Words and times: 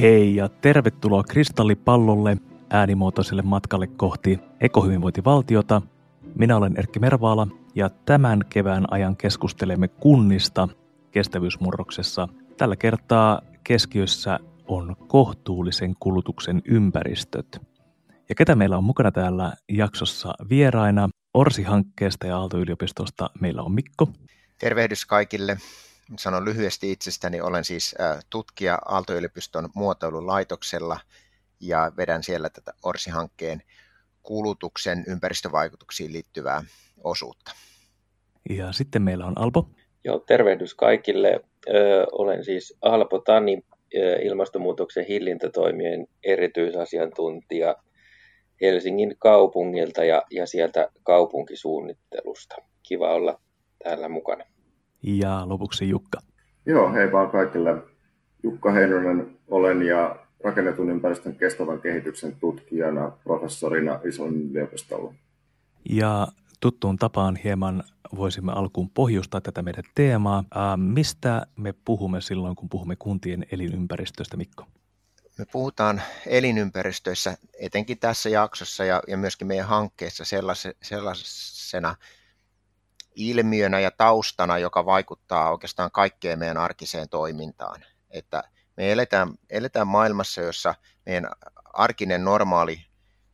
Hei 0.00 0.36
ja 0.36 0.48
tervetuloa 0.48 1.22
Kristallipallolle 1.22 2.36
äänimuotoiselle 2.70 3.42
matkalle 3.42 3.86
kohti 3.86 4.40
ekohyvinvointivaltiota. 4.60 5.82
Minä 6.34 6.56
olen 6.56 6.76
Erkki 6.76 6.98
Mervaala 6.98 7.48
ja 7.74 7.90
tämän 7.90 8.40
kevään 8.48 8.84
ajan 8.92 9.16
keskustelemme 9.16 9.88
kunnista 9.88 10.68
kestävyysmurroksessa. 11.10 12.28
Tällä 12.56 12.76
kertaa 12.76 13.40
keskiössä 13.64 14.38
on 14.66 14.96
kohtuullisen 15.08 15.94
kulutuksen 16.00 16.62
ympäristöt. 16.64 17.60
Ja 18.28 18.34
ketä 18.34 18.54
meillä 18.54 18.78
on 18.78 18.84
mukana 18.84 19.12
täällä 19.12 19.52
jaksossa 19.68 20.34
vieraina? 20.50 21.08
Orsi-hankkeesta 21.34 22.26
ja 22.26 22.38
Aalto-yliopistosta 22.38 23.30
meillä 23.40 23.62
on 23.62 23.72
Mikko. 23.72 24.08
Tervehdys 24.58 25.06
kaikille. 25.06 25.56
Sanon 26.16 26.44
lyhyesti 26.44 26.92
itsestäni, 26.92 27.40
olen 27.40 27.64
siis 27.64 27.94
tutkija 28.30 28.78
Aalto-yliopiston 28.84 29.68
muotoilulaitoksella 29.74 31.00
ja 31.60 31.92
vedän 31.96 32.22
siellä 32.22 32.50
tätä 32.50 32.72
Orsi-hankkeen 32.82 33.62
kulutuksen 34.22 35.04
ympäristövaikutuksiin 35.06 36.12
liittyvää 36.12 36.64
osuutta. 37.04 37.52
Ja 38.50 38.72
sitten 38.72 39.02
meillä 39.02 39.26
on 39.26 39.38
Alpo. 39.38 39.68
Joo, 40.04 40.18
tervehdys 40.18 40.74
kaikille. 40.74 41.40
Ö, 41.68 42.06
olen 42.12 42.44
siis 42.44 42.76
Alpo 42.82 43.18
Tani, 43.18 43.64
ilmastonmuutoksen 44.22 45.04
hillintätoimien 45.04 46.06
erityisasiantuntija 46.24 47.76
Helsingin 48.60 49.14
kaupungilta 49.18 50.04
ja, 50.04 50.22
ja 50.30 50.46
sieltä 50.46 50.90
kaupunkisuunnittelusta. 51.02 52.56
Kiva 52.82 53.14
olla 53.14 53.40
täällä 53.84 54.08
mukana. 54.08 54.44
Ja 55.02 55.48
lopuksi 55.48 55.88
Jukka. 55.88 56.18
Joo, 56.66 56.92
hei 56.92 57.12
vaan 57.12 57.30
kaikille. 57.30 57.82
Jukka 58.42 58.72
Heinonen 58.72 59.38
olen 59.48 59.82
ja 59.82 60.16
rakennetun 60.44 60.90
ympäristön 60.90 61.36
kestävän 61.36 61.80
kehityksen 61.80 62.36
tutkijana 62.40 63.12
professorina 63.24 64.00
Islannin 64.04 64.50
yliopistolla. 64.50 65.14
Ja 65.90 66.28
tuttuun 66.60 66.96
tapaan 66.96 67.36
hieman 67.36 67.84
voisimme 68.16 68.52
alkuun 68.52 68.90
pohjustaa 68.90 69.40
tätä 69.40 69.62
meidän 69.62 69.84
teemaa. 69.94 70.44
Ää, 70.54 70.76
mistä 70.76 71.46
me 71.56 71.74
puhumme 71.84 72.20
silloin, 72.20 72.56
kun 72.56 72.68
puhumme 72.68 72.96
kuntien 72.96 73.46
elinympäristöstä, 73.52 74.36
Mikko? 74.36 74.64
Me 75.38 75.44
puhutaan 75.52 76.02
elinympäristöissä, 76.26 77.36
etenkin 77.60 77.98
tässä 77.98 78.28
jaksossa 78.28 78.84
ja, 78.84 79.02
ja 79.08 79.16
myöskin 79.16 79.46
meidän 79.46 79.66
hankkeessa 79.66 80.24
sellaisena 80.82 81.94
ilmiönä 83.18 83.80
ja 83.80 83.90
taustana, 83.90 84.58
joka 84.58 84.86
vaikuttaa 84.86 85.50
oikeastaan 85.50 85.90
kaikkeen 85.90 86.38
meidän 86.38 86.56
arkiseen 86.56 87.08
toimintaan. 87.08 87.84
Että 88.10 88.42
me 88.76 88.92
eletään, 88.92 89.28
eletään 89.50 89.86
maailmassa, 89.86 90.40
jossa 90.40 90.74
meidän 91.06 91.30
arkinen 91.72 92.24
normaali 92.24 92.86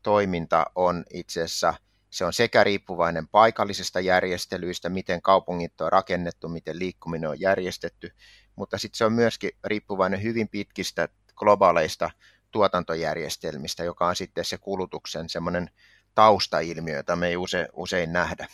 toiminta 0.03 0.67
on 0.75 1.05
itse 1.13 1.43
asiassa 1.43 1.75
se 2.15 2.25
on 2.25 2.33
sekä 2.33 2.65
riippuvainen 2.65 3.29
paikallisista 3.29 4.01
järjestelyistä, 4.01 4.89
miten 4.89 5.23
kaupungit 5.23 5.81
on 5.81 5.93
rakennettu, 5.93 6.49
miten 6.49 6.79
liikkuminen 6.79 7.31
on 7.31 7.41
järjestetty, 7.41 8.11
mutta 8.57 8.79
sitten 8.79 8.99
se 8.99 9.05
on 9.05 9.13
myöskin 9.13 9.51
riippuvainen 9.65 10.23
hyvin 10.23 10.49
pitkistä 10.49 11.09
globaaleista 11.37 12.11
tuotantojärjestelmistä, 12.51 13.85
joka 13.85 14.07
on 14.07 14.17
sitten 14.17 14.45
se 14.45 14.59
kulutuksen 14.59 15.29
semmoinen 15.29 15.71
taustailmiö, 16.15 16.97
jota 16.97 17.17
me 17.17 17.29
ei 17.29 17.37
use, 17.37 17.69
usein 17.73 18.13
nähdä. 18.13 18.47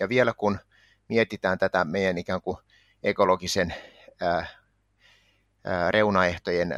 Ja 0.00 0.08
vielä 0.08 0.32
kun 0.32 0.58
mietitään 1.08 1.58
tätä 1.58 1.84
meidän 1.84 2.18
ikään 2.18 2.42
kuin 2.42 2.56
ekologisen 3.02 3.74
ää, 4.20 4.46
ää, 5.64 5.90
reunaehtojen 5.90 6.68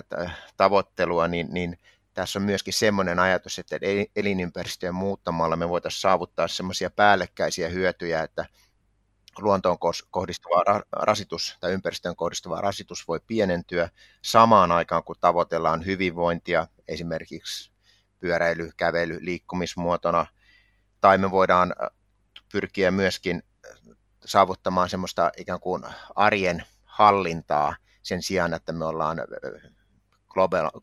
tavoittelua, 0.57 1.29
niin, 1.29 1.49
niin 1.51 1.79
tässä 2.15 2.39
on 2.39 2.43
myöskin 2.43 2.75
semmoinen 2.75 3.19
ajatus, 3.19 3.59
että 3.59 3.77
elinympäristöjen 4.17 4.95
muuttamalla 4.95 5.57
me 5.57 5.69
voitaisiin 5.69 6.01
saavuttaa 6.01 6.49
semmoisia 6.49 6.91
päällekkäisiä 6.91 7.69
hyötyjä, 7.69 8.23
että 8.23 8.47
luontoon 9.39 9.79
kohdistuva 10.11 10.83
rasitus 10.93 11.57
tai 11.61 11.73
ympäristöön 11.73 12.17
kohdistuva 12.17 12.61
rasitus 12.61 13.09
voi 13.09 13.21
pienentyä 13.27 13.91
samaan 14.23 14.73
aikaan, 14.73 15.05
kun 15.05 15.17
tavoitellaan 15.21 15.87
hyvinvointia, 15.87 16.67
esimerkiksi 16.89 17.71
pyöräily, 18.21 18.71
kävely, 18.77 19.19
liikkumismuotona, 19.21 20.27
tai 21.01 21.19
me 21.19 21.31
voidaan 21.31 21.75
pyrkiä 22.53 22.91
myöskin 22.91 23.43
saavuttamaan 24.31 24.89
semmoista 24.89 25.31
ikään 25.37 25.61
kuin 25.61 25.83
arjen 26.15 26.65
hallintaa 26.85 27.77
sen 28.03 28.23
sijaan, 28.23 28.55
että 28.55 28.73
me 28.73 28.85
ollaan 28.85 29.19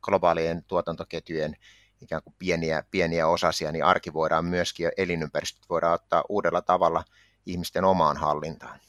globaalien 0.02 0.64
tuotantoketjujen 0.64 1.56
ikään 2.02 2.24
kuin 2.24 2.36
pieniä, 2.40 2.84
pieniä 2.92 3.28
osasia, 3.28 3.72
niin 3.72 3.86
arki 3.86 4.14
voidaan 4.14 4.46
myöskin 4.46 4.92
elinympäristöt 4.98 5.70
voidaan 5.70 5.94
ottaa 5.94 6.24
uudella 6.30 6.62
tavalla 6.62 7.04
ihmisten 7.46 7.86
omaan 7.86 8.18
hallintaan. 8.18 8.80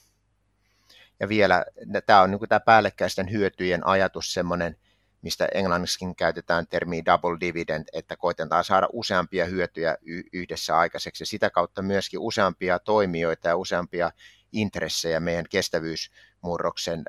Ja 1.21 1.29
vielä 1.29 1.65
tämä 2.07 2.21
on 2.23 2.31
niin 2.31 2.39
kuin 2.39 2.49
tämä 2.49 2.61
päällekkäisten 2.61 3.31
hyötyjen 3.31 3.87
ajatus 3.87 4.35
semmoinen, 4.35 4.77
mistä 5.23 5.49
englanniskin 5.55 6.17
käytetään 6.17 6.67
termiä 6.67 7.05
double 7.05 7.37
dividend, 7.41 7.85
että 7.93 8.17
koitetaan 8.17 8.65
saada 8.65 8.89
useampia 8.93 9.45
hyötyjä 9.45 9.97
yhdessä 10.33 10.79
aikaiseksi 10.79 11.23
ja 11.23 11.27
sitä 11.27 11.51
kautta 11.51 11.83
myöskin 11.83 12.21
useampia 12.21 12.79
toimijoita 12.79 13.49
ja 13.49 13.57
useampia 13.57 14.11
intressejä 14.53 15.21
meidän 15.21 15.45
kestävyysmurroksen 15.51 17.05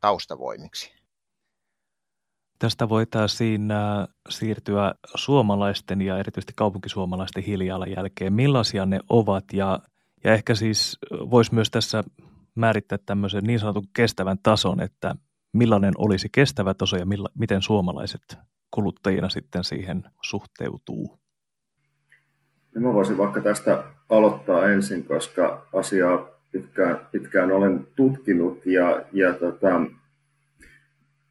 taustavoimiksi. 0.00 0.92
Tästä 2.58 2.88
voitaisiin 2.88 3.68
siirtyä 4.28 4.94
suomalaisten 5.14 6.02
ja 6.02 6.18
erityisesti 6.18 6.52
kaupunkisuomalaisten 6.56 7.42
hiilijalanjälkeen. 7.42 8.32
Millaisia 8.32 8.86
ne 8.86 9.00
ovat 9.08 9.44
ja, 9.52 9.78
ja 10.24 10.34
ehkä 10.34 10.54
siis 10.54 10.98
voisi 11.10 11.54
myös 11.54 11.70
tässä 11.70 12.04
määrittää 12.54 12.98
tämmöisen 13.06 13.44
niin 13.44 13.60
sanotun 13.60 13.86
kestävän 13.96 14.38
tason, 14.42 14.80
että 14.80 15.14
millainen 15.52 15.94
olisi 15.98 16.28
kestävä 16.32 16.74
taso 16.74 16.96
ja 16.96 17.06
milla, 17.06 17.28
miten 17.38 17.62
suomalaiset 17.62 18.38
kuluttajina 18.70 19.28
sitten 19.28 19.64
siihen 19.64 20.04
suhteutuu? 20.22 21.18
No 22.74 22.80
mä 22.80 22.94
voisin 22.94 23.18
vaikka 23.18 23.40
tästä 23.40 23.84
aloittaa 24.08 24.68
ensin, 24.68 25.04
koska 25.04 25.66
asiaa 25.72 26.32
pitkään, 26.52 27.00
pitkään 27.12 27.52
olen 27.52 27.86
tutkinut 27.96 28.66
ja, 28.66 29.02
ja 29.12 29.32
tota, 29.32 29.80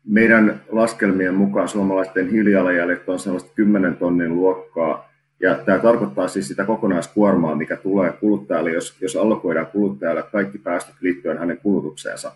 meidän 0.03 0.61
laskelmien 0.69 1.33
mukaan 1.33 1.67
suomalaisten 1.67 2.29
hiilijalanjäljet 2.29 3.09
on 3.09 3.19
sellaista 3.19 3.51
10 3.55 3.97
tonnin 3.97 4.35
luokkaa. 4.35 5.11
Ja 5.39 5.55
tämä 5.55 5.79
tarkoittaa 5.79 6.27
siis 6.27 6.47
sitä 6.47 6.65
kokonaiskuormaa, 6.65 7.55
mikä 7.55 7.75
tulee 7.75 8.11
kuluttajalle, 8.11 8.71
jos, 8.71 9.01
jos 9.01 9.15
allokoidaan 9.15 9.67
kuluttajalle 9.67 10.23
kaikki 10.23 10.57
päästöt 10.57 10.95
liittyen 11.01 11.37
hänen 11.37 11.57
kulutukseensa. 11.57 12.31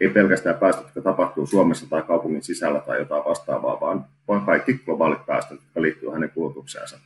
Ei 0.00 0.08
pelkästään 0.08 0.58
päästöt, 0.58 0.84
jotka 0.84 1.00
tapahtuu 1.00 1.46
Suomessa 1.46 1.90
tai 1.90 2.02
kaupungin 2.02 2.42
sisällä 2.42 2.80
tai 2.80 2.98
jotain 2.98 3.24
vastaavaa, 3.24 3.80
vaan, 3.80 4.04
vaan 4.28 4.46
kaikki 4.46 4.74
globaalit 4.84 5.26
päästöt, 5.26 5.60
jotka 5.60 5.82
liittyvät 5.82 6.14
hänen 6.14 6.30
kulutukseensa. 6.30 6.98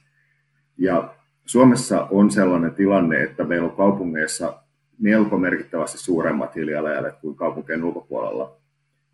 Ja 0.78 1.14
Suomessa 1.46 2.06
on 2.10 2.30
sellainen 2.30 2.74
tilanne, 2.74 3.22
että 3.22 3.44
meillä 3.44 3.68
on 3.68 3.76
kaupungeissa 3.76 4.63
melko 4.98 5.38
merkittävästi 5.38 5.98
suuremmat 5.98 6.54
hiilijalanjäljet 6.54 7.14
kuin 7.20 7.36
kaupunkien 7.36 7.84
ulkopuolella, 7.84 8.56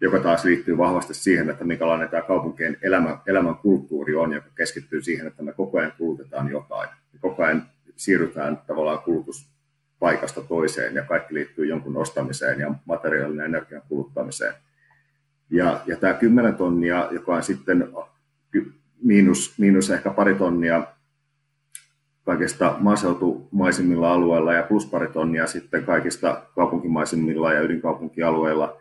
joka 0.00 0.20
taas 0.20 0.44
liittyy 0.44 0.78
vahvasti 0.78 1.14
siihen, 1.14 1.50
että 1.50 1.64
minkälainen 1.64 2.08
tämä 2.08 2.22
kaupunkien 2.22 2.76
elämä, 2.82 3.18
elämän 3.26 3.56
kulttuuri 3.56 4.14
on, 4.14 4.32
joka 4.32 4.48
keskittyy 4.54 5.02
siihen, 5.02 5.26
että 5.26 5.42
me 5.42 5.52
koko 5.52 5.78
ajan 5.78 5.92
kulutetaan 5.98 6.50
jotain. 6.50 6.88
Me 7.12 7.18
koko 7.20 7.42
ajan 7.42 7.66
siirrytään 7.96 8.58
tavallaan 8.66 8.98
kulutuspaikasta 8.98 10.40
toiseen 10.40 10.94
ja 10.94 11.02
kaikki 11.02 11.34
liittyy 11.34 11.66
jonkun 11.66 11.96
ostamiseen 11.96 12.60
ja 12.60 12.74
materiaalinen 12.84 13.46
energian 13.46 13.82
kuluttamiseen. 13.88 14.54
Ja, 15.50 15.80
ja 15.86 15.96
tämä 15.96 16.14
10 16.14 16.54
tonnia, 16.54 17.08
joka 17.10 17.34
on 17.34 17.42
sitten 17.42 17.88
miinus, 19.02 19.58
miinus 19.58 19.90
ehkä 19.90 20.10
pari 20.10 20.34
tonnia 20.34 20.86
kaikista 22.30 22.76
maaseutumaisimmilla 22.78 24.12
alueilla 24.12 24.54
ja 24.54 24.62
plus 24.62 24.86
pari 24.86 25.08
tonnia 25.08 25.46
sitten 25.46 25.84
kaikista 25.84 26.42
kaupunkimaisimmilla 26.54 27.52
ja 27.52 27.60
ydinkaupunkialueilla, 27.60 28.76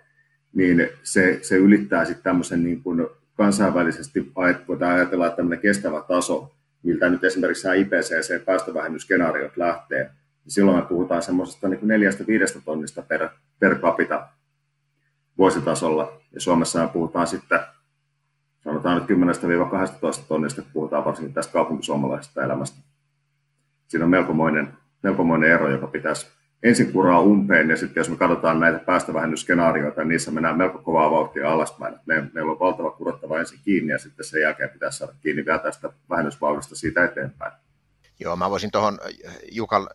niin 0.54 0.90
se, 1.04 1.40
se 1.42 1.58
ylittää 1.58 2.06
sitten 2.06 2.24
tämmöisen 2.24 2.64
niin 2.64 2.84
kuin 2.84 3.08
kansainvälisesti, 3.34 4.32
voidaan 4.68 4.96
ajatella, 4.96 5.28
että 5.28 5.38
tämmöinen 5.38 5.60
kestävä 5.60 6.02
taso, 6.08 6.56
miltä 6.84 7.10
nyt 7.10 7.24
esimerkiksi 7.24 7.68
nämä 7.68 7.76
IPCC-päästövähennysskenaariot 7.76 9.58
lähtee, 9.58 10.04
niin 10.04 10.52
silloin 10.52 10.78
me 10.78 10.86
puhutaan 10.86 11.22
semmoisesta 11.22 11.70
niin 11.70 11.80
neljästä 11.88 12.28
viidestä 12.28 12.60
tonnista 12.66 13.02
per, 13.02 13.30
per 13.60 13.80
capita 13.80 14.28
vuositasolla, 15.38 16.22
ja 16.34 16.42
Suomessa 16.42 16.82
me 16.82 16.88
puhutaan 16.88 17.28
sitten 17.28 17.60
sanotaan 18.64 18.98
nyt 18.98 19.10
10-12 20.22 20.24
tonnista, 20.28 20.62
puhutaan 20.74 21.06
varsinkin 21.06 21.34
tästä 21.34 21.54
kaupunkisuomalaisesta 21.54 22.44
elämästä 22.44 22.89
siinä 23.90 24.04
on 24.04 24.10
melkomoinen, 24.12 24.74
melkomoinen 25.04 25.52
ero, 25.52 25.72
joka 25.72 25.88
pitäisi 25.88 26.28
ensin 26.64 26.94
kuraa 26.94 27.22
umpeen, 27.22 27.70
ja 27.70 27.78
sitten 27.78 28.02
jos 28.02 28.10
me 28.10 28.18
katsotaan 28.18 28.60
näitä 28.60 28.80
päästövähennysskenaarioita, 28.80 30.02
niin 30.02 30.10
niissä 30.10 30.32
mennään 30.32 30.58
melko 30.58 30.78
kovaa 30.78 31.12
vauhtia 31.12 31.52
alaspäin. 31.52 31.96
Me, 32.06 32.30
meillä 32.34 32.52
on 32.52 32.60
valtava 32.60 32.92
kurottava 32.92 33.40
ensin 33.40 33.60
kiinni, 33.64 33.92
ja 33.92 33.98
sitten 33.98 34.26
sen 34.26 34.42
jälkeen 34.42 34.70
pitäisi 34.70 34.98
saada 34.98 35.14
kiinni 35.22 35.46
vielä 35.46 35.60
tästä 35.60 35.90
vähennysvauhdista 36.10 36.76
siitä 36.76 37.06
eteenpäin. 37.06 37.54
Joo, 38.20 38.36
mä 38.36 38.50
voisin 38.50 38.72
tuohon 38.72 39.00
Jukan 39.52 39.88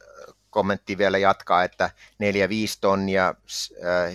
kommenttiin 0.51 0.99
vielä 0.99 1.19
jatkaa, 1.19 1.65
että 1.65 1.91
4-5 2.13 2.17
tonnia 2.81 3.29
äh, 3.29 3.35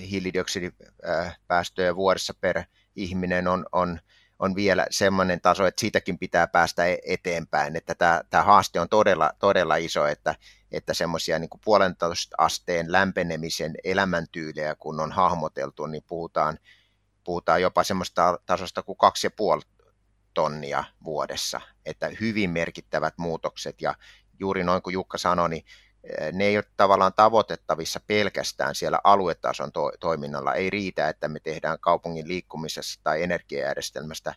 hiilidioksidipäästöjä 0.10 1.96
vuodessa 1.96 2.34
per 2.42 2.64
ihminen 2.96 3.48
on, 3.48 3.66
on, 3.72 4.00
on 4.40 4.56
vielä 4.56 4.86
semmoinen 4.90 5.42
taso, 5.42 5.66
että 5.66 5.80
siitäkin 5.80 6.20
pitää 6.20 6.48
päästä 6.48 6.86
e-, 6.86 6.98
eteenpäin, 7.06 7.76
että 7.76 7.96
tämä, 7.96 8.22
tämä 8.30 8.44
haaste 8.44 8.80
on 8.80 8.90
todella, 8.90 9.32
todella 9.40 9.76
iso, 9.76 10.08
että, 10.08 10.36
että 10.72 10.94
semmoisia 10.94 11.40
niin 11.40 11.50
puolentoista 11.66 12.36
asteen 12.38 12.92
lämpenemisen 12.92 13.74
elämäntyylejä, 13.84 14.76
kun 14.76 15.00
on 15.00 15.12
hahmoteltu, 15.12 15.86
niin 15.86 16.04
puhutaan, 16.08 16.60
puhutaan 17.24 17.62
jopa 17.62 17.84
semmoista 17.84 18.40
tasosta 18.46 18.84
kuin 18.84 18.98
kaksi 18.98 19.28
ja 19.28 19.32
puoli 19.32 19.62
tonnia 20.34 20.84
vuodessa, 21.04 21.62
että 21.86 22.12
hyvin 22.22 22.50
merkittävät 22.50 23.14
muutokset. 23.18 23.82
Ja 23.82 23.96
juuri 24.40 24.64
noin 24.64 24.82
kuin 24.82 24.94
Jukka 24.94 25.18
sanoi, 25.18 25.50
niin 25.50 25.66
ne 26.32 26.46
ei 26.46 26.58
ole 26.58 26.64
tavallaan 26.78 27.14
tavoitettavissa 27.16 28.00
pelkästään 28.08 28.76
siellä 28.76 29.00
aluetason 29.04 29.72
to- 29.72 29.92
toiminnalla. 30.00 30.54
Ei 30.54 30.70
riitä, 30.70 31.10
että 31.10 31.28
me 31.28 31.40
tehdään 31.40 31.80
kaupungin 31.80 32.28
liikkumisessa 32.28 33.00
tai 33.04 33.24
energiajärjestelmästä 33.24 34.36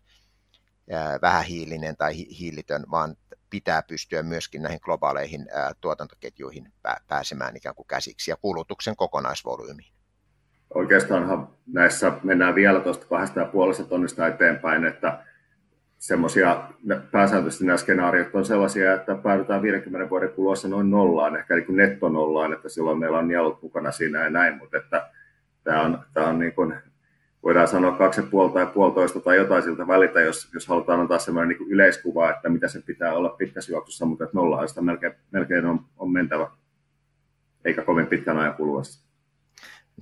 vähähiilinen 1.23 1.97
tai 1.97 2.15
hiilitön, 2.17 2.85
vaan 2.91 3.17
pitää 3.51 3.83
pystyä 3.83 4.23
myöskin 4.23 4.63
näihin 4.63 4.81
globaaleihin 4.83 5.41
eh, 5.41 5.77
tuotantoketjuihin 5.81 6.73
pääsemään 7.09 7.57
ikään 7.57 7.75
kuin 7.75 7.87
käsiksi 7.87 8.31
ja 8.31 8.37
kulutuksen 8.37 8.97
kokonaisvolyymiin. 8.97 9.93
Oikeastaanhan 10.75 11.49
näissä 11.67 12.13
mennään 12.23 12.55
vielä 12.55 12.81
tuosta 12.81 13.07
kahdesta 13.07 13.41
ja 13.41 13.47
puolesta 13.47 13.85
tonnista 13.85 14.27
eteenpäin, 14.27 14.85
että 14.85 15.25
semmoisia, 16.03 16.69
pääsääntöisesti 17.11 17.65
nämä 17.65 17.77
skenaariot 17.77 18.35
on 18.35 18.45
sellaisia, 18.45 18.95
että 18.95 19.15
päädytään 19.15 19.63
50 19.63 20.11
vuoden 20.11 20.31
kuluessa 20.31 20.69
noin 20.69 20.91
nollaan, 20.91 21.37
ehkä 21.37 21.57
niin 21.57 21.77
nettonollaan, 21.77 22.53
että 22.53 22.69
silloin 22.69 22.99
meillä 22.99 23.19
on 23.19 23.29
nielut 23.29 23.63
mukana 23.63 23.93
siinä 23.93 24.25
ja 24.25 24.31
näin, 24.31 24.59
mutta 24.59 24.77
että 24.77 25.11
tämä 25.65 25.83
on, 25.83 25.99
tämä 26.15 26.27
on 26.27 26.39
niin 26.39 26.53
kuin, 26.53 26.75
voidaan 27.43 27.69
sanoa 27.69 27.97
kaksi 27.97 28.23
puoli 28.23 28.53
tai 28.53 28.67
puolitoista 28.67 29.21
tai 29.21 29.37
jotain 29.37 29.63
siltä 29.63 29.87
välitä, 29.87 30.21
jos, 30.21 30.51
jos 30.55 30.69
halutaan 30.69 31.01
antaa 31.01 31.19
semmoinen 31.19 31.57
niin 31.59 31.71
yleiskuva, 31.71 32.31
että 32.31 32.49
mitä 32.49 32.69
se 32.69 32.83
pitää 32.87 33.15
olla 33.15 33.29
pitkässä 33.29 33.73
juoksussa, 33.73 34.07
mutta 34.07 34.25
että 34.25 34.37
nollaan 34.37 34.69
sitä 34.69 34.81
melkein, 34.81 35.15
melkein 35.31 35.67
on, 35.67 35.81
on 35.97 36.11
mentävä, 36.11 36.51
eikä 37.65 37.83
kovin 37.83 38.07
pitkän 38.07 38.39
ajan 38.39 38.55
kuluessa. 38.55 39.12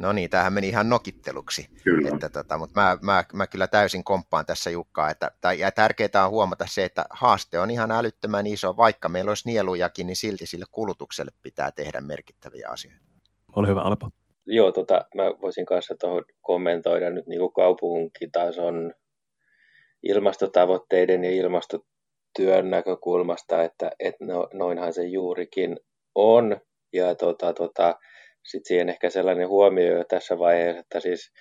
No 0.01 0.13
niin, 0.13 0.31
tämähän 0.31 0.53
meni 0.53 0.69
ihan 0.69 0.89
nokitteluksi. 0.89 1.69
Kyllä. 1.85 2.09
Että, 2.09 2.29
tota, 2.29 2.59
mutta 2.59 2.81
mä, 2.81 2.99
mä, 3.03 3.25
mä, 3.33 3.47
kyllä 3.47 3.67
täysin 3.67 4.05
komppaan 4.05 4.47
tässä 4.47 4.71
Jukkaa. 4.71 5.11
Että, 5.11 5.31
tai, 5.41 5.59
ja 5.59 5.73
tärkeää 5.73 6.25
on 6.25 6.31
huomata 6.31 6.65
se, 6.69 6.85
että 6.85 7.05
haaste 7.11 7.59
on 7.59 7.71
ihan 7.71 7.91
älyttömän 7.91 8.47
iso. 8.47 8.77
Vaikka 8.77 9.09
meillä 9.09 9.31
olisi 9.31 9.49
nielujakin, 9.49 10.07
niin 10.07 10.17
silti 10.17 10.47
sille 10.47 10.65
kulutukselle 10.71 11.31
pitää 11.43 11.73
tehdä 11.73 12.01
merkittäviä 12.01 12.69
asioita. 12.69 13.01
Ole 13.57 13.69
hyvä, 13.69 13.81
Alpo. 13.81 14.11
Joo, 14.47 14.73
tota, 14.73 15.05
mä 15.15 15.25
voisin 15.43 15.67
kanssa 15.67 15.95
tuohon 16.01 16.25
kommentoida 16.41 17.11
nyt 17.11 17.27
niin 17.27 17.41
kuin 17.41 17.53
kaupunkitason 17.53 18.95
ilmastotavoitteiden 20.03 21.25
ja 21.25 21.31
ilmastotyön 21.31 22.71
näkökulmasta, 22.71 23.63
että, 23.63 23.91
että 23.99 24.25
no, 24.25 24.49
noinhan 24.53 24.93
se 24.93 25.05
juurikin 25.05 25.81
on. 26.15 26.57
Ja 26.93 27.15
tota, 27.15 27.53
tota, 27.53 27.99
sitten 28.45 28.69
siihen 28.69 28.89
ehkä 28.89 29.11
sellainen 29.11 29.49
huomio 29.49 29.97
jo 29.99 30.05
tässä 30.05 30.39
vaiheessa, 30.39 30.81
että 30.81 31.01
siis 31.01 31.33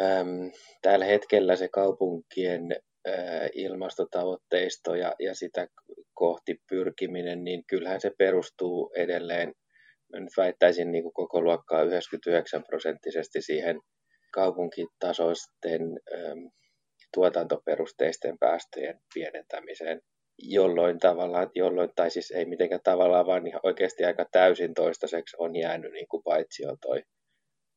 äm, 0.00 0.50
tällä 0.82 1.04
hetkellä 1.04 1.56
se 1.56 1.68
kaupunkien 1.68 2.72
ä, 2.72 3.10
ilmastotavoitteisto 3.52 4.94
ja, 4.94 5.14
ja 5.18 5.34
sitä 5.34 5.66
kohti 6.14 6.56
pyrkiminen, 6.68 7.44
niin 7.44 7.62
kyllähän 7.66 8.00
se 8.00 8.10
perustuu 8.18 8.92
edelleen, 8.96 9.52
mä 10.12 10.20
nyt 10.20 10.36
väittäisin 10.36 10.92
niin 10.92 11.02
kuin 11.02 11.14
koko 11.14 11.40
luokkaa 11.40 11.82
99 11.82 12.64
prosenttisesti 12.64 13.42
siihen 13.42 13.80
kaupunkitasoisten 14.32 15.82
äm, 16.14 16.50
tuotantoperusteisten 17.14 18.38
päästöjen 18.38 19.00
pienentämiseen 19.14 20.00
jolloin 20.42 20.98
tavallaan, 20.98 21.50
jolloin, 21.54 21.90
tai 21.96 22.10
siis 22.10 22.30
ei 22.30 22.44
mitenkään 22.44 22.80
tavallaan, 22.84 23.26
vaan 23.26 23.46
ihan 23.46 23.60
oikeasti 23.62 24.04
aika 24.04 24.26
täysin 24.32 24.74
toistaiseksi 24.74 25.36
on 25.38 25.56
jäänyt 25.56 25.92
niin 25.92 26.08
kuin 26.08 26.22
paitsi 26.22 26.66
on 26.66 26.76
toi, 26.80 27.02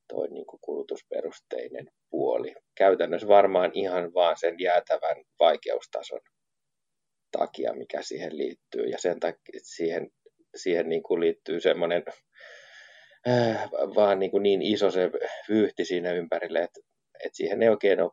toi 0.07 0.27
niin 0.27 0.45
kuin 0.45 0.59
kulutusperusteinen 0.61 1.87
puoli. 2.09 2.55
Käytännössä 2.77 3.27
varmaan 3.27 3.71
ihan 3.73 4.13
vaan 4.13 4.37
sen 4.39 4.55
jäätävän 4.59 5.23
vaikeustason 5.39 6.21
takia, 7.37 7.73
mikä 7.73 8.01
siihen 8.01 8.37
liittyy, 8.37 8.85
ja 8.85 8.97
sen 8.97 9.19
takia 9.19 9.59
siihen, 9.63 10.09
siihen 10.55 10.89
niin 10.89 11.03
kuin 11.03 11.19
liittyy 11.19 11.59
semmoinen 11.59 12.03
äh, 13.27 13.69
vaan 13.71 14.19
niin, 14.19 14.31
kuin 14.31 14.43
niin 14.43 14.61
iso 14.61 14.91
se 14.91 15.11
vyyhti 15.49 15.85
siinä 15.85 16.11
ympärille, 16.11 16.59
että, 16.59 16.79
että 17.23 17.37
siihen 17.37 17.63
ei 17.63 17.69
oikein 17.69 18.01
ole 18.01 18.11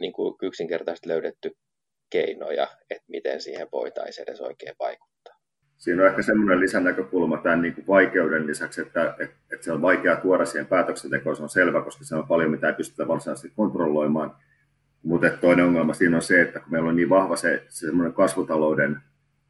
niin 0.00 0.12
kuin 0.12 0.34
yksinkertaisesti 0.42 1.08
löydetty 1.08 1.56
keinoja, 2.14 2.68
että 2.90 3.04
miten 3.08 3.40
siihen 3.40 3.68
voitaisiin 3.72 4.22
edes 4.28 4.40
oikein 4.40 4.74
vaikuttaa. 4.80 5.34
Siinä 5.76 6.02
on 6.02 6.08
ehkä 6.08 6.22
semmoinen 6.22 6.60
lisänäkökulma 6.60 7.36
tämän 7.36 7.62
niin 7.62 7.74
kuin 7.74 7.86
vaikeuden 7.86 8.46
lisäksi, 8.46 8.80
että, 8.80 9.10
että, 9.10 9.36
että 9.52 9.64
se 9.64 9.72
on 9.72 9.82
vaikea 9.82 10.16
tuoda 10.16 10.44
siihen 10.44 10.66
päätöksentekoon, 10.66 11.36
se 11.36 11.42
on 11.42 11.48
selvä, 11.48 11.82
koska 11.82 12.04
se 12.04 12.16
on 12.16 12.28
paljon, 12.28 12.50
mitä 12.50 12.68
ei 12.68 12.74
pystytä 12.74 13.08
varsinaisesti 13.08 13.52
kontrolloimaan. 13.56 14.36
Mutta 15.02 15.30
toinen 15.30 15.64
ongelma 15.64 15.94
siinä 15.94 16.16
on 16.16 16.22
se, 16.22 16.42
että 16.42 16.60
kun 16.60 16.72
meillä 16.72 16.88
on 16.88 16.96
niin 16.96 17.08
vahva 17.08 17.36
se, 17.36 17.62
se 17.68 17.86
semmoinen 17.86 18.12
kasvutalouden 18.12 18.96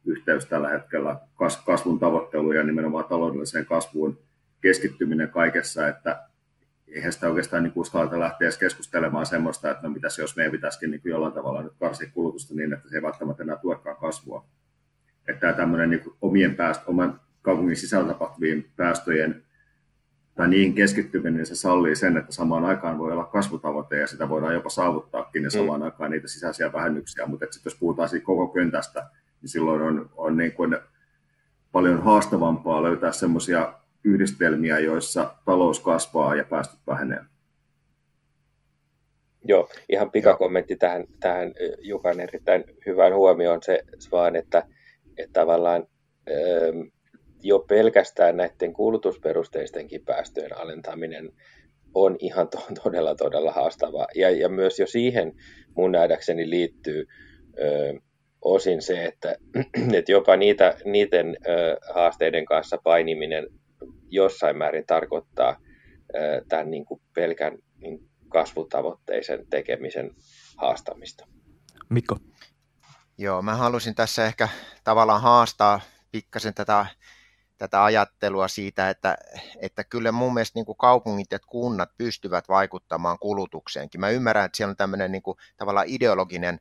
yhteys 0.05 0.45
tällä 0.45 0.69
hetkellä, 0.69 1.15
kas, 1.35 1.57
kasvun 1.57 1.99
tavoittelu 1.99 2.51
ja 2.51 2.63
nimenomaan 2.63 3.05
taloudelliseen 3.05 3.65
kasvuun 3.65 4.19
keskittyminen 4.61 5.29
kaikessa, 5.29 5.87
että 5.87 6.23
eihän 6.87 7.13
sitä 7.13 7.29
oikeastaan 7.29 7.63
niin 7.63 7.73
uskalleta 7.75 8.19
lähteä 8.19 8.45
edes 8.45 8.57
keskustelemaan 8.57 9.25
semmoista, 9.25 9.71
että 9.71 9.87
no 9.87 9.93
mitäs 9.93 10.19
jos 10.19 10.35
meidän 10.35 10.51
pitäisikin 10.51 10.91
niin 10.91 11.01
jollain 11.05 11.33
tavalla 11.33 11.63
nyt 11.63 11.73
karsia 11.79 12.09
kulutusta 12.13 12.55
niin, 12.55 12.73
että 12.73 12.89
se 12.89 12.95
ei 12.95 13.01
välttämättä 13.01 13.43
enää 13.43 13.57
tuekaan 13.57 13.97
kasvua. 13.97 14.45
Että 15.27 15.39
tämä 15.39 15.53
tämmöinen 15.53 15.89
niin 15.89 16.03
omien 16.21 16.55
päästö, 16.55 16.83
oman 16.87 17.19
kaupungin 17.41 17.77
sisällä 17.77 18.07
tapahtuvien 18.07 18.65
päästöjen 18.75 19.43
tai 20.35 20.47
niihin 20.47 20.73
keskittyminen, 20.73 21.33
niin 21.33 21.45
se 21.45 21.55
sallii 21.55 21.95
sen, 21.95 22.17
että 22.17 22.31
samaan 22.31 22.65
aikaan 22.65 22.97
voi 22.97 23.11
olla 23.11 23.23
kasvutavoite 23.23 23.99
ja 23.99 24.07
sitä 24.07 24.29
voidaan 24.29 24.53
jopa 24.53 24.69
saavuttaakin 24.69 25.43
ja 25.43 25.49
mm. 25.49 25.51
samaan 25.51 25.79
mm. 25.79 25.85
aikaan 25.85 26.11
niitä 26.11 26.27
sisäisiä 26.27 26.73
vähennyksiä. 26.73 27.25
Mutta 27.25 27.45
sitten 27.51 27.71
jos 27.71 27.79
puhutaan 27.79 28.09
siitä 28.09 28.25
koko 28.25 28.47
köntästä, 28.47 29.09
niin 29.41 29.49
silloin 29.49 29.81
on, 29.81 30.09
on 30.15 30.37
niin 30.37 30.51
kuin 30.51 30.77
paljon 31.71 32.03
haastavampaa 32.03 32.83
löytää 32.83 33.11
semmoisia 33.11 33.73
yhdistelmiä, 34.05 34.79
joissa 34.79 35.35
talous 35.45 35.79
kasvaa 35.79 36.35
ja 36.35 36.43
päästöt 36.43 36.79
vähenee. 36.87 37.19
Joo, 39.43 39.69
ihan 39.89 40.11
pikakommentti 40.11 40.75
tähän, 40.75 41.05
tähän 41.19 41.53
Jukan 41.79 42.19
erittäin 42.19 42.63
hyvään 42.85 43.13
huomioon 43.13 43.63
se 43.63 43.83
vaan, 44.11 44.35
että, 44.35 44.63
että 45.17 45.39
tavallaan 45.39 45.87
jo 47.43 47.59
pelkästään 47.59 48.37
näiden 48.37 48.73
kulutusperusteistenkin 48.73 50.05
päästöjen 50.05 50.57
alentaminen 50.57 51.29
on 51.93 52.15
ihan 52.19 52.47
to, 52.47 52.67
todella, 52.83 53.15
todella 53.15 53.51
haastavaa. 53.51 54.07
Ja, 54.15 54.29
ja 54.29 54.49
myös 54.49 54.79
jo 54.79 54.87
siihen 54.87 55.33
mun 55.75 55.91
nähdäkseni 55.91 56.49
liittyy 56.49 57.07
ö, 57.59 57.93
osin 58.41 58.81
se, 58.81 59.05
että, 59.05 59.35
että 59.97 60.11
jopa 60.11 60.35
niitä, 60.35 60.77
niiden 60.85 61.37
ö, 61.47 61.77
haasteiden 61.93 62.45
kanssa 62.45 62.77
painiminen 62.83 63.47
jossain 64.15 64.57
määrin 64.57 64.85
tarkoittaa 64.85 65.57
tämän 66.49 66.71
niin 66.71 66.85
kuin 66.85 67.01
pelkän 67.13 67.57
niin 67.77 67.99
kasvutavoitteisen 68.29 69.47
tekemisen 69.49 70.11
haastamista. 70.57 71.27
Mikko? 71.89 72.17
Joo, 73.17 73.41
mä 73.41 73.55
halusin 73.55 73.95
tässä 73.95 74.25
ehkä 74.25 74.49
tavallaan 74.83 75.21
haastaa 75.21 75.81
pikkasen 76.11 76.53
tätä, 76.53 76.85
tätä 77.57 77.83
ajattelua 77.83 78.47
siitä, 78.47 78.89
että, 78.89 79.17
että 79.61 79.83
kyllä 79.83 80.11
mun 80.11 80.33
mielestä 80.33 80.59
niin 80.59 80.65
kuin 80.65 80.77
kaupungit 80.77 81.31
ja 81.31 81.39
kunnat 81.47 81.89
pystyvät 81.97 82.49
vaikuttamaan 82.49 83.19
kulutukseenkin. 83.19 84.01
Mä 84.01 84.09
ymmärrän, 84.09 84.45
että 84.45 84.57
siellä 84.57 84.71
on 84.71 84.77
tämmöinen 84.77 85.11
niin 85.11 85.23
kuin, 85.23 85.37
tavallaan 85.57 85.87
ideologinen 85.89 86.59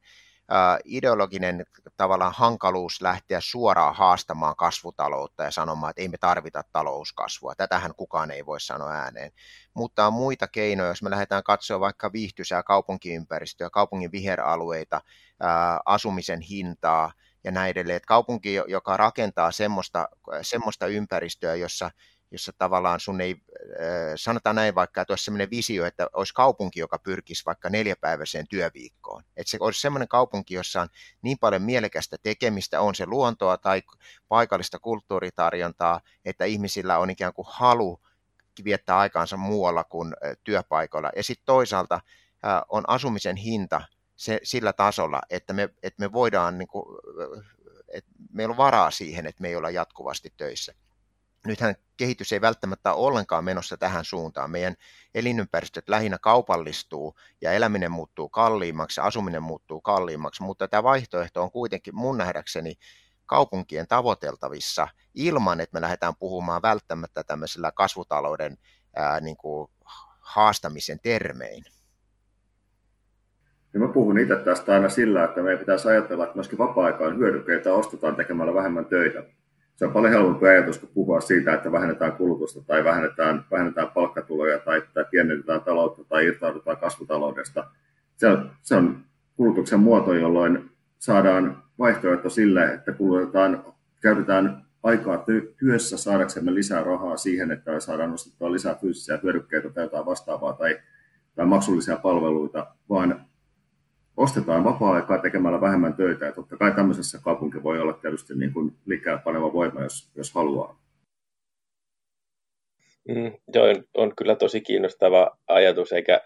ideologinen 0.85 1.67
tavallaan 1.97 2.35
hankaluus 2.37 3.03
lähteä 3.03 3.41
suoraan 3.41 3.95
haastamaan 3.95 4.57
kasvutaloutta 4.57 5.43
ja 5.43 5.51
sanomaan, 5.51 5.91
että 5.91 6.03
ei 6.03 6.09
me 6.09 6.19
tarvita 6.19 6.65
talouskasvua. 6.73 7.55
Tätähän 7.55 7.95
kukaan 7.95 8.31
ei 8.31 8.47
voi 8.47 8.61
sanoa 8.61 8.91
ääneen. 8.91 9.33
Mutta 9.75 10.07
on 10.07 10.13
muita 10.13 10.49
keinoja, 10.49 10.89
jos 10.89 11.03
me 11.03 11.11
lähdetään 11.11 11.43
katsoa 11.43 11.81
vaikka 11.81 12.13
viihtyisää 12.13 12.63
kaupunkiympäristöä, 12.63 13.71
kaupungin 13.71 14.13
viheralueita, 14.13 15.01
asumisen 15.87 16.41
hintaa 16.41 17.13
ja 17.45 17.51
näin 17.51 17.71
edelleen. 17.71 17.97
Että 17.97 18.07
kaupunki, 18.07 18.55
joka 18.55 18.97
rakentaa 18.97 19.53
semmoista, 19.53 20.09
semmoista 20.43 20.87
ympäristöä, 20.87 21.55
jossa 21.55 21.91
jossa 22.35 22.53
tavallaan 22.59 23.01
sun 23.01 23.21
ei, 23.21 23.37
sanotaan 24.17 24.57
näin 24.57 24.75
vaikka, 24.75 25.01
että 25.01 25.13
olisi 25.13 25.25
sellainen 25.25 25.51
visio, 25.51 25.87
että 25.87 26.07
olisi 26.13 26.35
kaupunki, 26.35 26.81
joka 26.81 26.99
pyrkisi 26.99 27.43
vaikka 27.47 27.71
neljäpäiväiseen 27.71 28.49
työviikkoon. 28.49 29.23
Että 29.37 29.51
se 29.51 29.57
olisi 29.61 29.81
sellainen 29.81 30.09
kaupunki, 30.09 30.55
jossa 30.55 30.81
on 30.81 30.89
niin 31.23 31.39
paljon 31.39 31.63
mielekästä 31.63 32.17
tekemistä, 32.23 32.81
on 32.81 32.95
se 32.95 33.07
luontoa 33.07 33.59
tai 33.59 33.83
paikallista 34.29 34.79
kulttuuritarjontaa, 34.79 36.01
että 36.25 36.45
ihmisillä 36.45 36.99
on 36.99 37.11
ikään 37.11 37.33
kuin 37.33 37.47
halu 37.51 38.01
viettää 38.65 38.99
aikaansa 38.99 39.37
muualla 39.37 39.85
kuin 39.85 40.15
työpaikoilla. 40.45 41.11
Ja 41.17 41.23
sitten 41.23 41.47
toisaalta 41.47 42.01
on 42.69 42.85
asumisen 42.87 43.37
hinta 43.37 43.83
se, 44.17 44.41
sillä 44.43 44.73
tasolla, 44.73 45.23
että 45.31 45.53
me, 45.53 45.69
että 45.83 46.01
me 46.01 46.13
voidaan, 46.13 46.59
niin 46.59 46.69
kuin, 46.69 46.85
että 47.89 48.11
meillä 48.33 48.53
on 48.53 48.57
varaa 48.57 48.91
siihen, 48.91 49.27
että 49.27 49.43
me 49.43 49.49
ei 49.49 49.57
olla 49.57 49.71
jatkuvasti 49.71 50.33
töissä. 50.37 50.75
Nythän 51.47 51.75
kehitys 51.97 52.33
ei 52.33 52.41
välttämättä 52.41 52.93
ole 52.93 53.07
ollenkaan 53.07 53.45
menossa 53.45 53.77
tähän 53.77 54.05
suuntaan. 54.05 54.51
Meidän 54.51 54.75
elinympäristöt 55.15 55.89
lähinnä 55.89 56.19
kaupallistuu 56.19 57.15
ja 57.41 57.53
eläminen 57.53 57.93
muuttuu 57.93 58.29
kalliimmaksi, 58.29 59.01
asuminen 59.01 59.43
muuttuu 59.43 59.81
kalliimmaksi, 59.81 60.43
mutta 60.43 60.69
tämä 60.69 60.83
vaihtoehto 60.83 61.43
on 61.43 61.51
kuitenkin 61.51 61.97
mun 61.97 62.19
nähdäkseni 62.19 62.75
kaupunkien 63.27 63.87
tavoiteltavissa 63.89 64.89
ilman, 65.15 65.61
että 65.61 65.77
me 65.77 65.81
lähdetään 65.81 66.17
puhumaan 66.19 66.63
välttämättä 66.63 67.25
tämmöisellä 67.25 67.73
kasvutalouden 67.73 68.57
ää, 68.97 69.21
niin 69.21 69.37
kuin 69.37 69.71
haastamisen 70.21 71.01
termein. 71.03 71.65
Ja 73.75 73.81
mä 73.81 73.89
puhun 73.89 74.19
itse 74.19 74.37
tästä 74.37 74.75
aina 74.75 74.89
sillä, 74.89 75.25
että 75.25 75.43
meidän 75.43 75.59
pitäisi 75.59 75.89
ajatella, 75.89 76.25
että 76.25 76.37
myöskin 76.37 76.59
vapaa-aikaan 76.59 77.19
hyödykkeitä 77.19 77.73
ostetaan 77.73 78.17
tekemällä 78.17 78.55
vähemmän 78.55 78.85
töitä. 78.85 79.23
Se 79.77 79.85
on 79.85 79.93
paljon 79.93 80.13
helpompi 80.13 80.47
ajatus 80.47 80.79
kuin 80.79 80.91
puhua 80.95 81.21
siitä, 81.21 81.55
että 81.55 81.73
vähennetään 81.73 82.13
kulutusta 82.13 82.61
tai 82.67 82.85
vähennetään, 82.85 83.45
vähennetään 83.51 83.91
palkkatuloja 83.91 84.59
tai, 84.59 84.83
tai 84.95 85.05
pienennetään 85.11 85.61
taloutta 85.61 86.05
tai 86.05 86.27
irtaudutaan 86.27 86.77
kasvutaloudesta. 86.77 87.65
Se 88.17 88.29
on, 88.29 88.51
se 88.63 88.75
on 88.75 89.05
kulutuksen 89.37 89.81
muoto, 89.81 90.15
jolloin 90.15 90.71
saadaan 90.99 91.63
vaihtoehto 91.79 92.31
sille, 92.31 92.65
että 92.65 92.93
kulutetaan, 92.93 93.65
käytetään 94.01 94.65
aikaa 94.83 95.25
työssä 95.57 95.97
saadaksemme 95.97 96.55
lisää 96.55 96.85
rahaa 96.85 97.17
siihen, 97.17 97.51
että 97.51 97.81
saadaan 97.81 98.11
nostettua 98.11 98.53
lisää 98.53 98.75
fyysisiä 98.75 99.19
hyödykkeitä 99.23 99.71
tai 99.71 99.85
jotain 99.85 100.07
vastaavaa 100.07 100.53
tai, 100.53 100.79
tai 101.35 101.47
maksullisia 101.47 101.97
palveluita, 101.97 102.67
vaan 102.91 103.27
ostetaan 104.17 104.65
vapaa-aikaa 104.65 105.19
tekemällä 105.19 105.61
vähemmän 105.61 105.95
töitä. 105.95 106.25
Ja 106.27 106.33
totta 106.33 106.57
kai 106.57 106.75
tämmöisessä 106.75 107.19
kaupunki 107.25 107.63
voi 107.63 107.81
olla 107.81 107.93
tietysti 107.93 108.35
niin 108.35 108.53
kuin 108.53 108.73
likää 108.87 109.19
paneva 109.19 109.53
voima, 109.53 109.83
jos, 109.83 110.11
jos 110.15 110.35
haluaa. 110.35 110.81
Mm, 113.09 113.33
joo, 113.55 113.67
on, 113.67 113.85
on 113.95 114.17
kyllä 114.17 114.37
tosi 114.37 114.61
kiinnostava 114.61 115.39
ajatus, 115.49 115.93
eikä, 115.93 116.21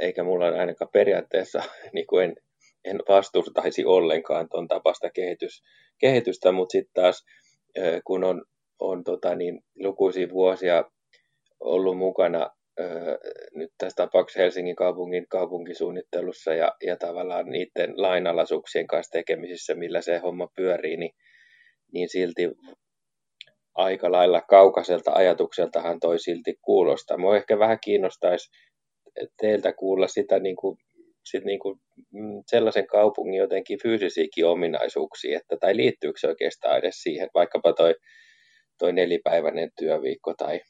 eikä 0.00 0.24
mulla 0.24 0.46
ainakaan 0.46 0.90
periaatteessa 0.92 1.62
niin 1.94 2.06
kuin 2.06 2.24
en, 2.24 2.36
en 2.84 2.98
vastustaisi 3.08 3.84
ollenkaan 3.84 4.48
tuon 4.48 4.68
tapasta 4.68 5.10
kehitys, 5.10 5.62
kehitystä, 5.98 6.52
mutta 6.52 6.72
sitten 6.72 7.02
taas 7.02 7.24
kun 8.04 8.24
on, 8.24 8.44
on 8.78 9.04
tota, 9.04 9.34
niin, 9.34 9.60
lukuisia 9.78 10.28
vuosia 10.30 10.84
ollut 11.60 11.98
mukana 11.98 12.50
nyt 13.54 13.70
tässä 13.78 13.96
tapauksessa 13.96 14.40
Helsingin 14.40 14.76
kaupungin 14.76 15.26
kaupunkisuunnittelussa 15.28 16.54
ja, 16.54 16.72
ja 16.86 16.96
tavallaan 16.96 17.46
niiden 17.46 17.92
lainalaisuuksien 17.96 18.86
kanssa 18.86 19.12
tekemisissä, 19.12 19.74
millä 19.74 20.00
se 20.00 20.18
homma 20.18 20.48
pyörii, 20.56 20.96
niin, 20.96 21.12
niin 21.92 22.08
silti 22.08 22.50
aika 23.74 24.12
lailla 24.12 24.40
kaukaiselta 24.40 25.12
ajatukseltahan 25.12 26.00
toi 26.00 26.18
silti 26.18 26.54
kuulostaa. 26.62 27.18
Mua 27.18 27.36
ehkä 27.36 27.58
vähän 27.58 27.78
kiinnostaisi 27.84 28.50
teiltä 29.40 29.72
kuulla 29.72 30.08
sitä 30.08 30.38
niin 30.38 30.56
kuin, 30.56 30.78
sit 31.24 31.44
niin 31.44 31.58
kuin 31.58 31.80
mm, 32.12 32.42
sellaisen 32.46 32.86
kaupungin 32.86 33.38
jotenkin 33.38 33.78
fyysisiäkin 33.82 34.46
ominaisuuksia, 34.46 35.38
että, 35.38 35.56
tai 35.60 35.76
liittyykö 35.76 36.20
se 36.20 36.28
oikeastaan 36.28 36.78
edes 36.78 37.02
siihen, 37.02 37.28
vaikkapa 37.34 37.72
toi, 37.72 37.94
toi 38.78 38.92
nelipäiväinen 38.92 39.70
työviikko 39.78 40.34
tai, 40.34 40.60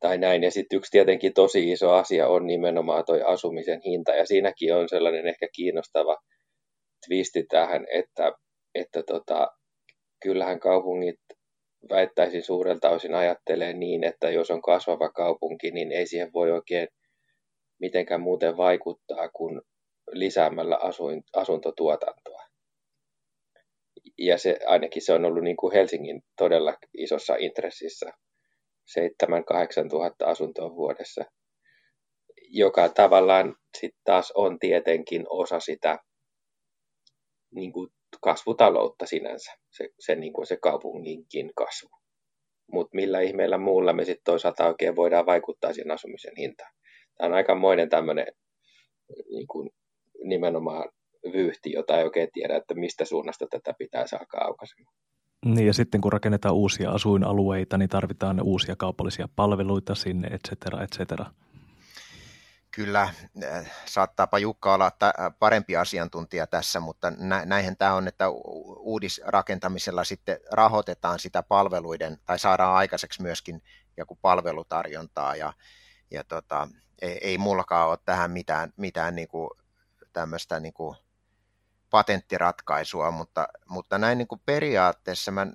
tai 0.00 0.18
näin. 0.18 0.42
Ja 0.42 0.50
sitten 0.50 0.76
yksi 0.76 0.90
tietenkin 0.90 1.34
tosi 1.34 1.72
iso 1.72 1.90
asia 1.90 2.28
on 2.28 2.46
nimenomaan 2.46 3.04
toi 3.06 3.22
asumisen 3.22 3.80
hinta, 3.84 4.12
ja 4.12 4.26
siinäkin 4.26 4.74
on 4.74 4.88
sellainen 4.88 5.26
ehkä 5.26 5.48
kiinnostava 5.54 6.16
twisti 7.06 7.44
tähän, 7.50 7.86
että, 7.92 8.32
että 8.74 9.02
tota, 9.02 9.48
kyllähän 10.22 10.60
kaupungit 10.60 11.20
väittäisin 11.90 12.42
suurelta 12.42 12.90
osin 12.90 13.14
ajattelee 13.14 13.72
niin, 13.72 14.04
että 14.04 14.30
jos 14.30 14.50
on 14.50 14.62
kasvava 14.62 15.08
kaupunki, 15.08 15.70
niin 15.70 15.92
ei 15.92 16.06
siihen 16.06 16.32
voi 16.32 16.50
oikein 16.50 16.88
mitenkään 17.80 18.20
muuten 18.20 18.56
vaikuttaa 18.56 19.28
kuin 19.28 19.60
lisäämällä 20.12 20.76
asuin, 20.76 21.22
asuntotuotantoa. 21.36 22.42
Ja 24.18 24.38
se, 24.38 24.58
ainakin 24.66 25.02
se 25.02 25.12
on 25.12 25.24
ollut 25.24 25.44
niin 25.44 25.56
kuin 25.56 25.72
Helsingin 25.72 26.22
todella 26.36 26.74
isossa 26.98 27.36
intressissä 27.36 28.12
7-8 29.84 29.88
tuhatta 29.90 30.26
asuntoa 30.26 30.74
vuodessa, 30.76 31.24
joka 32.48 32.88
tavallaan 32.88 33.56
sitten 33.80 34.00
taas 34.04 34.32
on 34.34 34.58
tietenkin 34.58 35.24
osa 35.28 35.60
sitä 35.60 35.98
niin 37.54 37.72
kuin 37.72 37.90
kasvutaloutta 38.20 39.06
sinänsä, 39.06 39.52
se, 39.70 39.88
se, 39.98 40.14
niin 40.14 40.32
kuin 40.32 40.46
se 40.46 40.56
kaupunginkin 40.56 41.50
kasvu. 41.56 41.88
Mutta 42.72 42.94
millä 42.94 43.20
ihmeellä 43.20 43.58
muulla 43.58 43.92
me 43.92 44.04
sitten 44.04 44.24
toisaalta 44.24 44.66
oikein 44.66 44.96
voidaan 44.96 45.26
vaikuttaa 45.26 45.72
siihen 45.72 45.90
asumisen 45.90 46.36
hintaan. 46.38 46.72
Tämä 47.14 47.28
on 47.28 47.34
aikamoinen 47.34 47.88
tämmöinen 47.88 48.26
niin 49.30 49.46
kuin 49.46 49.70
nimenomaan 50.24 50.90
vyyhti, 51.32 51.72
jota 51.72 51.98
ei 51.98 52.04
oikein 52.04 52.28
tiedä, 52.32 52.56
että 52.56 52.74
mistä 52.74 53.04
suunnasta 53.04 53.46
tätä 53.50 53.74
pitäisi 53.78 54.16
alkaa 54.16 54.44
aukaisemaan. 54.44 54.96
Niin 55.44 55.66
ja 55.66 55.74
sitten 55.74 56.00
kun 56.00 56.12
rakennetaan 56.12 56.54
uusia 56.54 56.90
asuinalueita, 56.90 57.78
niin 57.78 57.88
tarvitaan 57.88 58.40
uusia 58.42 58.76
kaupallisia 58.76 59.28
palveluita 59.36 59.94
sinne, 59.94 60.28
et 60.28 60.40
cetera, 60.48 60.82
et 60.82 60.90
cetera. 60.90 61.26
Kyllä, 62.70 63.02
äh, 63.44 63.70
saattaapa 63.86 64.38
Jukka 64.38 64.74
olla 64.74 64.92
parempi 65.38 65.76
asiantuntija 65.76 66.46
tässä, 66.46 66.80
mutta 66.80 67.10
näinhän 67.44 67.76
tämä 67.76 67.94
on, 67.94 68.08
että 68.08 68.28
uudisrakentamisella 68.78 70.04
sitten 70.04 70.38
rahoitetaan 70.52 71.18
sitä 71.18 71.42
palveluiden, 71.42 72.18
tai 72.26 72.38
saadaan 72.38 72.74
aikaiseksi 72.76 73.22
myöskin 73.22 73.62
joku 73.96 74.18
palvelutarjontaa, 74.22 75.36
ja, 75.36 75.52
ja 76.10 76.24
tota, 76.24 76.68
ei, 77.02 77.18
ei 77.22 77.38
mullakaan 77.38 77.88
ole 77.88 77.98
tähän 78.04 78.30
mitään, 78.30 78.72
mitään 78.76 79.14
niin 79.14 79.28
kuin 79.28 79.50
tämmöistä 80.12 80.60
niin 80.60 80.74
kuin 80.74 80.96
patenttiratkaisua, 81.90 83.10
mutta, 83.10 83.48
mutta 83.68 83.98
näin 83.98 84.18
niin 84.18 84.28
kuin 84.28 84.40
periaatteessa 84.46 85.30
mä, 85.30 85.46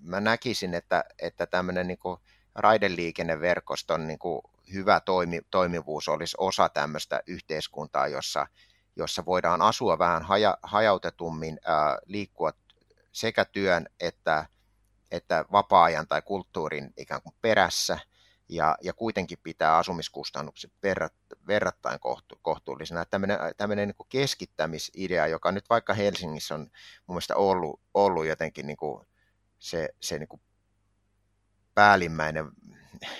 mä 0.00 0.20
näkisin, 0.20 0.74
että, 0.74 1.04
että 1.18 1.46
tämmöinen 1.46 1.86
niin 1.86 1.98
kuin 1.98 2.20
raideliikenneverkoston 2.54 4.06
niin 4.06 4.18
kuin 4.18 4.42
hyvä 4.72 5.00
toimi, 5.00 5.40
toimivuus 5.50 6.08
olisi 6.08 6.36
osa 6.40 6.68
tämmöistä 6.68 7.20
yhteiskuntaa, 7.26 8.08
jossa, 8.08 8.46
jossa 8.96 9.24
voidaan 9.24 9.62
asua 9.62 9.98
vähän 9.98 10.22
haja, 10.22 10.58
hajautetummin, 10.62 11.58
ää, 11.64 11.98
liikkua 12.06 12.52
sekä 13.12 13.44
työn 13.44 13.86
että, 14.00 14.46
että 15.10 15.44
vapaa-ajan 15.52 16.08
tai 16.08 16.22
kulttuurin 16.22 16.92
ikään 16.96 17.22
kuin 17.22 17.34
perässä– 17.42 17.98
ja, 18.48 18.76
ja 18.82 18.92
kuitenkin 18.92 19.38
pitää 19.42 19.76
asumiskustannukset 19.76 20.72
verrat, 20.82 21.14
verrattain 21.46 22.00
kohtu, 22.00 22.38
kohtuullisena. 22.42 23.04
Tämmöinen, 23.04 23.38
tämmöinen 23.56 23.88
niin 23.88 24.06
keskittämisidea, 24.08 25.26
joka 25.26 25.52
nyt 25.52 25.64
vaikka 25.70 25.94
Helsingissä 25.94 26.54
on 26.54 26.60
mun 26.60 27.14
mielestä 27.14 27.36
ollut, 27.36 27.80
ollut 27.94 28.26
jotenkin 28.26 28.66
niin 28.66 28.76
kuin 28.76 29.06
se, 29.58 29.88
se 30.00 30.18
niin 30.18 30.28
kuin 30.28 30.40
päällimmäinen, 31.74 32.50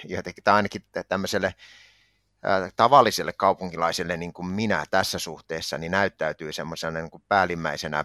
jotenkin, 0.05 0.45
tai 0.45 0.55
ainakin 0.55 0.85
tämmöiselle 1.09 1.55
tavalliselle 2.77 3.33
kaupunkilaiselle 3.37 4.17
niin 4.17 4.33
kuin 4.33 4.47
minä 4.47 4.85
tässä 4.91 5.19
suhteessa 5.19 5.79
niin 5.79 5.93
näyttäytyy 5.93 6.53
semmoisena 6.53 7.01
niin 7.01 7.11
kuin 7.11 7.23
päällimmäisenä 7.29 8.05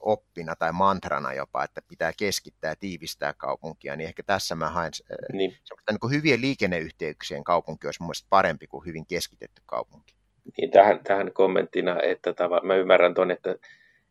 oppina 0.00 0.56
tai 0.56 0.72
mantrana 0.72 1.32
jopa, 1.32 1.64
että 1.64 1.82
pitää 1.88 2.12
keskittää 2.18 2.70
ja 2.70 2.76
tiivistää 2.76 3.32
kaupunkia, 3.32 3.96
niin 3.96 4.08
ehkä 4.08 4.22
tässä 4.22 4.54
mä 4.54 4.70
haen 4.70 4.92
niin. 5.32 5.52
niin 5.90 6.00
kuin 6.00 6.12
hyvien 6.12 6.40
liikenneyhteyksien 6.40 7.44
kaupunki 7.44 7.86
olisi 7.86 8.02
mun 8.02 8.14
parempi 8.30 8.66
kuin 8.66 8.86
hyvin 8.86 9.06
keskitetty 9.06 9.62
kaupunki. 9.66 10.14
Niin, 10.58 10.70
tähän, 10.70 11.00
tähän 11.04 11.32
kommenttina, 11.32 12.02
että 12.02 12.32
tava, 12.32 12.60
mä 12.60 12.74
ymmärrän 12.74 13.14
tuon, 13.14 13.30
että, 13.30 13.56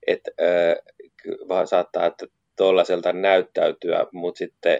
että 0.07 0.31
äh, 0.41 0.93
vaan 1.47 1.67
saattaa 1.67 2.05
että 2.05 2.27
tuollaiselta 2.55 3.13
näyttäytyä, 3.13 4.05
mutta 4.11 4.37
sitten 4.37 4.79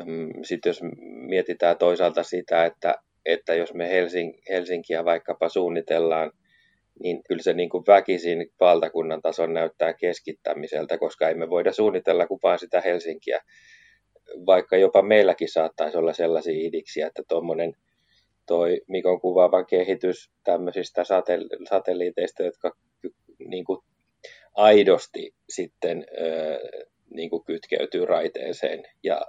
ähm, 0.00 0.42
sit 0.42 0.66
jos 0.66 0.80
mietitään 1.28 1.78
toisaalta 1.78 2.22
sitä, 2.22 2.64
että 2.64 2.94
että 3.26 3.54
jos 3.54 3.74
me 3.74 3.90
Helsing, 3.90 4.34
Helsinkiä 4.48 5.04
vaikkapa 5.04 5.48
suunnitellaan, 5.48 6.32
niin 7.02 7.22
kyllä 7.24 7.42
se 7.42 7.52
niin 7.52 7.68
kuin 7.68 7.84
väkisin 7.86 8.52
valtakunnan 8.60 9.22
tason 9.22 9.54
näyttää 9.54 9.92
keskittämiseltä, 9.92 10.98
koska 10.98 11.28
emme 11.28 11.50
voida 11.50 11.72
suunnitella 11.72 12.26
kuin 12.26 12.40
vain 12.42 12.58
sitä 12.58 12.80
Helsinkiä. 12.80 13.40
Vaikka 14.46 14.76
jopa 14.76 15.02
meilläkin 15.02 15.48
saattaisi 15.48 15.98
olla 15.98 16.12
sellaisia 16.12 16.66
idiksiä, 16.68 17.06
että 17.06 17.22
tuommoinen 17.28 17.76
toi 18.46 18.80
Mikon 18.88 19.20
kuvaava 19.20 19.64
kehitys 19.64 20.30
tämmöisistä 20.44 21.02
satelliiteista, 21.68 22.42
jotka 22.42 22.76
niin 23.38 23.64
kuin 23.64 23.80
aidosti 24.54 25.34
sitten 25.48 26.06
niin 27.10 27.30
kuin 27.30 27.44
kytkeytyy 27.44 28.06
raiteeseen 28.06 28.82
ja, 29.02 29.20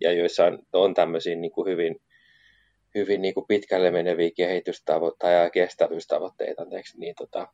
ja 0.00 0.12
joissa 0.12 0.44
on, 0.44 0.58
on 0.72 0.94
tämmöisiä 0.94 1.36
niin 1.36 1.52
kuin 1.52 1.70
hyvin, 1.70 2.00
hyvin 2.94 3.22
niin 3.22 3.34
kuin 3.34 3.46
pitkälle 3.46 3.90
meneviä 3.90 4.30
kehitystavoitteita 4.36 5.34
ja 5.34 5.50
kestävyystavoitteita, 5.50 6.62
niin 6.96 7.14
tota, 7.14 7.48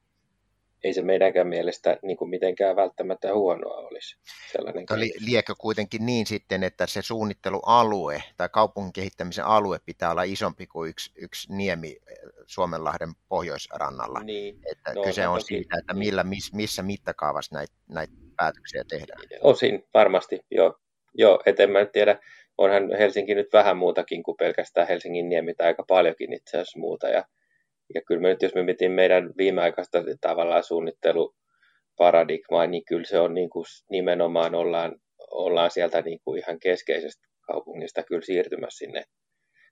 ei 0.84 0.94
se 0.94 1.02
meidänkään 1.02 1.48
mielestä 1.48 1.98
niin 2.02 2.16
kuin 2.16 2.30
mitenkään 2.30 2.76
välttämättä 2.76 3.34
huonoa 3.34 3.76
olisi. 3.76 4.16
Sellainen 4.52 4.86
Li, 4.94 5.12
liekö 5.26 5.54
kuitenkin 5.58 6.06
niin 6.06 6.26
sitten, 6.26 6.64
että 6.64 6.86
se 6.86 7.02
suunnittelualue 7.02 8.22
tai 8.36 8.48
kaupungin 8.48 8.92
kehittämisen 8.92 9.44
alue 9.44 9.78
pitää 9.86 10.10
olla 10.10 10.22
isompi 10.22 10.66
kuin 10.66 10.90
yksi, 10.90 11.12
yksi 11.16 11.52
niemi 11.52 11.88
eh, 11.88 12.16
Suomenlahden 12.46 13.12
pohjoisrannalla? 13.28 14.20
Niin. 14.20 14.58
Että 14.70 14.94
no, 14.94 15.02
kyse 15.02 15.28
on 15.28 15.38
toki, 15.38 15.46
siitä, 15.46 15.76
että 15.78 15.94
millä, 15.94 16.24
miss, 16.24 16.52
missä 16.52 16.82
mittakaavassa 16.82 17.54
näitä, 17.54 17.72
näitä 17.88 18.12
päätöksiä 18.36 18.84
tehdään. 18.88 19.20
Osin 19.40 19.86
varmasti, 19.94 20.40
joo. 20.50 20.78
Joo, 21.14 21.42
et 21.46 21.60
en 21.60 21.70
mä 21.70 21.84
tiedä, 21.84 22.18
onhan 22.60 22.96
Helsinki 22.98 23.34
nyt 23.34 23.52
vähän 23.52 23.76
muutakin 23.76 24.22
kuin 24.22 24.36
pelkästään 24.36 24.88
Helsingin 24.88 25.28
niemi 25.28 25.54
tai 25.54 25.66
aika 25.66 25.84
paljonkin 25.88 26.32
itse 26.32 26.58
asiassa 26.58 26.78
muuta. 26.78 27.08
Ja 27.08 27.24
ja 27.94 28.02
kyllä 28.06 28.20
me 28.20 28.28
nyt, 28.28 28.42
jos 28.42 28.54
me 28.54 28.62
mietin 28.62 28.92
meidän 28.92 29.30
viimeaikaista 29.38 29.98
tavallaan 30.20 30.64
suunnitteluparadigmaa, 30.64 32.66
niin 32.66 32.84
kyllä 32.84 33.04
se 33.04 33.20
on 33.20 33.34
niin 33.34 33.50
kuin 33.50 33.64
nimenomaan 33.90 34.54
ollaan, 34.54 34.96
ollaan 35.30 35.70
sieltä 35.70 36.02
niin 36.02 36.20
kuin 36.24 36.38
ihan 36.38 36.58
keskeisestä 36.58 37.28
kaupungista 37.46 38.02
kyllä 38.02 38.22
siirtymässä 38.22 38.78
sinne, 38.78 39.04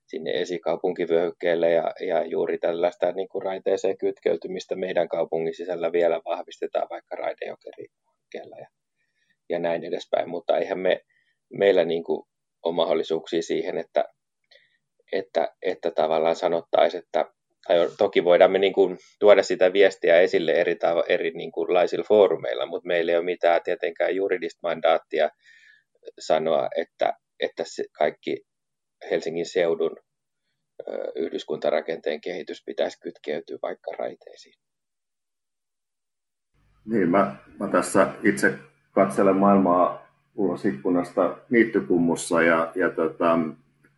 sinne 0.07 0.31
esikaupunkivyöhykkeelle 0.31 1.71
ja, 1.71 1.93
ja 2.07 2.25
juuri 2.25 2.57
tällaista 2.57 3.11
niin 3.11 3.27
kuin 3.27 3.41
raiteeseen 3.41 3.97
kytkeytymistä 3.97 4.75
meidän 4.75 5.09
kaupungin 5.09 5.55
sisällä 5.55 5.91
vielä 5.91 6.21
vahvistetaan 6.25 6.87
vaikka 6.89 7.15
raidejokerihankkeella 7.15 8.55
ja, 8.59 8.67
ja 9.49 9.59
näin 9.59 9.83
edespäin, 9.83 10.29
mutta 10.29 10.57
eihän 10.57 10.79
me, 10.79 11.01
meillä 11.53 11.85
niin 11.85 12.03
kuin 12.03 12.27
ole 12.63 12.75
mahdollisuuksia 12.75 13.41
siihen, 13.41 13.77
että, 13.77 14.05
että, 15.11 15.55
että 15.61 15.91
tavallaan 15.91 16.35
sanottaisiin, 16.35 17.03
että 17.03 17.25
tai 17.67 17.89
toki 17.97 18.23
voidaan 18.23 18.51
me 18.51 18.59
niin 18.59 18.73
kuin 18.73 18.97
tuoda 19.19 19.43
sitä 19.43 19.73
viestiä 19.73 20.19
esille 20.19 20.51
eri, 20.51 20.73
tavo- 20.73 21.05
eri 21.09 21.31
niin 21.31 21.51
kuin 21.51 21.73
laisilla 21.73 22.05
foorumeilla, 22.07 22.65
mutta 22.65 22.87
meillä 22.87 23.11
ei 23.11 23.17
ole 23.17 23.25
mitään 23.25 23.61
tietenkään 23.63 24.15
juridista 24.15 24.59
mandaattia 24.63 25.29
sanoa, 26.19 26.69
että, 26.75 27.13
että 27.39 27.63
kaikki 27.97 28.41
Helsingin 29.11 29.45
seudun 29.45 29.97
yhdyskuntarakenteen 31.15 32.21
kehitys 32.21 32.63
pitäisi 32.65 32.99
kytkeytyä 32.99 33.57
vaikka 33.61 33.91
raiteisiin. 33.99 34.55
Niin, 36.85 37.09
mä, 37.09 37.35
mä 37.59 37.67
tässä 37.67 38.07
itse 38.23 38.53
katselen 38.91 39.35
maailmaa 39.35 40.08
ulos 40.39 40.65
ikkunasta 40.65 41.37
niittykummussa 41.49 42.41
ja, 42.41 42.71
ja 42.75 42.89
tota, 42.89 43.39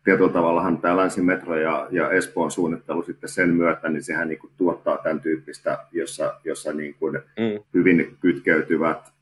tietyllä 0.04 0.32
tavallahan 0.32 0.78
tämä 0.78 0.96
länsimetro 0.96 1.56
ja, 1.56 1.88
ja 1.90 2.10
Espoon 2.10 2.50
suunnittelu 2.50 3.02
sitten 3.02 3.28
sen 3.28 3.48
myötä, 3.48 3.88
niin 3.88 4.02
sehän 4.02 4.28
niin 4.28 4.38
kuin 4.38 4.52
tuottaa 4.56 4.98
tämän 4.98 5.20
tyyppistä, 5.20 5.78
jossa, 5.92 6.34
jossa 6.44 6.72
niin 6.72 6.94
kuin 6.94 7.14
mm. 7.14 7.64
hyvin 7.74 8.16
kytkeytyvät 8.20 9.12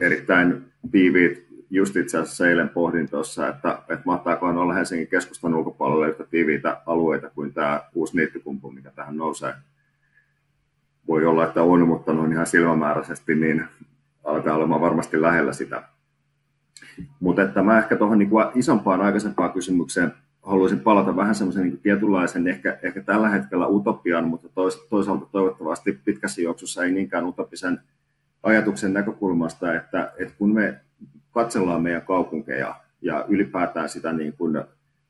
erittäin 0.00 0.64
tiiviit, 0.90 1.46
just 1.70 1.96
itse 1.96 2.18
asiassa 2.18 2.48
eilen 2.48 2.68
pohdin 2.68 3.10
tuossa, 3.10 3.48
että, 3.48 3.78
että 3.88 4.02
mahtaakohan 4.04 4.58
olla 4.58 4.74
Helsingin 4.74 5.08
keskustan 5.08 5.54
ulkopuolella 5.54 6.06
yhtä 6.06 6.24
tiiviitä 6.24 6.80
alueita 6.86 7.30
kuin 7.30 7.54
tämä 7.54 7.82
uusi 7.94 8.16
niittykumpu, 8.16 8.70
mikä 8.70 8.90
tähän 8.90 9.16
nousee. 9.16 9.54
Voi 11.08 11.26
olla, 11.26 11.44
että 11.44 11.62
on, 11.62 11.88
mutta 11.88 12.12
noin 12.12 12.32
ihan 12.32 12.46
silmämääräisesti, 12.46 13.34
niin 13.34 13.64
alkaa 14.24 14.54
olemaan 14.54 14.80
varmasti 14.80 15.22
lähellä 15.22 15.52
sitä. 15.52 15.95
Mutta 17.20 17.42
että 17.42 17.62
mä 17.62 17.78
ehkä 17.78 17.96
tuohon 17.96 18.18
niin 18.18 18.30
isompaan 18.54 19.00
aikaisempaan 19.00 19.52
kysymykseen 19.52 20.12
haluaisin 20.42 20.80
palata 20.80 21.16
vähän 21.16 21.34
semmoisen 21.34 21.62
niin 21.62 21.80
tietynlaisen 21.80 22.48
ehkä, 22.48 22.78
ehkä 22.82 23.02
tällä 23.02 23.28
hetkellä 23.28 23.66
utopian, 23.66 24.28
mutta 24.28 24.48
tois, 24.48 24.86
toisaalta 24.90 25.26
toivottavasti 25.32 26.00
pitkässä 26.04 26.42
juoksussa 26.42 26.84
ei 26.84 26.92
niinkään 26.92 27.26
utopisen 27.26 27.80
ajatuksen 28.42 28.92
näkökulmasta, 28.92 29.74
että, 29.74 30.12
että 30.18 30.34
kun 30.38 30.54
me 30.54 30.80
katsellaan 31.30 31.82
meidän 31.82 32.02
kaupunkeja 32.02 32.74
ja 33.02 33.24
ylipäätään 33.28 33.88
sitä 33.88 34.12
niin 34.12 34.32
kuin 34.32 34.64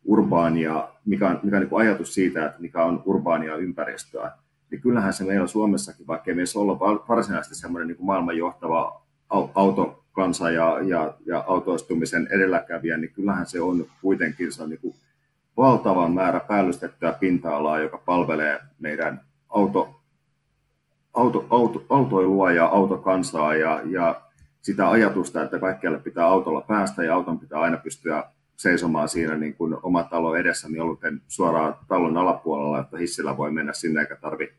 urbaania, 0.05 0.89
mikä 1.05 1.29
on, 1.29 1.41
mikä 1.43 1.57
on 1.57 1.61
niin 1.61 1.71
kuin 1.71 1.83
ajatus 1.83 2.15
siitä, 2.15 2.47
että 2.47 2.61
mikä 2.61 2.85
on 2.85 3.03
urbaania 3.05 3.57
ympäristöä, 3.57 4.33
niin 4.71 4.81
kyllähän 4.81 5.13
se 5.13 5.25
meillä 5.25 5.47
Suomessakin, 5.47 6.07
vaikka 6.07 6.31
ei 6.31 6.35
meissä 6.35 6.59
olla 6.59 6.79
varsinaisesti 7.09 7.55
semmoinen 7.55 7.89
niin 7.89 7.97
kuin 7.97 8.07
maailman 8.07 8.37
johtava 8.37 9.03
auto 9.55 10.05
kansa 10.17 10.51
ja, 10.51 10.81
ja, 10.81 11.15
ja 11.27 11.45
autoistumisen 11.47 12.29
edelläkävijä, 12.31 12.97
niin 12.97 13.13
kyllähän 13.13 13.47
se 13.47 13.61
on 13.61 13.87
kuitenkin 14.03 14.53
se 14.53 14.63
on 14.63 14.71
niin 14.71 14.81
kuin 14.81 14.95
valtavan 15.57 16.13
määrä 16.13 16.41
päällystettyä 16.41 17.13
pinta-alaa, 17.13 17.79
joka 17.79 17.99
palvelee 17.99 18.61
meidän 18.79 19.21
auto, 19.49 20.01
auto, 21.15 21.47
auto, 21.51 21.87
autoilua 21.89 22.53
ja 22.53 22.67
autokansaa 22.67 23.55
ja, 23.55 23.81
ja 23.85 24.21
sitä 24.63 24.91
ajatusta, 24.91 25.43
että 25.43 25.59
kaikkialle 25.59 25.99
pitää 25.99 26.27
autolla 26.27 26.61
päästä 26.61 27.05
ja 27.05 27.15
auton 27.15 27.39
pitää 27.39 27.61
aina 27.61 27.77
pystyä 27.77 28.25
seisomaan 28.57 29.09
siinä 29.09 29.35
niin 29.35 29.55
kuin 29.55 29.77
oma 29.83 30.03
talo 30.03 30.37
edessä 30.37 30.69
mieluiten 30.69 31.23
suoraan 31.29 31.75
talon 31.89 32.17
alapuolella, 32.17 32.81
että 32.81 32.99
hissillä 32.99 33.37
voi 33.37 33.51
mennä 33.51 33.73
sinne 33.73 34.01
eikä 34.01 34.17
tarvi, 34.17 34.53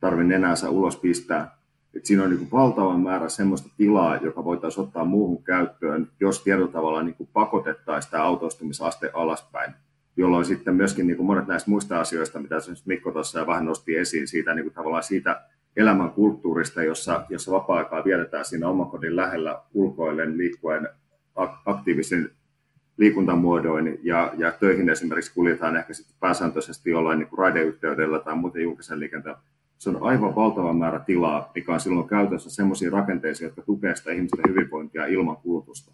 tarvi 0.00 0.24
nenänsä 0.24 0.70
ulos 0.70 0.96
pistää. 0.96 1.59
Et 1.94 2.06
siinä 2.06 2.22
on 2.22 2.30
niin 2.30 2.38
kuin 2.38 2.50
valtavan 2.50 3.00
määrä 3.00 3.28
sellaista 3.28 3.68
tilaa, 3.76 4.16
joka 4.16 4.44
voitaisiin 4.44 4.84
ottaa 4.84 5.04
muuhun 5.04 5.42
käyttöön, 5.42 6.08
jos 6.20 6.42
tietyllä 6.42 6.72
tavalla 6.72 7.02
niin 7.02 7.14
kuin 7.14 7.28
pakotettaisiin 7.32 8.10
tämä 8.10 8.24
autoistumisaste 8.24 9.10
alaspäin, 9.14 9.74
jolloin 10.16 10.44
sitten 10.44 10.74
myöskin 10.74 11.06
niin 11.06 11.16
kuin 11.16 11.26
monet 11.26 11.46
näistä 11.46 11.70
muista 11.70 12.00
asioista, 12.00 12.40
mitä 12.40 12.56
Mikko 12.84 13.12
tuossa 13.12 13.46
vähän 13.46 13.64
nosti 13.64 13.96
esiin, 13.96 14.28
siitä 14.28 14.54
niin 14.54 14.64
kuin 14.64 14.74
tavallaan 14.74 15.02
siitä 15.02 15.40
elämän 15.76 16.10
kulttuurista, 16.10 16.82
jossa, 16.82 17.24
jossa 17.28 17.52
vapaa-aikaa 17.52 18.04
vietetään 18.04 18.44
siinä 18.44 18.68
omakodin 18.68 19.16
lähellä 19.16 19.62
ulkoillen 19.74 20.38
liikkuen 20.38 20.88
aktiivisen 21.66 22.30
liikuntamuodoin 22.96 23.98
ja, 24.02 24.32
ja 24.38 24.52
töihin 24.52 24.88
esimerkiksi 24.88 25.34
kuljetaan 25.34 25.76
ehkä 25.76 25.94
sitten 25.94 26.16
pääsääntöisesti 26.20 26.90
jollain 26.90 27.18
niin 27.18 27.38
raideyhteydellä 27.38 28.18
tai 28.18 28.36
muuten 28.36 28.62
julkisen 28.62 29.00
liikenteen 29.00 29.36
se 29.80 29.90
on 29.90 30.02
aivan 30.02 30.34
valtava 30.34 30.72
määrä 30.72 31.00
tilaa, 31.00 31.50
mikä 31.54 31.72
on 31.72 31.80
silloin 31.80 32.08
käytössä 32.08 32.50
sellaisia 32.50 32.90
rakenteisia, 32.90 33.46
jotka 33.46 33.62
tukevat 33.62 33.96
sitä 33.96 34.12
ihmisten 34.12 34.48
hyvinvointia 34.48 35.06
ilman 35.06 35.36
kulutusta. 35.36 35.92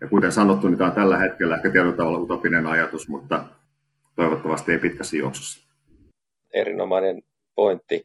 Ja 0.00 0.08
kuten 0.08 0.32
sanottu, 0.32 0.68
niin 0.68 0.78
tämä 0.78 0.90
on 0.90 0.96
tällä 0.96 1.18
hetkellä 1.18 1.56
ehkä 1.56 1.70
tietyllä 1.70 1.96
tavalla 1.96 2.18
utopinen 2.18 2.66
ajatus, 2.66 3.08
mutta 3.08 3.44
toivottavasti 4.16 4.72
ei 4.72 4.78
pitkässä 4.78 5.16
juoksussa. 5.16 5.68
Erinomainen 6.54 7.22
pointti. 7.54 8.04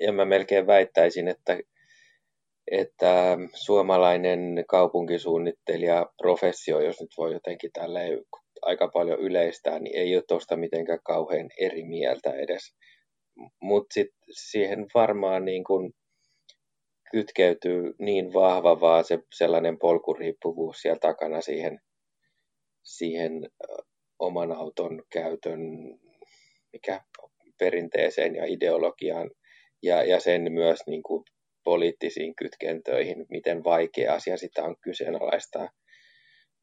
Ja 0.00 0.12
mä 0.12 0.24
melkein 0.24 0.66
väittäisin, 0.66 1.28
että, 1.28 1.58
että 2.70 3.38
suomalainen 3.54 4.64
kaupunkisuunnittelija, 4.68 6.06
professio, 6.22 6.80
jos 6.80 7.00
nyt 7.00 7.10
voi 7.18 7.32
jotenkin 7.32 7.70
tällä 7.72 8.00
aika 8.62 8.88
paljon 8.88 9.20
yleistää, 9.20 9.78
niin 9.78 9.96
ei 9.96 10.16
ole 10.16 10.24
tuosta 10.28 10.56
mitenkään 10.56 11.00
kauhean 11.04 11.50
eri 11.60 11.84
mieltä 11.84 12.30
edes 12.30 12.74
mutta 13.60 13.94
sitten 13.94 14.18
siihen 14.30 14.86
varmaan 14.94 15.44
niin 15.44 15.64
kun 15.64 15.92
kytkeytyy 17.10 17.94
niin 17.98 18.32
vahva 18.32 18.80
vaan 18.80 19.04
se 19.04 19.18
sellainen 19.34 19.78
polkuriippuvuus 19.78 20.76
siellä 20.82 20.98
takana 21.00 21.40
siihen, 21.40 21.80
siihen 22.82 23.32
oman 24.18 24.52
auton 24.52 25.02
käytön 25.12 25.60
mikä 26.72 27.00
perinteeseen 27.58 28.34
ja 28.34 28.44
ideologiaan 28.44 29.30
ja, 29.82 30.04
ja 30.04 30.20
sen 30.20 30.52
myös 30.52 30.80
niin 30.86 31.02
kuin 31.02 31.24
poliittisiin 31.64 32.34
kytkentöihin, 32.34 33.26
miten 33.30 33.64
vaikea 33.64 34.14
asia 34.14 34.36
sitä 34.36 34.64
on 34.64 34.76
kyseenalaistaa. 34.80 35.68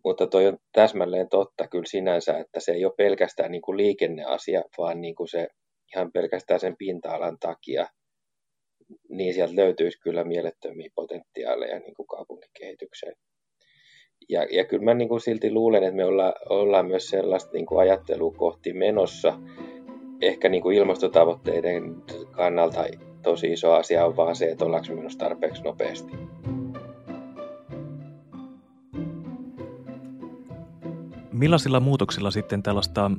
Mutta 0.03 0.27
toi 0.27 0.47
on 0.47 0.57
täsmälleen 0.71 1.29
totta 1.29 1.67
kyllä 1.67 1.85
sinänsä, 1.87 2.37
että 2.37 2.59
se 2.59 2.71
ei 2.71 2.85
ole 2.85 2.93
pelkästään 2.97 3.51
niin 3.51 3.61
kuin 3.61 3.77
liikenneasia, 3.77 4.63
vaan 4.77 5.01
niin 5.01 5.15
kuin 5.15 5.27
se 5.27 5.47
ihan 5.95 6.11
pelkästään 6.11 6.59
sen 6.59 6.75
pinta-alan 6.77 7.37
takia, 7.39 7.87
niin 9.09 9.33
sieltä 9.33 9.55
löytyisi 9.55 9.99
kyllä 9.99 10.23
mielettömiä 10.23 10.89
potentiaaleja 10.95 11.79
niin 11.79 11.93
kuin 11.95 12.07
kaupunkikehitykseen. 12.07 13.15
Ja, 14.29 14.47
ja 14.51 14.65
kyllä 14.65 14.83
mä 14.83 14.93
niin 14.93 15.09
kuin 15.09 15.21
silti 15.21 15.51
luulen, 15.51 15.83
että 15.83 15.95
me 15.95 16.05
olla, 16.05 16.33
ollaan 16.49 16.87
myös 16.87 17.09
sellaista 17.09 17.51
niin 17.53 17.65
kuin 17.65 17.79
ajattelua 17.79 18.31
kohti 18.31 18.73
menossa. 18.73 19.39
Ehkä 20.21 20.49
niin 20.49 20.63
kuin 20.63 20.77
ilmastotavoitteiden 20.77 21.95
kannalta 22.31 22.85
tosi 23.21 23.51
iso 23.51 23.73
asia 23.73 24.05
on 24.05 24.15
vaan 24.15 24.35
se, 24.35 24.45
että 24.45 24.65
ollaanko 24.65 24.95
menossa 24.95 25.19
tarpeeksi 25.19 25.63
nopeasti. 25.63 26.11
Millaisilla 31.31 31.79
muutoksilla 31.79 32.31
sitten 32.31 32.63
tällaista 32.63 33.11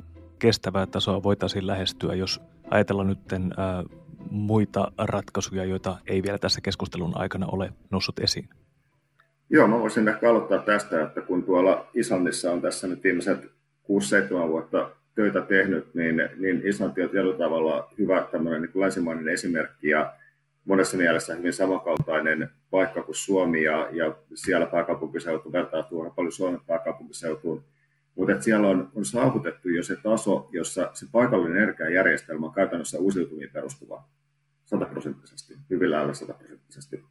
kestävää 0.43 0.85
tasoa 0.85 1.23
voitaisiin 1.23 1.67
lähestyä, 1.67 2.15
jos 2.15 2.41
ajatellaan 2.69 3.07
nyt 3.07 3.19
muita 4.29 4.91
ratkaisuja, 4.97 5.65
joita 5.65 5.97
ei 6.07 6.23
vielä 6.23 6.37
tässä 6.37 6.61
keskustelun 6.61 7.17
aikana 7.17 7.47
ole 7.51 7.73
noussut 7.91 8.19
esiin? 8.19 8.49
Joo, 9.49 9.67
mä 9.67 9.79
voisin 9.79 10.07
ehkä 10.07 10.29
aloittaa 10.29 10.59
tästä, 10.59 11.03
että 11.03 11.21
kun 11.21 11.43
tuolla 11.43 11.87
Islannissa 11.93 12.51
on 12.51 12.61
tässä 12.61 12.87
nyt 12.87 13.03
viimeiset 13.03 13.43
6-7 13.43 13.47
vuotta 14.47 14.89
töitä 15.15 15.41
tehnyt, 15.41 15.93
niin, 15.93 16.29
niin 16.37 16.61
Islanti 16.67 17.03
on 17.03 17.09
tietyllä 17.09 17.37
tavalla 17.37 17.93
hyvä 17.99 18.27
tämmöinen 18.31 18.61
niin 18.61 18.81
länsimainen 18.81 19.27
esimerkki 19.27 19.89
ja 19.89 20.13
monessa 20.65 20.97
mielessä 20.97 21.35
hyvin 21.35 21.53
samankaltainen 21.53 22.49
paikka 22.71 23.03
kuin 23.03 23.15
Suomi 23.15 23.63
ja, 23.63 23.89
ja 23.91 24.15
siellä 24.35 24.65
pääkaupunkiseutu 24.65 25.51
vertaa 25.51 25.83
tuohon 25.83 26.11
paljon 26.15 26.31
Suomen 26.31 26.61
pääkaupunkiseutuun. 26.67 27.63
Mutta 28.15 28.41
siellä 28.41 28.67
on, 28.67 28.91
on 28.95 29.05
saavutettu 29.05 29.69
jo 29.69 29.83
se 29.83 29.95
taso, 29.95 30.49
jossa 30.51 30.89
se 30.93 31.05
paikallinen 31.11 31.63
energiajärjestelmä 31.63 32.45
on 32.45 32.53
käytännössä 32.53 32.97
uusiutuviin 32.97 33.49
perustuva 33.53 34.09
sataprosenttisesti, 34.65 35.57
hyvin 35.69 35.91
lähellä 35.91 36.13
sataprosenttisesti. 36.13 37.03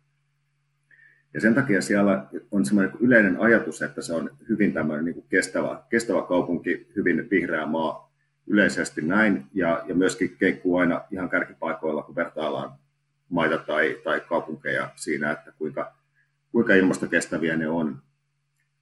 Ja 1.34 1.40
sen 1.40 1.54
takia 1.54 1.82
siellä 1.82 2.26
on 2.50 2.64
semmoinen 2.64 2.92
yleinen 3.00 3.40
ajatus, 3.40 3.82
että 3.82 4.02
se 4.02 4.14
on 4.14 4.30
hyvin 4.48 4.72
tämmöinen 4.72 5.04
niin 5.04 5.24
kestävä, 5.28 5.82
kestävä 5.88 6.22
kaupunki, 6.22 6.86
hyvin 6.96 7.30
vihreä 7.30 7.66
maa 7.66 8.12
yleisesti 8.46 9.02
näin, 9.02 9.46
ja, 9.54 9.82
ja 9.86 9.94
myöskin 9.94 10.36
keikkuu 10.36 10.76
aina 10.76 11.04
ihan 11.10 11.28
kärkipaikoilla, 11.28 12.02
kun 12.02 12.14
vertaillaan 12.14 12.72
maita 13.28 13.58
tai, 13.58 14.00
tai 14.04 14.20
kaupunkeja 14.20 14.90
siinä, 14.96 15.30
että 15.30 15.52
kuinka, 15.58 15.94
kuinka 16.52 16.74
ilmastokestäviä 16.74 17.56
ne 17.56 17.68
on. 17.68 18.02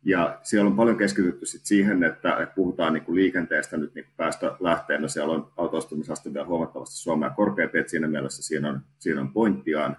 Ja 0.04 0.38
siellä 0.42 0.70
on 0.70 0.76
paljon 0.76 0.98
keskitytty 0.98 1.46
sit 1.46 1.66
siihen, 1.66 2.04
että, 2.04 2.36
että 2.36 2.54
puhutaan 2.54 2.92
niin 2.92 3.04
kuin 3.04 3.16
liikenteestä 3.16 3.76
nyt 3.76 3.94
niin 3.94 4.06
päästölähteenä. 4.16 5.08
Siellä 5.08 5.34
on 5.34 5.52
autoistumisaste 5.56 6.34
vielä 6.34 6.46
huomattavasti 6.46 6.96
Suomea 6.96 7.30
korkeampi, 7.30 7.78
että 7.78 7.90
siinä 7.90 8.08
mielessä 8.08 8.42
siinä 8.42 8.68
on, 8.68 8.80
siinä 8.98 9.20
on 9.20 9.32
pointtiaan. 9.32 9.96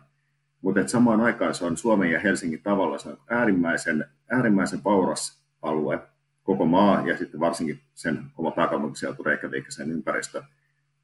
Mutta 0.62 0.88
samaan 0.88 1.22
aikaan 1.22 1.54
se 1.54 1.66
on 1.66 1.78
Suomen 1.78 2.12
ja 2.12 2.20
Helsingin 2.20 2.62
tavalla 2.64 2.98
se 2.98 3.10
on 3.10 3.18
äärimmäisen, 3.30 4.06
äärimmäisen 4.30 4.84
vauras 4.84 5.44
alue, 5.62 6.00
koko 6.44 6.66
maa 6.66 7.08
ja 7.08 7.18
sitten 7.18 7.40
varsinkin 7.40 7.80
sen 7.94 8.20
oma 8.38 8.52
pääkaupunkiseutu 8.52 9.24
Reykjavik 9.24 9.66
ja 9.66 9.72
sen 9.72 9.92
ympäristö. 9.92 10.44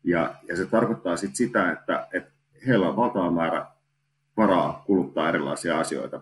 Ja, 0.04 0.36
ja 0.48 0.58
se 0.58 0.66
tarkoittaa 0.66 1.18
sitten 1.18 1.36
sitä, 1.36 1.72
että, 1.72 2.08
että 2.14 2.32
heillä 2.68 2.90
on 2.90 2.96
valtava 2.96 3.32
määrä 3.32 3.66
varaa 4.38 4.84
kuluttaa 4.86 5.30
erilaisia 5.30 5.80
asioita. 5.80 6.22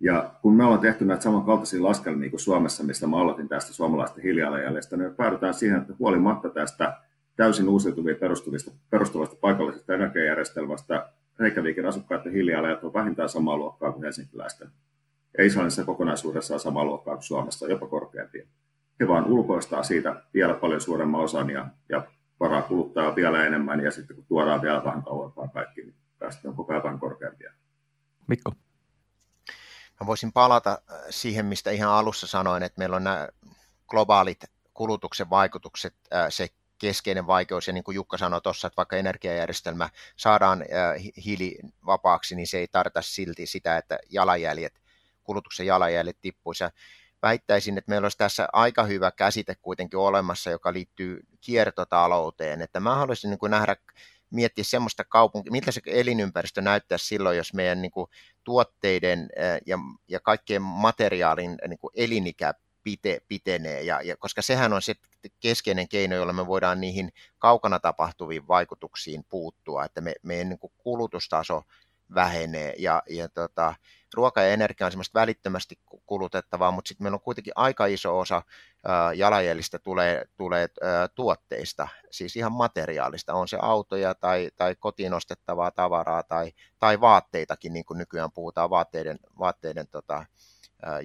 Ja 0.00 0.30
kun 0.42 0.56
me 0.56 0.64
ollaan 0.64 0.80
tehty 0.80 1.04
näitä 1.04 1.22
samankaltaisia 1.22 1.82
laskelmia 1.82 2.30
kuin 2.30 2.40
Suomessa, 2.40 2.84
mistä 2.84 3.06
mä 3.06 3.16
aloitin 3.16 3.48
tästä 3.48 3.72
suomalaisten 3.72 4.22
hiilijalanjäljestä, 4.22 4.96
niin 4.96 5.08
me 5.08 5.14
päädytään 5.14 5.54
siihen, 5.54 5.80
että 5.80 5.92
huolimatta 5.98 6.48
tästä 6.48 6.96
täysin 7.36 7.68
uusiutuviin 7.68 8.16
perustuvista, 8.16 8.70
perustuvasta 8.90 9.36
paikallisesta 9.40 9.94
energiajärjestelmästä, 9.94 11.08
Reykjavikin 11.38 11.86
asukkaiden 11.86 12.32
hiilijalanjäljet 12.32 12.84
on 12.84 12.94
vähintään 12.94 13.28
samaa 13.28 13.56
luokkaa 13.56 13.92
kuin 13.92 14.04
helsinkiläisten. 14.04 14.68
Ja 15.38 15.44
Islannissa 15.44 15.84
kokonaisuudessaan 15.84 16.60
samaa 16.60 16.84
luokkaa 16.84 17.14
kuin 17.14 17.24
Suomessa, 17.24 17.68
jopa 17.68 17.86
korkeampia. 17.86 18.46
He 19.00 19.08
vaan 19.08 19.24
ulkoistaa 19.24 19.82
siitä 19.82 20.22
vielä 20.34 20.54
paljon 20.54 20.80
suuremman 20.80 21.20
osan 21.20 21.50
ja, 21.50 21.66
ja 21.88 22.02
varaa 22.40 22.62
kuluttaa 22.62 23.16
vielä 23.16 23.46
enemmän 23.46 23.80
ja 23.80 23.90
sitten 23.90 24.16
kun 24.16 24.24
tuodaan 24.28 24.62
vielä 24.62 24.84
vähän 24.84 25.02
kauempaa 25.02 25.48
kaikki, 25.48 25.82
niin 25.82 25.94
päästöt 26.18 26.44
on 26.44 26.56
koko 26.56 26.72
ajan 26.72 26.98
korkeampia. 26.98 27.52
Mikko? 28.26 28.52
Mä 30.00 30.06
voisin 30.06 30.32
palata 30.32 30.70
äh, 30.70 30.98
siihen, 31.10 31.46
mistä 31.46 31.70
ihan 31.70 31.90
alussa 31.92 32.26
sanoin, 32.26 32.62
että 32.62 32.78
meillä 32.78 32.96
on 32.96 33.04
nämä 33.04 33.28
globaalit 33.88 34.44
kulutuksen 34.74 35.30
vaikutukset, 35.30 35.94
äh, 36.14 36.26
se 36.28 36.48
keskeinen 36.78 37.26
vaikeus, 37.26 37.66
ja 37.66 37.72
niin 37.72 37.84
kuin 37.84 37.94
Jukka 37.94 38.18
sanoi 38.18 38.40
tuossa, 38.40 38.66
että 38.66 38.76
vaikka 38.76 38.96
energiajärjestelmä 38.96 39.88
saadaan 40.16 40.62
äh, 40.62 41.12
hiilivapaaksi, 41.24 42.34
niin 42.34 42.46
se 42.46 42.58
ei 42.58 42.68
tarkoita 42.68 43.02
silti 43.02 43.46
sitä, 43.46 43.76
että 43.76 43.98
jalanjäljet, 44.10 44.80
kulutuksen 45.24 45.66
jalanjäljet 45.66 46.20
tippuisi. 46.20 46.64
väittäisin, 47.22 47.78
että 47.78 47.90
meillä 47.90 48.04
olisi 48.04 48.18
tässä 48.18 48.48
aika 48.52 48.82
hyvä 48.82 49.10
käsite 49.10 49.54
kuitenkin 49.54 49.98
olemassa, 49.98 50.50
joka 50.50 50.72
liittyy 50.72 51.20
kiertotalouteen, 51.40 52.62
että 52.62 52.80
mä 52.80 52.94
haluaisin 52.94 53.30
niin 53.30 53.38
kuin 53.38 53.50
nähdä 53.50 53.76
miettiä 54.30 54.64
semmoista 54.64 55.04
kaupunkia, 55.04 55.52
miltä 55.52 55.72
se 55.72 55.80
elinympäristö 55.86 56.62
näyttää 56.62 56.98
silloin, 56.98 57.36
jos 57.36 57.54
meidän 57.54 57.82
niin 57.82 57.92
kuin, 57.92 58.10
tuotteiden 58.44 59.28
ja, 59.66 59.78
ja 60.08 60.20
kaikkien 60.20 60.62
materiaalin 60.62 61.58
niin 61.68 61.78
kuin 61.78 61.92
elinikä 61.94 62.54
pite, 62.82 63.20
pitenee, 63.28 63.82
ja, 63.82 64.02
ja, 64.02 64.16
koska 64.16 64.42
sehän 64.42 64.72
on 64.72 64.82
se 64.82 64.94
keskeinen 65.40 65.88
keino, 65.88 66.16
jolla 66.16 66.32
me 66.32 66.46
voidaan 66.46 66.80
niihin 66.80 67.12
kaukana 67.38 67.78
tapahtuviin 67.80 68.48
vaikutuksiin 68.48 69.24
puuttua, 69.28 69.84
että 69.84 70.00
me, 70.00 70.14
meidän 70.22 70.48
niin 70.48 70.58
kuin 70.58 70.72
kulutustaso 70.78 71.62
vähenee, 72.14 72.74
ja, 72.78 73.02
ja 73.10 73.28
tota, 73.28 73.74
ruoka 74.14 74.42
ja 74.42 74.52
energia 74.52 74.86
on 74.86 74.92
semmoista 74.92 75.20
välittömästi 75.20 75.78
kulutettavaa, 76.06 76.70
mutta 76.70 76.88
sitten 76.88 77.04
meillä 77.04 77.16
on 77.16 77.20
kuitenkin 77.20 77.52
aika 77.56 77.86
iso 77.86 78.18
osa 78.18 78.42
jalanjäljistä 79.14 79.78
tulee, 79.78 80.24
tulee 80.36 80.68
tuotteista, 81.14 81.88
siis 82.10 82.36
ihan 82.36 82.52
materiaalista, 82.52 83.34
on 83.34 83.48
se 83.48 83.58
autoja 83.62 84.14
tai, 84.14 84.50
tai 84.56 84.74
kotiin 84.74 85.14
ostettavaa 85.14 85.70
tavaraa 85.70 86.22
tai, 86.22 86.52
tai 86.78 87.00
vaatteitakin, 87.00 87.72
niin 87.72 87.84
kuin 87.84 87.98
nykyään 87.98 88.32
puhutaan, 88.32 88.70
vaatteiden, 88.70 89.18
vaatteiden 89.38 89.88
tota, 89.88 90.24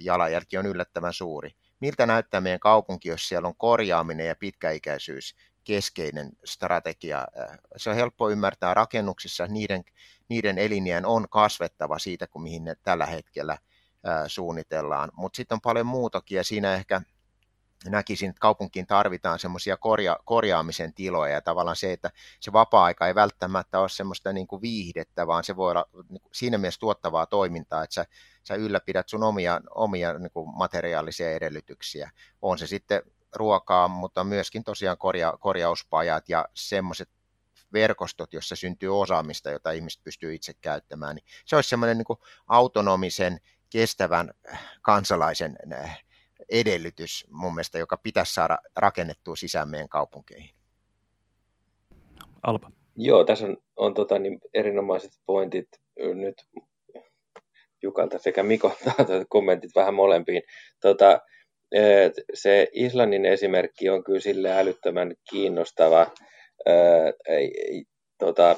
jalanjälki 0.00 0.58
on 0.58 0.66
yllättävän 0.66 1.12
suuri. 1.12 1.50
Miltä 1.80 2.06
näyttää 2.06 2.40
meidän 2.40 2.60
kaupunki, 2.60 3.08
jos 3.08 3.28
siellä 3.28 3.48
on 3.48 3.56
korjaaminen 3.56 4.26
ja 4.26 4.36
pitkäikäisyys 4.36 5.36
keskeinen 5.64 6.30
strategia. 6.44 7.26
Se 7.76 7.90
on 7.90 7.96
helppo 7.96 8.30
ymmärtää 8.30 8.74
rakennuksissa, 8.74 9.46
niiden, 9.46 9.84
niiden 10.28 10.58
elinien 10.58 11.06
on 11.06 11.26
kasvettava 11.30 11.98
siitä, 11.98 12.26
kuin 12.26 12.42
mihin 12.42 12.64
ne 12.64 12.74
tällä 12.82 13.06
hetkellä 13.06 13.58
suunnitellaan. 14.26 15.10
Mutta 15.16 15.36
sitten 15.36 15.56
on 15.56 15.60
paljon 15.60 15.86
muutakin 15.86 16.36
ja 16.36 16.44
siinä 16.44 16.74
ehkä 16.74 17.00
näkisin, 17.84 18.30
että 18.30 18.40
kaupunkiin 18.40 18.86
tarvitaan 18.86 19.38
semmoisia 19.38 19.76
korja, 19.76 20.18
korjaamisen 20.24 20.94
tiloja 20.94 21.34
ja 21.34 21.40
tavallaan 21.40 21.76
se, 21.76 21.92
että 21.92 22.10
se 22.40 22.52
vapaa-aika 22.52 23.06
ei 23.06 23.14
välttämättä 23.14 23.80
ole 23.80 23.88
semmoista 23.88 24.32
niin 24.32 24.46
kuin 24.46 24.62
viihdettä, 24.62 25.26
vaan 25.26 25.44
se 25.44 25.56
voi 25.56 25.70
olla 25.70 25.86
niin 25.92 26.20
kuin 26.20 26.34
siinä 26.34 26.58
mielessä 26.58 26.80
tuottavaa 26.80 27.26
toimintaa, 27.26 27.84
että 27.84 27.94
sä, 27.94 28.06
sä 28.42 28.54
ylläpidät 28.54 29.08
sun 29.08 29.22
omia, 29.22 29.60
omia 29.74 30.18
niin 30.18 30.30
kuin 30.30 30.58
materiaalisia 30.58 31.32
edellytyksiä. 31.32 32.10
On 32.42 32.58
se 32.58 32.66
sitten 32.66 33.02
ruokaa, 33.34 33.88
mutta 33.88 34.24
myöskin 34.24 34.64
tosiaan 34.64 34.98
korja, 34.98 35.34
korjauspajat 35.40 36.28
ja 36.28 36.44
semmoiset 36.54 37.08
verkostot, 37.76 38.32
jossa 38.32 38.56
syntyy 38.56 39.00
osaamista, 39.00 39.50
jota 39.50 39.70
ihmiset 39.70 40.04
pystyy 40.04 40.34
itse 40.34 40.52
käyttämään. 40.60 41.16
Niin 41.16 41.24
se 41.44 41.56
olisi 41.56 41.68
semmoinen 41.68 41.98
niin 41.98 42.18
autonomisen, 42.46 43.40
kestävän 43.70 44.30
kansalaisen 44.82 45.56
äh, 45.72 46.04
edellytys 46.48 47.26
mun 47.30 47.54
mielestä, 47.54 47.78
joka 47.78 47.96
pitäisi 47.96 48.34
saada 48.34 48.58
rakennettua 48.76 49.36
sisään 49.36 49.68
meidän 49.68 49.88
kaupunkeihin. 49.88 50.50
Alpa. 52.42 52.70
Joo, 52.96 53.24
tässä 53.24 53.46
on, 53.46 53.56
on 53.76 53.94
tota, 53.94 54.18
niin 54.18 54.40
erinomaiset 54.54 55.12
pointit 55.26 55.68
nyt 56.14 56.46
Jukalta 57.82 58.18
sekä 58.18 58.42
Mikolta 58.42 58.92
kommentit 59.28 59.70
vähän 59.74 59.94
molempiin. 59.94 60.42
Tota, 60.80 61.20
se 62.34 62.68
Islannin 62.72 63.24
esimerkki 63.24 63.88
on 63.88 64.04
kyllä 64.04 64.20
sille 64.20 64.58
älyttömän 64.58 65.14
kiinnostava 65.30 66.06
tota, 68.18 68.56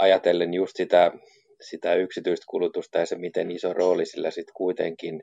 ajatellen 0.00 0.54
just 0.54 0.76
sitä, 0.76 1.12
sitä 1.60 1.94
yksityistä 1.94 2.44
kulutusta 2.48 2.98
ja 2.98 3.06
se, 3.06 3.16
miten 3.16 3.50
iso 3.50 3.72
rooli 3.72 4.06
sillä 4.06 4.30
sitten 4.30 4.54
kuitenkin 4.56 5.22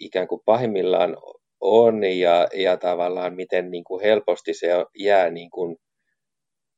ikään 0.00 0.28
kuin 0.28 0.40
pahimmillaan 0.44 1.16
on 1.60 2.04
ja, 2.04 2.48
ja 2.54 2.76
tavallaan 2.76 3.34
miten 3.34 3.70
niin 3.70 3.84
kuin 3.84 4.02
helposti 4.02 4.54
se 4.54 4.68
jää 4.98 5.30
niin 5.30 5.50
kuin 5.50 5.76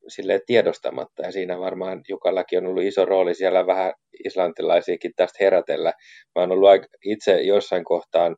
sille 0.09 0.41
tiedostamatta. 0.47 1.23
Ja 1.23 1.33
siinä 1.33 1.59
varmaan 1.59 2.01
Jukallakin 2.09 2.59
on 2.59 2.67
ollut 2.67 2.83
iso 2.83 3.05
rooli 3.05 3.35
siellä 3.35 3.67
vähän 3.67 3.93
islantilaisiakin 4.25 5.13
tästä 5.17 5.45
herätellä. 5.45 5.93
Mä 6.35 6.43
oon 6.43 6.53
ollut 6.53 6.87
itse 7.05 7.41
jossain 7.43 7.85
kohtaan 7.85 8.37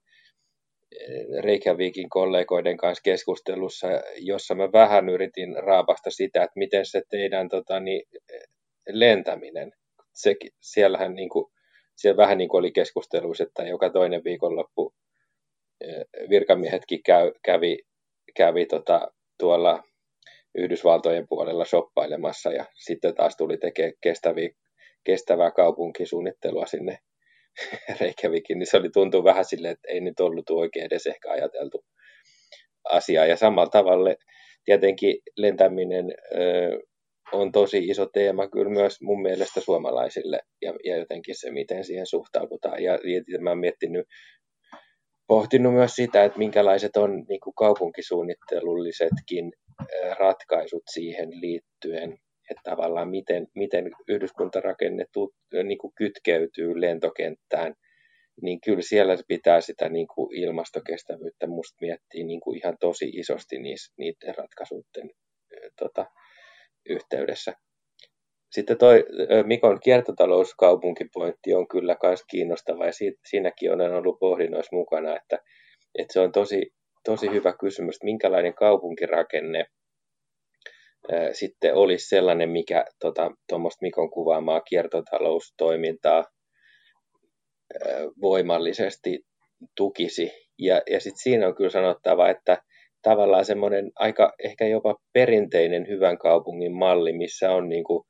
Reykjavikin 1.42 2.09
kollegoiden 2.09 2.76
kanssa 2.76 3.02
keskustelussa, 3.02 3.88
jossa 4.16 4.54
mä 4.54 4.72
vähän 4.72 5.09
yritin 5.09 5.57
raapasta 5.57 6.11
sitä, 6.11 6.42
että 6.42 6.59
miten 6.59 6.87
se 6.87 7.02
teidän 7.11 7.48
tota, 7.48 7.80
niin, 7.80 8.02
lentäminen, 8.88 9.72
se, 10.12 10.37
siellähän 10.61 11.14
niin 11.14 11.28
kuin, 11.28 11.52
siellä 11.96 12.16
vähän 12.16 12.38
niin 12.38 12.48
kuin 12.48 12.59
oli 12.59 12.72
keskusteluissa, 12.72 13.44
että 13.44 13.62
joka 13.62 13.90
toinen 13.90 14.24
viikonloppu 14.24 14.94
eh, 15.80 16.04
virkamiehetkin 16.30 17.02
käy, 17.02 17.33
kävi, 17.42 17.78
kävi 18.37 18.66
tota, 18.66 19.12
tuolla 19.38 19.83
Yhdysvaltojen 20.54 21.28
puolella 21.28 21.64
shoppailemassa 21.64 22.52
ja 22.52 22.64
sitten 22.74 23.14
taas 23.14 23.37
tuli 23.37 23.59
tekemään 23.59 23.92
kestäviä, 24.00 24.50
kestävää 25.04 25.50
kaupunkisuunnittelua 25.50 26.66
sinne 26.66 26.98
Reykjavikin, 28.00 28.58
niin 28.58 28.66
se 28.66 28.76
oli 28.76 28.90
tuntuu 28.90 29.24
vähän 29.24 29.44
silleen, 29.44 29.72
että 29.72 29.88
ei 29.88 30.00
nyt 30.00 30.20
ollut 30.20 30.50
oikein 30.50 30.86
edes 30.86 31.06
ehkä 31.06 31.30
ajateltu 31.30 31.84
asia. 32.84 33.26
Ja 33.26 33.36
samalla 33.36 33.70
tavalla 33.70 34.10
tietenkin 34.64 35.16
lentäminen 35.36 36.14
ö, 36.34 36.78
on 37.32 37.52
tosi 37.52 37.78
iso 37.78 38.06
teema 38.06 38.48
kyllä 38.48 38.70
myös 38.70 39.00
mun 39.00 39.22
mielestä 39.22 39.60
suomalaisille 39.60 40.40
ja, 40.62 40.74
ja 40.84 40.96
jotenkin 40.96 41.34
se, 41.38 41.50
miten 41.50 41.84
siihen 41.84 42.06
suhtaudutaan. 42.06 42.82
Ja, 42.82 42.98
ja 43.28 43.38
mä 43.40 43.50
oon 43.50 43.58
miettinyt, 43.58 44.06
pohtinut 45.26 45.74
myös 45.74 45.94
sitä, 45.94 46.24
että 46.24 46.38
minkälaiset 46.38 46.96
on 46.96 47.24
niin 47.28 47.40
kaupunkisuunnittelullisetkin 47.58 49.52
ratkaisut 50.18 50.82
siihen 50.90 51.28
liittyen 51.40 52.18
että 52.50 52.70
tavallaan 52.70 53.09
miten, 53.09 53.46
miten 53.54 53.90
yhdyskuntarakenne 54.09 55.07
tut, 55.12 55.35
niin 55.64 55.78
kuin 55.78 55.92
kytkeytyy 55.96 56.80
lentokenttään, 56.80 57.74
niin 58.42 58.61
kyllä 58.61 58.83
siellä 58.83 59.16
pitää 59.28 59.61
sitä 59.61 59.88
niin 59.88 60.07
kuin 60.07 60.35
ilmastokestävyyttä 60.37 61.46
musta 61.46 61.76
miettiä 61.80 62.24
niin 62.24 62.40
kuin 62.40 62.57
ihan 62.57 62.76
tosi 62.80 63.09
isosti 63.09 63.59
niis, 63.59 63.92
niiden 63.98 64.35
ratkaisuiden 64.37 65.11
tota, 65.78 66.07
yhteydessä. 66.88 67.52
Sitten 68.50 68.78
toi 68.78 69.04
Mikon 69.46 69.80
kiertotalouskaupunkipointti 69.80 71.54
on 71.54 71.68
kyllä 71.68 71.96
myös 72.02 72.24
kiinnostava 72.30 72.87
ja 72.87 72.92
siitä, 72.92 73.20
siinäkin 73.26 73.72
olen 73.72 73.92
ollut 73.94 74.18
pohdinnoissa 74.18 74.76
mukana, 74.76 75.16
että, 75.16 75.38
että 75.98 76.12
se 76.12 76.20
on 76.20 76.33
tosi, 76.33 76.72
tosi 77.04 77.30
hyvä 77.30 77.52
kysymys, 77.61 77.96
että 77.96 78.04
minkälainen 78.04 78.54
kaupunkirakenne 78.54 79.66
sitten 81.32 81.74
olisi 81.74 82.08
sellainen, 82.08 82.50
mikä 82.50 82.84
tuommoista 83.00 83.78
tota, 83.78 83.82
Mikon 83.82 84.10
kuvaamaa 84.10 84.60
kiertotaloustoimintaa 84.60 86.24
voimallisesti 88.20 89.20
tukisi. 89.76 90.32
Ja, 90.58 90.82
ja 90.90 91.00
sitten 91.00 91.22
siinä 91.22 91.46
on 91.46 91.54
kyllä 91.54 91.70
sanottava, 91.70 92.30
että 92.30 92.58
tavallaan 93.02 93.44
semmoinen 93.44 93.90
aika 93.94 94.32
ehkä 94.44 94.66
jopa 94.66 94.96
perinteinen 95.12 95.88
hyvän 95.88 96.18
kaupungin 96.18 96.72
malli, 96.72 97.12
missä 97.12 97.50
on 97.52 97.68
niin 97.68 97.84
kuin 97.84 98.04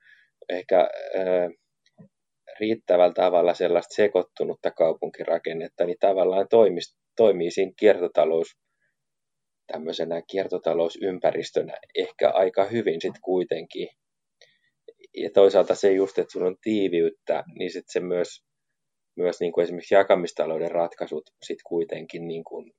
ehkä 0.49 0.79
ää, 0.79 1.51
riittävällä 2.61 3.15
tavalla 3.15 3.55
sellaista 3.55 3.95
sekoittunutta 3.95 4.71
kaupunkirakennetta, 4.71 5.85
niin 5.85 5.97
tavallaan 6.01 6.47
toimis, 6.51 6.97
toimii 7.17 7.51
siinä 7.51 7.73
kiertotalous 7.79 8.47
tämmöisenä 9.67 10.23
kiertotalousympäristönä 10.31 11.73
ehkä 11.95 12.31
aika 12.31 12.65
hyvin 12.65 13.01
sitten 13.01 13.23
kuitenkin. 13.23 13.89
Ja 15.17 15.31
toisaalta 15.35 15.75
se 15.75 15.93
just, 15.93 16.19
että 16.19 16.33
sulla 16.33 16.47
on 16.47 16.57
tiiviyttä, 16.63 17.45
niin 17.59 17.71
sitten 17.71 17.93
se 17.93 18.01
myös, 18.01 18.45
myös 19.17 19.41
niin 19.41 19.53
kuin 19.53 19.63
esimerkiksi 19.63 19.95
jakamistalouden 19.95 20.71
ratkaisut 20.71 21.31
sitten 21.43 21.65
kuitenkin 21.67 22.29
niin 22.29 22.45
kuin, 22.45 22.73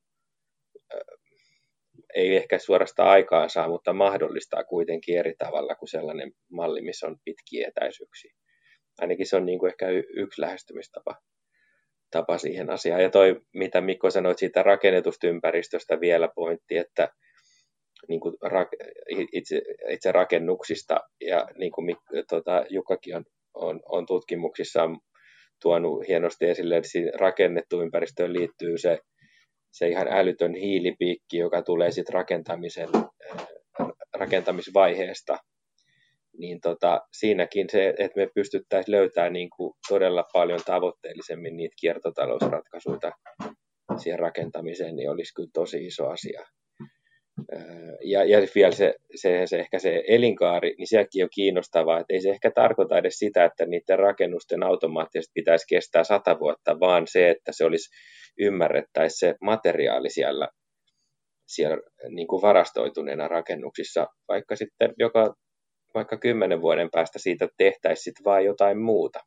ei 2.16 2.36
ehkä 2.36 2.60
suorastaan 2.60 3.10
aikaan 3.10 3.50
saa, 3.50 3.68
mutta 3.68 3.94
mahdollistaa 3.94 4.64
kuitenkin 4.64 5.20
eri 5.20 5.34
tavalla 5.38 5.76
kuin 5.76 5.90
sellainen 5.90 6.32
malli, 6.52 6.82
missä 6.82 7.08
on 7.08 7.18
pitkiä 7.26 7.68
etäisyyksiä. 7.68 8.34
Ainakin 8.98 9.26
se 9.26 9.36
on 9.36 9.46
niin 9.46 9.60
kuin 9.60 9.70
ehkä 9.70 9.88
yksi 10.16 10.42
lähestymistapa 10.42 11.16
tapa 12.12 12.38
siihen 12.38 12.70
asiaan. 12.70 13.04
Ja 13.04 13.10
toi, 13.10 13.42
mitä 13.54 13.82
Mikko 13.82 14.10
sanoi 14.10 14.38
siitä 14.38 14.64
rakennetusta 14.64 15.28
ympäristöstä 15.28 16.00
vielä 16.00 16.30
pointti, 16.36 16.78
että 16.78 17.10
niin 18.08 18.20
kuin 18.20 18.36
itse, 19.34 19.62
itse 19.90 20.12
rakennuksista, 20.12 21.00
ja 21.22 21.48
niin 21.58 21.72
kuin 21.72 21.86
Mikko, 21.86 22.04
tota, 22.30 22.66
Jukkakin 22.70 23.16
on, 23.16 23.24
on, 23.54 23.80
on 23.86 24.06
tutkimuksissaan 24.06 25.00
tuonut 25.62 26.08
hienosti 26.08 26.46
esille, 26.46 26.78
että 26.78 26.90
rakennettu 27.16 27.82
ympäristöön 27.82 28.34
liittyy 28.34 28.78
se, 28.78 29.00
se 29.72 29.88
ihan 29.88 30.08
älytön 30.08 30.56
hiilipiikki, 30.56 31.38
joka 31.38 31.62
tulee 31.62 31.92
sitten 31.92 32.14
rakentamisen, 32.14 32.90
rakentamisvaiheesta, 34.14 35.38
niin 36.38 36.62
tota, 36.62 37.02
siinäkin 37.12 37.70
se, 37.72 37.90
että 37.90 38.20
me 38.20 38.28
pystyttäisiin 38.36 38.96
löytämään 38.96 39.34
niin 39.34 39.50
kuin 39.58 39.74
todella 39.90 40.24
paljon 40.34 40.60
tavoitteellisemmin 40.66 41.58
niitä 41.58 41.76
kiertotalousratkaisuja 41.80 43.12
siihen 43.98 44.20
rakentamiseen, 44.20 44.96
niin 44.96 45.10
olisi 45.10 45.34
kyllä 45.34 45.50
tosi 45.54 45.86
iso 45.86 46.08
asia. 46.08 46.46
Ja, 48.04 48.24
ja 48.24 48.48
vielä 48.56 48.72
se, 48.72 48.94
se, 49.16 49.42
se, 49.46 49.60
ehkä 49.60 49.80
se 49.80 50.04
elinkaari, 50.08 50.76
niin 50.78 50.88
sekin 50.88 51.24
on 51.24 51.30
kiinnostavaa, 51.36 52.00
että 52.00 52.14
ei 52.14 52.22
se 52.22 52.30
ehkä 52.30 52.52
tarkoita 52.52 52.98
edes 52.98 53.20
sitä, 53.20 53.46
että 53.46 53.66
niiden 53.66 54.00
rakennusten 54.00 54.64
automaattisesti 54.64 55.32
pitäisi 55.34 55.66
kestää 55.70 56.04
sata 56.04 56.40
vuotta, 56.40 56.80
vaan 56.80 57.08
se, 57.08 57.30
että 57.30 57.52
se 57.52 57.66
olisi 57.66 57.90
ymmärrettäisiin 58.40 59.20
se 59.20 59.36
materiaali 59.42 60.10
siellä, 60.10 60.48
siellä 61.48 61.78
niin 62.10 62.28
kuin 62.28 62.42
varastoituneena 62.42 63.28
rakennuksissa, 63.28 64.08
vaikka 64.28 64.56
sitten 64.56 64.94
joka 65.00 65.34
vaikka 65.96 66.18
kymmenen 66.18 66.62
vuoden 66.62 66.90
päästä 66.92 67.20
siitä 67.20 67.48
tehtäisiin 67.58 68.04
sitten 68.04 68.24
vaan 68.24 68.46
jotain 68.46 68.78
muuta? 68.78 69.20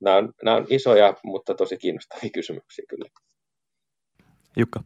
Nämä 0.00 0.16
on, 0.16 0.32
nämä 0.44 0.56
on 0.56 0.66
isoja, 0.68 1.14
mutta 1.24 1.54
tosi 1.54 1.76
kiinnostavia 1.76 2.30
kysymyksiä 2.34 2.84
kyllä. 2.88 3.08
Jukka. 4.56 4.80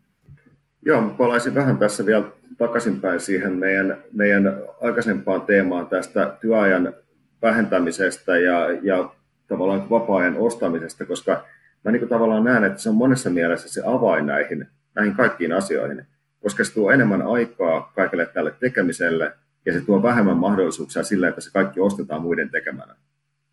Joo, 0.82 1.02
palaisin 1.18 1.54
vähän 1.54 1.78
tässä 1.78 2.06
vielä 2.06 2.24
takaisinpäin 2.58 3.20
siihen 3.20 3.52
meidän, 3.52 4.04
meidän 4.12 4.62
aikaisempaan 4.82 5.42
teemaan 5.42 5.86
tästä 5.86 6.36
työajan 6.40 6.94
vähentämisestä 7.42 8.38
ja, 8.38 8.70
ja 8.82 9.14
tavallaan 9.48 9.90
vapaa-ajan 9.90 10.36
ostamisesta, 10.36 11.06
koska 11.06 11.44
mä 11.84 11.92
niin 11.92 12.08
tavallaan 12.08 12.44
näen, 12.44 12.64
että 12.64 12.78
se 12.78 12.88
on 12.88 12.94
monessa 12.94 13.30
mielessä 13.30 13.68
se 13.68 13.82
avain 13.86 14.26
näihin, 14.26 14.66
näihin 14.94 15.16
kaikkiin 15.16 15.52
asioihin, 15.52 16.06
koska 16.42 16.64
se 16.64 16.74
tuo 16.74 16.90
enemmän 16.90 17.22
aikaa 17.22 17.92
kaikille 17.94 18.26
tälle 18.26 18.54
tekemiselle– 18.60 19.32
ja 19.66 19.72
se 19.72 19.80
tuo 19.80 20.02
vähemmän 20.02 20.36
mahdollisuuksia 20.36 21.02
sillä, 21.02 21.28
että 21.28 21.40
se 21.40 21.52
kaikki 21.52 21.80
ostetaan 21.80 22.22
muiden 22.22 22.50
tekemänä. 22.50 22.96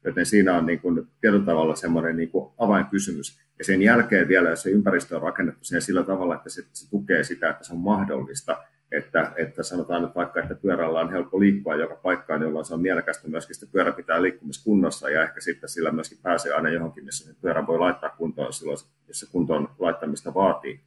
Joten 0.05 0.25
siinä 0.25 0.57
on 0.57 0.65
niin 0.65 0.79
kuin 0.79 1.07
tietyllä 1.21 1.45
tavalla 1.45 1.75
semmoinen 1.75 2.17
niin 2.17 2.29
kuin 2.29 2.53
avainkysymys. 2.57 3.39
Ja 3.59 3.65
sen 3.65 3.81
jälkeen 3.81 4.27
vielä 4.27 4.55
se 4.55 4.69
ympäristö 4.69 5.15
on 5.15 5.21
rakennettu 5.21 5.63
siihen 5.63 5.81
sillä 5.81 6.03
tavalla, 6.03 6.35
että 6.35 6.49
se, 6.49 6.63
se 6.73 6.89
tukee 6.89 7.23
sitä, 7.23 7.49
että 7.49 7.63
se 7.63 7.73
on 7.73 7.79
mahdollista, 7.79 8.57
että, 8.91 9.31
että 9.35 9.63
sanotaan 9.63 10.01
nyt 10.01 10.15
vaikka, 10.15 10.39
että 10.39 10.55
pyörällä 10.55 10.99
on 10.99 11.11
helppo 11.11 11.39
liikkua 11.39 11.75
joka 11.75 11.95
paikkaan, 11.95 12.41
jolloin 12.41 12.65
se 12.65 12.73
on 12.73 12.81
mielekästä 12.81 13.27
myöskin, 13.27 13.55
että 13.55 13.71
pyörä 13.71 13.91
pitää 13.91 14.21
liikkumiskunnossa 14.21 15.09
ja 15.09 15.23
ehkä 15.23 15.41
sitten 15.41 15.69
sillä 15.69 15.91
myöskin 15.91 16.17
pääsee 16.21 16.53
aina 16.53 16.69
johonkin, 16.69 17.05
missä 17.05 17.25
se 17.25 17.35
pyörä 17.41 17.67
voi 17.67 17.79
laittaa 17.79 18.09
kuntoon 18.09 18.53
silloin, 18.53 18.77
jos 19.07 19.19
se 19.19 19.31
kuntoon 19.31 19.69
laittamista 19.79 20.33
vaatii. 20.33 20.79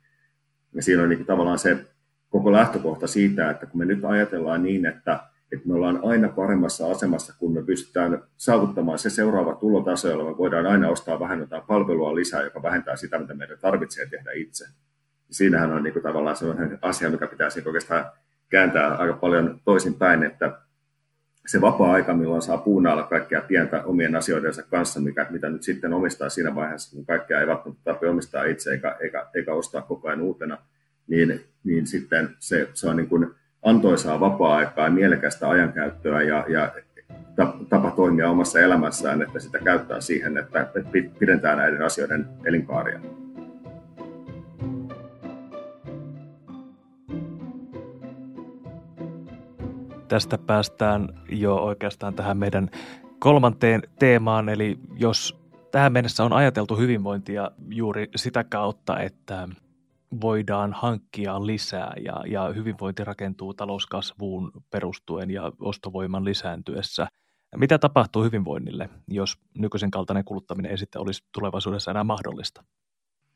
Ja 0.73 0.83
siinä 0.83 1.03
on 1.03 1.09
niin 1.09 1.19
kuin 1.19 1.27
tavallaan 1.27 1.59
se 1.59 1.87
koko 2.37 2.53
lähtökohta 2.53 3.07
siitä, 3.07 3.51
että 3.51 3.67
kun 3.67 3.79
me 3.79 3.85
nyt 3.85 4.05
ajatellaan 4.05 4.63
niin, 4.63 4.87
että, 4.87 5.21
että 5.53 5.69
me 5.69 5.75
ollaan 5.75 6.01
aina 6.03 6.29
paremmassa 6.29 6.91
asemassa, 6.91 7.35
kun 7.39 7.55
me 7.55 7.63
pystytään 7.63 8.23
saavuttamaan 8.37 8.99
se 8.99 9.11
seuraava 9.11 9.55
tulotaso, 9.55 10.09
jolla 10.09 10.31
me 10.31 10.39
voidaan 10.39 10.67
aina 10.67 10.89
ostaa 10.89 11.21
vähän 11.21 11.39
jotain 11.39 11.63
palvelua 11.63 12.15
lisää, 12.15 12.43
joka 12.43 12.63
vähentää 12.63 12.97
sitä, 12.97 13.19
mitä 13.19 13.35
meidän 13.35 13.59
tarvitsee 13.59 14.07
tehdä 14.07 14.31
itse. 14.35 14.67
Siinähän 15.31 15.73
on 15.73 15.83
niin 15.83 15.93
kuin 15.93 16.03
tavallaan 16.03 16.37
sellainen 16.37 16.79
asia, 16.83 17.11
mikä 17.11 17.27
pitäisi 17.27 17.63
oikeastaan 17.67 18.05
kääntää 18.49 18.95
aika 18.95 19.15
paljon 19.15 19.61
toisinpäin, 19.65 20.23
että 20.23 20.59
se 21.47 21.61
vapaa-aika, 21.61 22.15
milloin 22.15 22.43
saa 22.43 22.59
puunailla 22.59 23.03
kaikkea 23.03 23.41
pientä 23.41 23.83
omien 23.85 24.17
asioidensa 24.17 24.63
kanssa, 24.63 25.01
mikä, 25.01 25.27
mitä 25.31 25.51
nyt 25.51 25.63
sitten 25.63 25.93
omistaa 25.93 26.29
siinä 26.29 26.55
vaiheessa, 26.55 26.97
kun 26.97 27.07
kaikkea 27.07 27.41
ei 27.41 27.47
välttämättä 27.47 27.85
tarvitse 27.85 28.09
omistaa 28.09 28.45
itse 28.45 28.71
eikä, 28.71 28.97
eikä, 29.01 29.27
eikä 29.35 29.55
ostaa 29.55 29.83
koko 29.83 30.09
ajan 30.09 30.21
uutena, 30.21 30.59
niin, 31.07 31.45
niin 31.67 31.87
sitten 31.87 32.37
se, 32.39 32.69
se 32.75 32.89
on 32.89 32.97
niin 32.97 33.09
kuin 33.09 33.31
antoisaa 33.63 34.21
vapaa-aikaa 34.21 34.91
mielekästä 34.91 35.49
ajankäyttöä 35.49 36.23
ja, 36.23 36.45
ja 36.49 36.73
tapa 37.69 37.91
toimia 37.91 38.31
omassa 38.31 38.61
elämässään, 38.61 39.23
että 39.23 39.41
sitä 39.41 39.59
käyttää 39.59 40.01
siihen, 40.01 40.37
että 40.37 40.69
pidentää 41.19 41.57
näiden 41.57 41.83
asioiden 41.83 42.29
elinkaaria. 42.45 43.01
Tästä 50.09 50.39
päästään 50.39 51.09
jo 51.29 51.55
oikeastaan 51.55 52.15
tähän 52.15 52.37
meidän 52.37 52.71
kolmanteen 53.19 53.83
teemaan, 53.99 54.49
eli 54.49 54.79
jos 54.97 55.41
tähän 55.71 55.93
mennessä 55.93 56.25
on 56.25 56.33
ajateltu 56.33 56.77
hyvinvointia 56.77 57.51
juuri 57.69 58.09
sitä 58.17 58.45
kautta, 58.45 59.01
että 59.01 59.49
voidaan 60.21 60.73
hankkia 60.73 61.47
lisää 61.47 61.93
ja, 62.05 62.23
ja 62.27 62.53
hyvinvointi 62.57 63.05
rakentuu 63.05 63.55
talouskasvuun 63.55 64.51
perustuen 64.71 65.31
ja 65.31 65.53
ostovoiman 65.61 66.25
lisääntyessä. 66.25 67.07
Mitä 67.57 67.79
tapahtuu 67.79 68.25
hyvinvoinnille, 68.25 68.89
jos 69.09 69.39
nykyisen 69.59 69.91
kaltainen 69.91 70.25
kuluttaminen 70.25 70.71
ei 70.71 70.79
sitten 70.79 71.03
olisi 71.03 71.25
tulevaisuudessa 71.33 71.91
enää 71.91 72.05
mahdollista? 72.05 72.65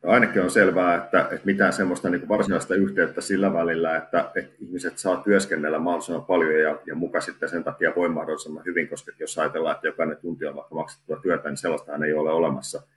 Ainakin 0.04 0.42
on 0.42 0.50
selvää, 0.50 0.96
että, 0.96 1.20
että 1.20 1.46
mitään 1.46 1.72
semmoista 1.72 2.10
niin 2.10 2.28
varsinaista 2.28 2.74
yhteyttä 2.74 3.20
sillä 3.20 3.52
välillä, 3.52 3.96
että, 3.96 4.30
että 4.34 4.54
ihmiset 4.60 4.98
saa 4.98 5.16
työskennellä 5.16 5.78
mahdollisimman 5.78 6.24
paljon 6.24 6.60
ja, 6.60 6.78
ja 6.86 6.94
muka 6.94 7.20
sitten 7.20 7.48
sen 7.48 7.64
takia 7.64 7.92
voi 7.96 8.08
mahdollisimman 8.08 8.64
hyvin, 8.64 8.88
koska 8.88 9.12
jos 9.18 9.38
ajatellaan, 9.38 9.74
että 9.74 9.86
jokainen 9.86 10.16
tunti 10.16 10.46
on 10.46 10.56
vaikka 10.56 10.74
maksettua 10.74 11.20
työtä, 11.22 11.48
niin 11.48 11.56
sellaista 11.56 12.04
ei 12.06 12.12
ole 12.12 12.30
olemassa– 12.30 12.82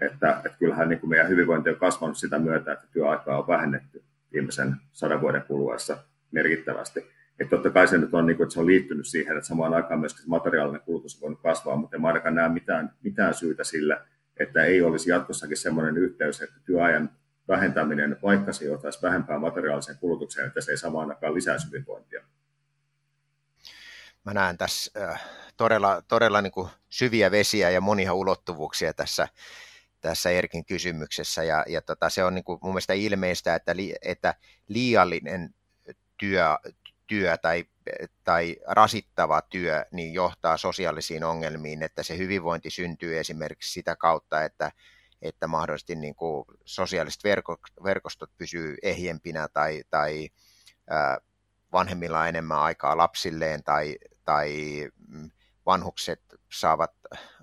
Että, 0.00 0.42
että 0.44 0.58
kyllähän 0.58 0.88
niin 0.88 1.00
kuin 1.00 1.10
meidän 1.10 1.28
hyvinvointi 1.28 1.70
on 1.70 1.76
kasvanut 1.76 2.16
sitä 2.16 2.38
myötä, 2.38 2.72
että 2.72 2.86
työaikaa 2.92 3.38
on 3.38 3.46
vähennetty 3.46 4.04
viimeisen 4.32 4.76
sadan 4.92 5.20
vuoden 5.20 5.42
kuluessa 5.42 5.98
merkittävästi. 6.30 7.10
Että 7.40 7.56
totta 7.56 7.70
kai 7.70 7.88
se 7.88 7.98
nyt 7.98 8.14
on, 8.14 8.26
niin 8.26 8.36
kuin, 8.36 8.44
että 8.44 8.54
se 8.54 8.60
on 8.60 8.66
liittynyt 8.66 9.06
siihen, 9.06 9.36
että 9.36 9.48
samaan 9.48 9.74
aikaan 9.74 10.10
se 10.10 10.16
materiaalinen 10.26 10.80
kulutus 10.80 11.14
on 11.14 11.20
voinut 11.20 11.42
kasvaa, 11.42 11.76
mutta 11.76 11.96
en 11.96 12.04
ainakaan 12.04 12.34
näe 12.34 12.48
mitään, 12.48 12.92
mitään 13.02 13.34
syytä 13.34 13.64
sille, 13.64 14.00
että 14.36 14.64
ei 14.64 14.82
olisi 14.82 15.10
jatkossakin 15.10 15.56
sellainen 15.56 15.98
yhteys, 15.98 16.42
että 16.42 16.60
työajan 16.64 17.10
vähentäminen, 17.48 18.16
vaikka 18.22 18.52
se 18.52 18.64
johtaisi 18.64 19.02
vähempään 19.02 19.40
materiaaliseen 19.40 19.98
kulutukseen, 19.98 20.46
että 20.46 20.60
se 20.60 20.70
ei 20.70 20.76
samaan 20.76 21.10
aikaan 21.10 21.34
lisäisi 21.34 21.66
hyvinvointia. 21.66 22.24
Mä 24.24 24.34
näen 24.34 24.58
tässä 24.58 25.00
äh, 25.02 25.24
todella, 25.56 26.02
todella 26.08 26.42
niin 26.42 26.52
kuin 26.52 26.68
syviä 26.88 27.30
vesiä 27.30 27.70
ja 27.70 27.80
monia 27.80 28.14
ulottuvuuksia 28.14 28.94
tässä, 28.94 29.28
tässä 30.00 30.30
Erkin 30.30 30.64
kysymyksessä. 30.64 31.42
Ja, 31.42 31.64
ja 31.68 31.82
tota, 31.82 32.10
se 32.10 32.24
on 32.24 32.34
niin 32.34 32.44
kuin 32.44 32.58
mun 32.62 32.72
mielestä 32.72 32.92
ilmeistä, 32.92 33.54
että, 33.54 33.76
li, 33.76 33.94
että 34.02 34.34
liiallinen 34.68 35.54
työ, 36.18 36.44
työ 37.06 37.36
tai, 37.36 37.64
tai 38.24 38.56
rasittava 38.66 39.42
työ 39.42 39.84
niin 39.92 40.14
johtaa 40.14 40.56
sosiaalisiin 40.56 41.24
ongelmiin, 41.24 41.82
että 41.82 42.02
se 42.02 42.18
hyvinvointi 42.18 42.70
syntyy 42.70 43.18
esimerkiksi 43.18 43.72
sitä 43.72 43.96
kautta, 43.96 44.44
että, 44.44 44.72
että 45.22 45.46
mahdollisesti 45.46 45.94
niin 45.94 46.14
kuin 46.14 46.44
sosiaaliset 46.64 47.24
verko, 47.24 47.56
verkostot 47.84 48.30
pysyy 48.38 48.76
ehjempinä 48.82 49.48
tai, 49.48 49.82
tai 49.90 50.28
vanhemmilla 51.72 52.20
on 52.20 52.28
enemmän 52.28 52.58
aikaa 52.58 52.96
lapsilleen 52.96 53.64
tai, 53.64 53.98
tai 54.24 54.52
mm, 55.08 55.30
vanhukset 55.66 56.20
saavat 56.52 56.92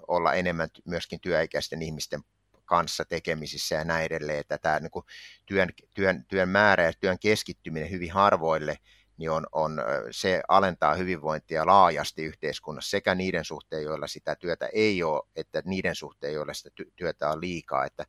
olla 0.07 0.33
enemmän 0.33 0.69
myöskin 0.85 1.19
työikäisten 1.19 1.81
ihmisten 1.81 2.23
kanssa 2.65 3.05
tekemisissä 3.05 3.75
ja 3.75 3.83
näin 3.83 4.05
edelleen, 4.05 4.39
että 4.39 4.57
tämä 4.57 4.79
niin 4.79 4.91
kuin 4.91 5.05
työn, 5.45 5.69
työn, 5.93 6.25
työn 6.27 6.49
määrä 6.49 6.83
ja 6.83 6.93
työn 6.99 7.19
keskittyminen 7.19 7.91
hyvin 7.91 8.11
harvoille 8.11 8.77
niin 9.17 9.31
on, 9.31 9.45
on, 9.51 9.81
se 10.11 10.41
alentaa 10.47 10.95
hyvinvointia 10.95 11.65
laajasti 11.65 12.23
yhteiskunnassa 12.23 12.89
sekä 12.89 13.15
niiden 13.15 13.45
suhteen, 13.45 13.83
joilla 13.83 14.07
sitä 14.07 14.35
työtä 14.35 14.69
ei 14.73 15.03
ole, 15.03 15.23
että 15.35 15.61
niiden 15.65 15.95
suhteen, 15.95 16.33
joilla 16.33 16.53
sitä 16.53 16.69
työtä 16.95 17.29
on 17.29 17.41
liikaa. 17.41 17.85
Että 17.85 18.05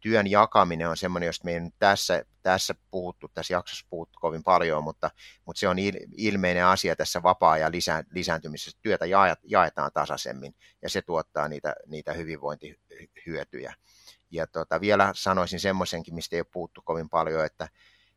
työn 0.00 0.26
jakaminen 0.26 0.88
on 0.88 0.96
semmoinen, 0.96 1.26
josta 1.26 1.44
me 1.44 1.52
ei 1.52 1.60
nyt 1.60 1.74
tässä, 1.78 2.24
tässä 2.42 2.74
puhuttu, 2.90 3.28
tässä 3.34 3.54
jaksossa 3.54 3.86
puhuttu 3.90 4.18
kovin 4.20 4.42
paljon, 4.42 4.84
mutta, 4.84 5.10
mutta 5.44 5.60
se 5.60 5.68
on 5.68 5.76
ilmeinen 6.16 6.66
asia 6.66 6.96
tässä 6.96 7.22
vapaa-ajan 7.22 7.72
lisä, 7.72 8.04
lisääntymisessä. 8.10 8.78
Työtä 8.82 9.04
jaetaan 9.44 9.90
tasaisemmin 9.94 10.54
ja 10.82 10.90
se 10.90 11.02
tuottaa 11.02 11.48
niitä, 11.48 11.74
niitä 11.86 12.12
hyvinvointihyötyjä. 12.12 13.74
Ja 14.30 14.46
tota, 14.46 14.80
vielä 14.80 15.12
sanoisin 15.14 15.60
semmoisenkin, 15.60 16.14
mistä 16.14 16.36
ei 16.36 16.40
ole 16.40 16.46
puhuttu 16.52 16.82
kovin 16.84 17.08
paljon, 17.08 17.44
että, 17.44 17.68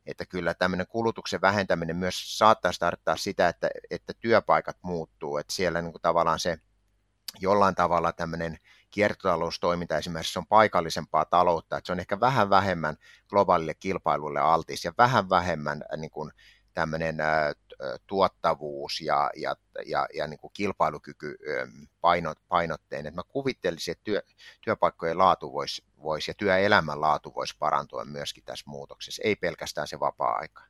että 0.05 0.25
kyllä 0.25 0.53
tämmöinen 0.53 0.87
kulutuksen 0.87 1.41
vähentäminen 1.41 1.95
myös 1.95 2.37
saattaa 2.37 2.71
tarkoittaa 2.79 3.17
sitä, 3.17 3.47
että, 3.47 3.69
että 3.89 4.13
työpaikat 4.19 4.77
muuttuu, 4.81 5.37
että 5.37 5.53
siellä 5.53 5.81
niin 5.81 5.91
kuin 5.91 6.01
tavallaan 6.01 6.39
se 6.39 6.57
jollain 7.39 7.75
tavalla 7.75 8.11
tämmöinen 8.11 8.57
kiertotaloustoiminta 8.91 9.97
esimerkiksi 9.97 10.39
on 10.39 10.47
paikallisempaa 10.47 11.25
taloutta, 11.25 11.77
että 11.77 11.85
se 11.85 11.91
on 11.91 11.99
ehkä 11.99 12.19
vähän 12.19 12.49
vähemmän 12.49 12.97
globaalille 13.29 13.73
kilpailulle 13.73 14.39
altis 14.39 14.85
ja 14.85 14.93
vähän 14.97 15.29
vähemmän 15.29 15.83
äh, 15.93 15.99
niin 15.99 16.11
kuin 16.11 16.31
tämmöinen 16.73 17.21
äh, 17.21 17.55
tuottavuus 18.07 19.01
ja, 19.01 19.29
ja, 19.35 19.55
ja, 19.85 20.07
ja 20.13 20.27
niin 20.27 20.39
kuin 20.39 20.51
kilpailukyky 20.53 21.37
painot, 22.01 22.37
painotteinen. 22.47 23.15
Mä 23.15 23.21
kuvittelisin, 23.27 23.91
että 23.91 24.03
työ, 24.03 24.21
työpaikkojen 24.61 25.17
laatu 25.17 25.53
voisi 25.53 25.83
vois, 26.03 26.27
ja 26.27 26.33
työelämän 26.33 27.01
laatu 27.01 27.33
voisi 27.35 27.55
parantua 27.59 28.05
myöskin 28.05 28.43
tässä 28.43 28.65
muutoksessa, 28.67 29.21
ei 29.25 29.35
pelkästään 29.35 29.87
se 29.87 29.99
vapaa-aika. 29.99 30.61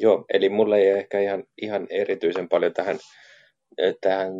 Joo, 0.00 0.24
eli 0.28 0.48
mulle 0.48 0.78
ei 0.78 0.88
ehkä 0.88 1.20
ihan, 1.20 1.44
ihan 1.62 1.86
erityisen 1.90 2.48
paljon 2.48 2.72
tähän, 2.72 2.98
tähän 4.00 4.32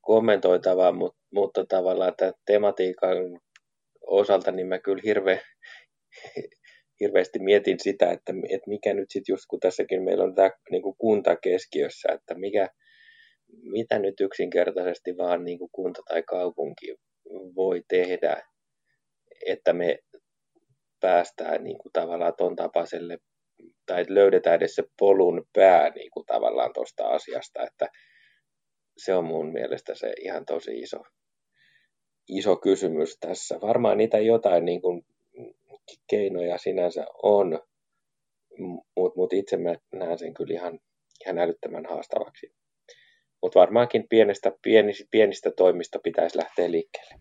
kommentoitavaa, 0.00 0.92
mutta, 0.92 1.21
mutta 1.34 1.64
tavallaan 1.68 2.14
tämän 2.16 2.34
tematiikan 2.46 3.16
osalta 4.06 4.52
niin 4.52 4.66
mä 4.66 4.78
kyllä 4.78 5.02
hirveän 5.04 5.40
hirveästi 7.02 7.38
mietin 7.38 7.80
sitä, 7.80 8.10
että, 8.10 8.32
että 8.48 8.70
mikä 8.70 8.94
nyt 8.94 9.10
sitten 9.10 9.32
just 9.32 9.44
kun 9.48 9.60
tässäkin 9.60 10.02
meillä 10.02 10.24
on 10.24 10.34
tämä 10.34 10.50
niin 10.70 10.82
kuin 10.82 10.96
kunta 10.98 11.36
keskiössä, 11.36 12.12
että 12.12 12.34
mikä, 12.34 12.68
mitä 13.62 13.98
nyt 13.98 14.20
yksinkertaisesti 14.20 15.16
vaan 15.16 15.44
niin 15.44 15.58
kuin 15.58 15.70
kunta 15.72 16.02
tai 16.08 16.22
kaupunki 16.22 16.94
voi 17.56 17.82
tehdä, 17.88 18.42
että 19.46 19.72
me 19.72 19.98
päästään 21.00 21.64
niin 21.64 21.78
kuin 21.78 21.92
tavallaan 21.92 22.34
ton 22.38 22.56
tapaiselle, 22.56 23.18
tai 23.86 24.04
löydetään 24.08 24.56
edes 24.56 24.74
se 24.74 24.82
polun 24.98 25.44
pää 25.54 25.90
niin 25.90 26.10
kuin 26.10 26.26
tavallaan 26.26 26.72
tuosta 26.72 27.08
asiasta, 27.08 27.62
että 27.62 27.88
se 28.96 29.14
on 29.14 29.24
mun 29.24 29.52
mielestä 29.52 29.94
se 29.94 30.12
ihan 30.20 30.46
tosi 30.46 30.78
iso, 30.78 30.98
iso 32.28 32.56
kysymys 32.56 33.16
tässä. 33.20 33.60
Varmaan 33.60 33.98
niitä 33.98 34.18
jotain 34.18 34.64
niin 34.64 34.82
kuin 34.82 35.06
keinoja 36.10 36.58
sinänsä 36.58 37.06
on, 37.22 37.60
mutta 38.96 39.18
mut 39.20 39.32
itse 39.32 39.56
mä 39.56 39.74
näen 39.92 40.18
sen 40.18 40.34
kyllä 40.34 40.54
ihan, 40.54 40.78
ihan 41.24 41.38
älyttömän 41.38 41.86
haastavaksi. 41.86 42.52
Mutta 43.42 43.60
varmaankin 43.60 44.08
pienestä, 44.08 44.52
pienistä, 44.62 45.04
pienistä 45.10 45.50
toimista 45.50 45.98
pitäisi 45.98 46.38
lähteä 46.38 46.70
liikkeelle. 46.70 47.14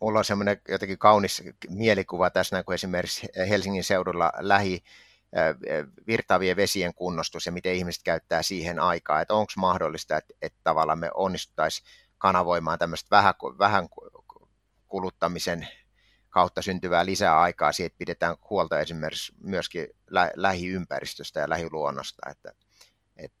Mulla 0.00 0.18
on 0.18 0.24
semmoinen 0.24 0.60
jotenkin 0.68 0.98
kaunis 0.98 1.42
mielikuva 1.70 2.30
tässä, 2.30 2.62
kun 2.62 2.74
esimerkiksi 2.74 3.26
Helsingin 3.48 3.84
seudulla 3.84 4.32
lähi 4.38 4.82
virtaavien 6.06 6.56
vesien 6.56 6.94
kunnostus 6.94 7.46
ja 7.46 7.52
miten 7.52 7.74
ihmiset 7.74 8.02
käyttää 8.04 8.42
siihen 8.42 8.78
aikaa, 8.80 9.20
että 9.20 9.34
onko 9.34 9.52
mahdollista, 9.56 10.16
että, 10.16 10.34
että 10.42 10.58
tavallaan 10.64 10.98
me 10.98 11.10
onnistuttaisiin 11.14 11.86
kanavoimaan 12.18 12.78
tämmöistä 12.78 13.06
vähän, 13.10 13.34
vähän 13.58 13.88
kuluttamisen 14.92 15.68
kautta 16.30 16.62
syntyvää 16.62 17.06
lisää 17.06 17.40
aikaa, 17.40 17.72
siitä 17.72 17.96
pidetään 17.98 18.36
huolta 18.50 18.80
esimerkiksi 18.80 19.32
myöskin 19.40 19.88
lä- 20.10 20.30
lähiympäristöstä 20.36 21.40
ja 21.40 21.48
lähiluonnosta. 21.48 22.30
Että, 22.30 22.52
et, 23.16 23.32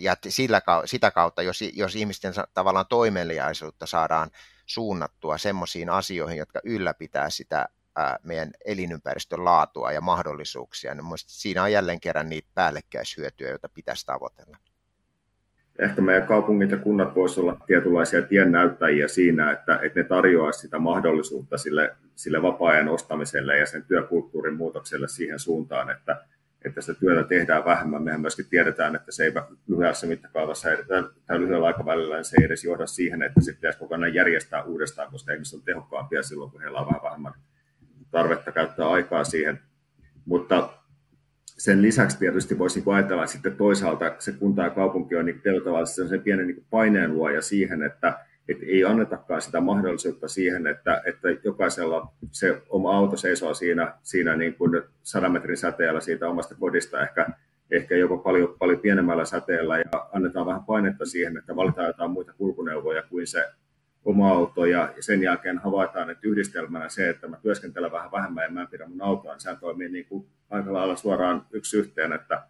ja 0.00 0.16
sillä, 0.28 0.62
sitä 0.84 1.10
kautta, 1.10 1.42
jos, 1.42 1.60
jos 1.72 1.96
ihmisten 1.96 2.32
tavallaan 2.54 2.86
toimeliaisuutta 2.88 3.86
saadaan 3.86 4.30
suunnattua 4.66 5.38
semmoisiin 5.38 5.90
asioihin, 5.90 6.38
jotka 6.38 6.60
ylläpitää 6.64 7.30
sitä 7.30 7.68
ää, 7.96 8.18
meidän 8.22 8.50
elinympäristön 8.64 9.44
laatua 9.44 9.92
ja 9.92 10.00
mahdollisuuksia, 10.00 10.94
niin 10.94 11.06
siinä 11.16 11.62
on 11.62 11.72
jälleen 11.72 12.00
kerran 12.00 12.28
niitä 12.28 12.48
päällekkäishyötyjä, 12.54 13.50
joita 13.50 13.68
pitäisi 13.68 14.06
tavoitella 14.06 14.56
ehkä 15.78 16.02
meidän 16.02 16.26
kaupungit 16.28 16.70
ja 16.70 16.76
kunnat 16.76 17.14
voisivat 17.14 17.42
olla 17.42 17.64
tietynlaisia 17.66 18.22
tiennäyttäjiä 18.22 19.08
siinä, 19.08 19.52
että, 19.52 19.78
että 19.82 20.00
ne 20.00 20.04
tarjoaisivat 20.04 20.62
sitä 20.62 20.78
mahdollisuutta 20.78 21.58
sille, 21.58 21.96
sille 22.14 22.42
vapaa-ajan 22.42 22.88
ostamiselle 22.88 23.58
ja 23.58 23.66
sen 23.66 23.84
työkulttuurin 23.84 24.56
muutokselle 24.56 25.08
siihen 25.08 25.38
suuntaan, 25.38 25.90
että, 25.90 26.24
että 26.64 26.80
sitä 26.80 27.00
työtä 27.00 27.28
tehdään 27.28 27.64
vähemmän. 27.64 28.02
Mehän 28.02 28.20
myöskin 28.20 28.46
tiedetään, 28.50 28.96
että 28.96 29.12
se 29.12 29.24
ei 29.24 29.32
lyhyessä 29.68 30.06
mittakaavassa 30.06 30.68
tai 31.26 31.40
lyhyellä 31.40 31.66
aikavälillä 31.66 32.16
niin 32.16 32.24
se 32.24 32.36
ei 32.40 32.44
edes 32.44 32.64
johda 32.64 32.86
siihen, 32.86 33.22
että 33.22 33.40
se 33.40 33.52
pitäisi 33.52 33.78
kokonaan 33.78 34.14
järjestää 34.14 34.62
uudestaan, 34.62 35.10
koska 35.10 35.32
ihmiset 35.32 35.58
on 35.58 35.64
tehokkaampia 35.64 36.22
silloin, 36.22 36.50
kun 36.50 36.60
heillä 36.60 36.80
on 36.80 36.86
vähän 36.86 37.02
vähemmän 37.02 37.32
tarvetta 38.10 38.52
käyttää 38.52 38.88
aikaa 38.88 39.24
siihen. 39.24 39.60
Mutta 40.24 40.68
sen 41.58 41.82
lisäksi 41.82 42.18
tietysti 42.18 42.58
voisi 42.58 42.80
niin 42.80 42.94
ajatella 42.94 43.26
sitten 43.26 43.56
toisaalta 43.56 44.14
se 44.18 44.32
kunta 44.32 44.62
ja 44.62 44.70
kaupunki 44.70 45.16
on 45.16 45.26
niin 45.26 45.42
tavallaan 45.64 45.86
se 45.86 46.18
pienen 46.18 46.46
niin 46.46 46.64
paineen 46.70 47.14
luoja 47.14 47.42
siihen, 47.42 47.82
että, 47.82 48.18
että 48.48 48.66
ei 48.66 48.84
annetakaan 48.84 49.42
sitä 49.42 49.60
mahdollisuutta 49.60 50.28
siihen, 50.28 50.66
että, 50.66 51.02
että 51.06 51.28
jokaisella 51.44 52.12
se 52.30 52.62
oma 52.68 52.96
auto 52.96 53.16
seisoo 53.16 53.54
siinä, 53.54 53.94
siinä 54.02 54.36
niin 54.36 54.54
kuin 54.54 54.82
sadan 55.02 55.32
metrin 55.32 55.56
säteellä 55.56 56.00
siitä 56.00 56.28
omasta 56.28 56.54
kodista 56.54 57.02
ehkä, 57.02 57.26
ehkä 57.70 57.96
joko 57.96 58.18
paljon, 58.18 58.56
paljon 58.58 58.80
pienemmällä 58.80 59.24
säteellä 59.24 59.78
ja 59.78 60.08
annetaan 60.12 60.46
vähän 60.46 60.64
painetta 60.64 61.06
siihen, 61.06 61.36
että 61.36 61.56
valitaan 61.56 61.86
jotain 61.86 62.10
muita 62.10 62.32
kulkuneuvoja 62.32 63.02
kuin 63.02 63.26
se 63.26 63.44
oma 64.04 64.30
auto 64.30 64.64
ja 64.64 64.94
sen 65.00 65.22
jälkeen 65.22 65.58
havaitaan, 65.58 66.10
että 66.10 66.28
yhdistelmänä 66.28 66.88
se, 66.88 67.08
että 67.08 67.28
mä 67.28 67.36
työskentelen 67.42 67.92
vähän 67.92 68.12
vähemmän 68.12 68.44
ja 68.44 68.50
mä 68.50 68.60
en 68.60 68.68
pidä 68.68 68.86
mun 68.86 69.02
autoa, 69.02 69.32
niin 69.32 69.40
sehän 69.40 69.58
toimii 69.58 69.88
niin 69.88 70.06
kuin 70.06 70.26
aika 70.50 70.72
lailla 70.72 70.96
suoraan 70.96 71.46
yksi 71.52 71.78
yhteen, 71.78 72.12
että 72.12 72.42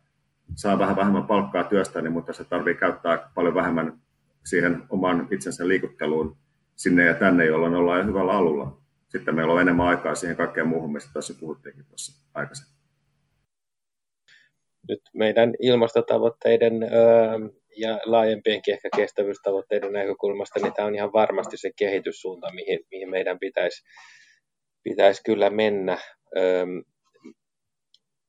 saa 0.55 0.79
vähän 0.79 0.97
vähemmän 0.97 1.27
palkkaa 1.27 1.65
työstäni, 1.65 2.11
mutta 2.11 2.33
se 2.33 2.45
tarvii 2.45 2.75
käyttää 2.75 3.31
paljon 3.35 3.55
vähemmän 3.55 3.99
siihen 4.45 4.83
oman 4.89 5.29
itsensä 5.31 5.69
liikutteluun 5.69 6.37
sinne 6.77 7.05
ja 7.05 7.15
tänne, 7.15 7.47
jolloin 7.47 7.75
ollaan 7.75 8.01
jo 8.01 8.07
hyvällä 8.07 8.33
alulla. 8.33 8.79
Sitten 9.09 9.35
meillä 9.35 9.53
on 9.53 9.61
enemmän 9.61 9.87
aikaa 9.87 10.15
siihen 10.15 10.37
kaikkeen 10.37 10.69
muuhun, 10.69 10.93
mistä 10.93 11.11
tässä 11.15 11.35
puhuttiinkin 11.41 11.85
tuossa 11.85 12.27
aikaisemmin. 12.35 12.75
Nyt 14.89 15.01
meidän 15.15 15.55
ilmastotavoitteiden 15.61 16.83
öö, 16.83 17.39
ja 17.77 18.01
laajempienkin 18.05 18.75
ehkä 18.75 18.89
kestävyystavoitteiden 18.97 19.93
näkökulmasta, 19.93 20.61
niin 20.61 20.73
tämä 20.73 20.89
on 20.89 20.95
ihan 20.95 21.13
varmasti 21.13 21.57
se 21.57 21.71
kehityssuunta, 21.77 22.53
mihin, 22.55 22.81
mihin 22.91 23.11
meidän 23.11 23.39
pitäisi 23.39 23.83
pitäisi 24.85 25.23
kyllä 25.25 25.51
mennä, 25.51 25.99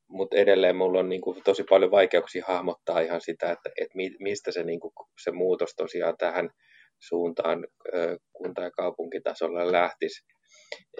mutta 0.08 0.38
edelleen 0.38 0.76
mulla 0.76 1.00
on 1.00 1.10
niin 1.10 1.22
kuin 1.22 1.44
tosi 1.44 1.64
paljon 1.70 1.92
vaikeuksia 1.92 2.46
hahmottaa 2.48 3.00
ihan 3.00 3.22
sitä, 3.22 3.52
että, 3.52 3.70
että 3.82 3.98
mistä 4.20 4.52
se, 4.52 4.64
niin 4.64 4.80
kuin, 4.80 4.92
se 5.24 5.32
muutos 5.32 5.76
tosiaan 5.76 6.18
tähän 6.18 6.50
suuntaan 7.00 7.68
kunta- 8.34 8.62
ja 8.62 8.72
kaupunkitasolla 8.72 9.72
lähtisi. 9.72 10.26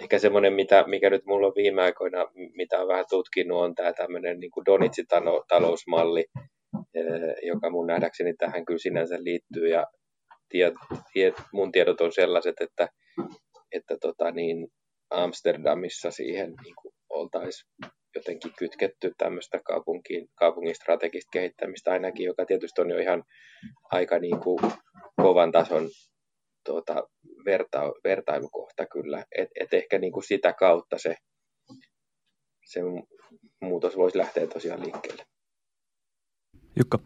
Ehkä 0.02 0.18
semmoinen, 0.18 0.52
mitä, 0.52 0.84
mikä 0.86 1.10
nyt 1.10 1.24
mulla 1.24 1.46
on 1.46 1.52
viime 1.56 1.82
aikoina, 1.82 2.26
mitä 2.56 2.80
on 2.80 2.88
vähän 2.88 3.04
tutkinut, 3.10 3.58
on 3.58 3.74
tämä 3.74 3.92
tämmöinen 3.92 4.40
niin 4.40 4.50
Donitsi-talousmalli, 4.66 6.24
joka 7.42 7.70
mun 7.70 7.86
nähdäkseni 7.86 8.34
tähän 8.34 8.64
kyllä 8.64 8.78
sinänsä 8.78 9.16
liittyy. 9.18 9.68
Ja 9.68 9.86
tiet, 10.48 10.74
tiet, 11.12 11.34
mun 11.52 11.72
tiedot 11.72 12.00
on 12.00 12.12
sellaiset, 12.12 12.54
että, 12.60 12.88
että 13.72 13.96
tota 14.00 14.30
niin, 14.30 14.68
Amsterdamissa 15.10 16.10
siihen 16.10 16.54
niin 16.62 16.74
oltaisiin 17.08 17.70
jotenkin 18.14 18.52
kytketty 18.58 19.12
tämmöistä 19.18 19.60
kaupunkiin, 19.64 20.28
kaupungin 20.34 20.74
strategista 20.74 21.30
kehittämistä 21.32 21.90
ainakin, 21.92 22.26
joka 22.26 22.46
tietysti 22.46 22.80
on 22.80 22.90
jo 22.90 22.98
ihan 22.98 23.22
aika 23.90 24.18
niin 24.18 24.40
kuin 24.40 24.58
kovan 25.22 25.52
tason 25.52 25.88
tuota, 26.64 27.08
verta, 27.44 27.92
vertailukohta 28.04 28.86
kyllä. 28.86 29.24
Et, 29.38 29.48
et 29.60 29.74
ehkä 29.74 29.98
niin 29.98 30.12
kuin 30.12 30.24
sitä 30.24 30.52
kautta 30.52 30.98
se, 30.98 31.14
se 32.64 32.80
muutos 33.60 33.96
voisi 33.96 34.18
lähteä 34.18 34.46
tosiaan 34.46 34.82
liikkeelle. 34.82 35.24
Jukka. 36.76 36.98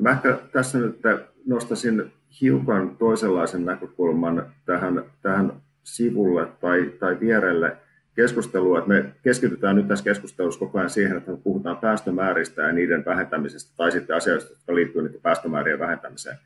Mä 0.00 0.10
ehkä 0.10 0.38
tässä 0.52 0.78
nyt 0.78 1.00
nostaisin 1.46 2.12
hiukan 2.40 2.96
toisenlaisen 2.96 3.64
näkökulman 3.64 4.46
tähän, 4.66 5.04
tähän 5.22 5.52
sivulle 5.82 6.46
tai, 6.60 6.92
tai 7.00 7.20
vierelle 7.20 7.76
keskustelua, 8.14 8.78
että 8.78 8.88
me 8.88 9.14
keskitytään 9.22 9.76
nyt 9.76 9.88
tässä 9.88 10.04
keskustelussa 10.04 10.60
koko 10.60 10.78
ajan 10.78 10.90
siihen, 10.90 11.16
että 11.16 11.30
me 11.30 11.36
puhutaan 11.36 11.76
päästömääristä 11.76 12.62
ja 12.62 12.72
niiden 12.72 13.04
vähentämisestä 13.04 13.72
tai 13.76 13.92
sitten 13.92 14.16
asioista, 14.16 14.52
jotka 14.52 14.74
liittyvät 14.74 15.04
niiden 15.04 15.20
päästömäärien 15.20 15.78
vähentämiseen. 15.78 16.36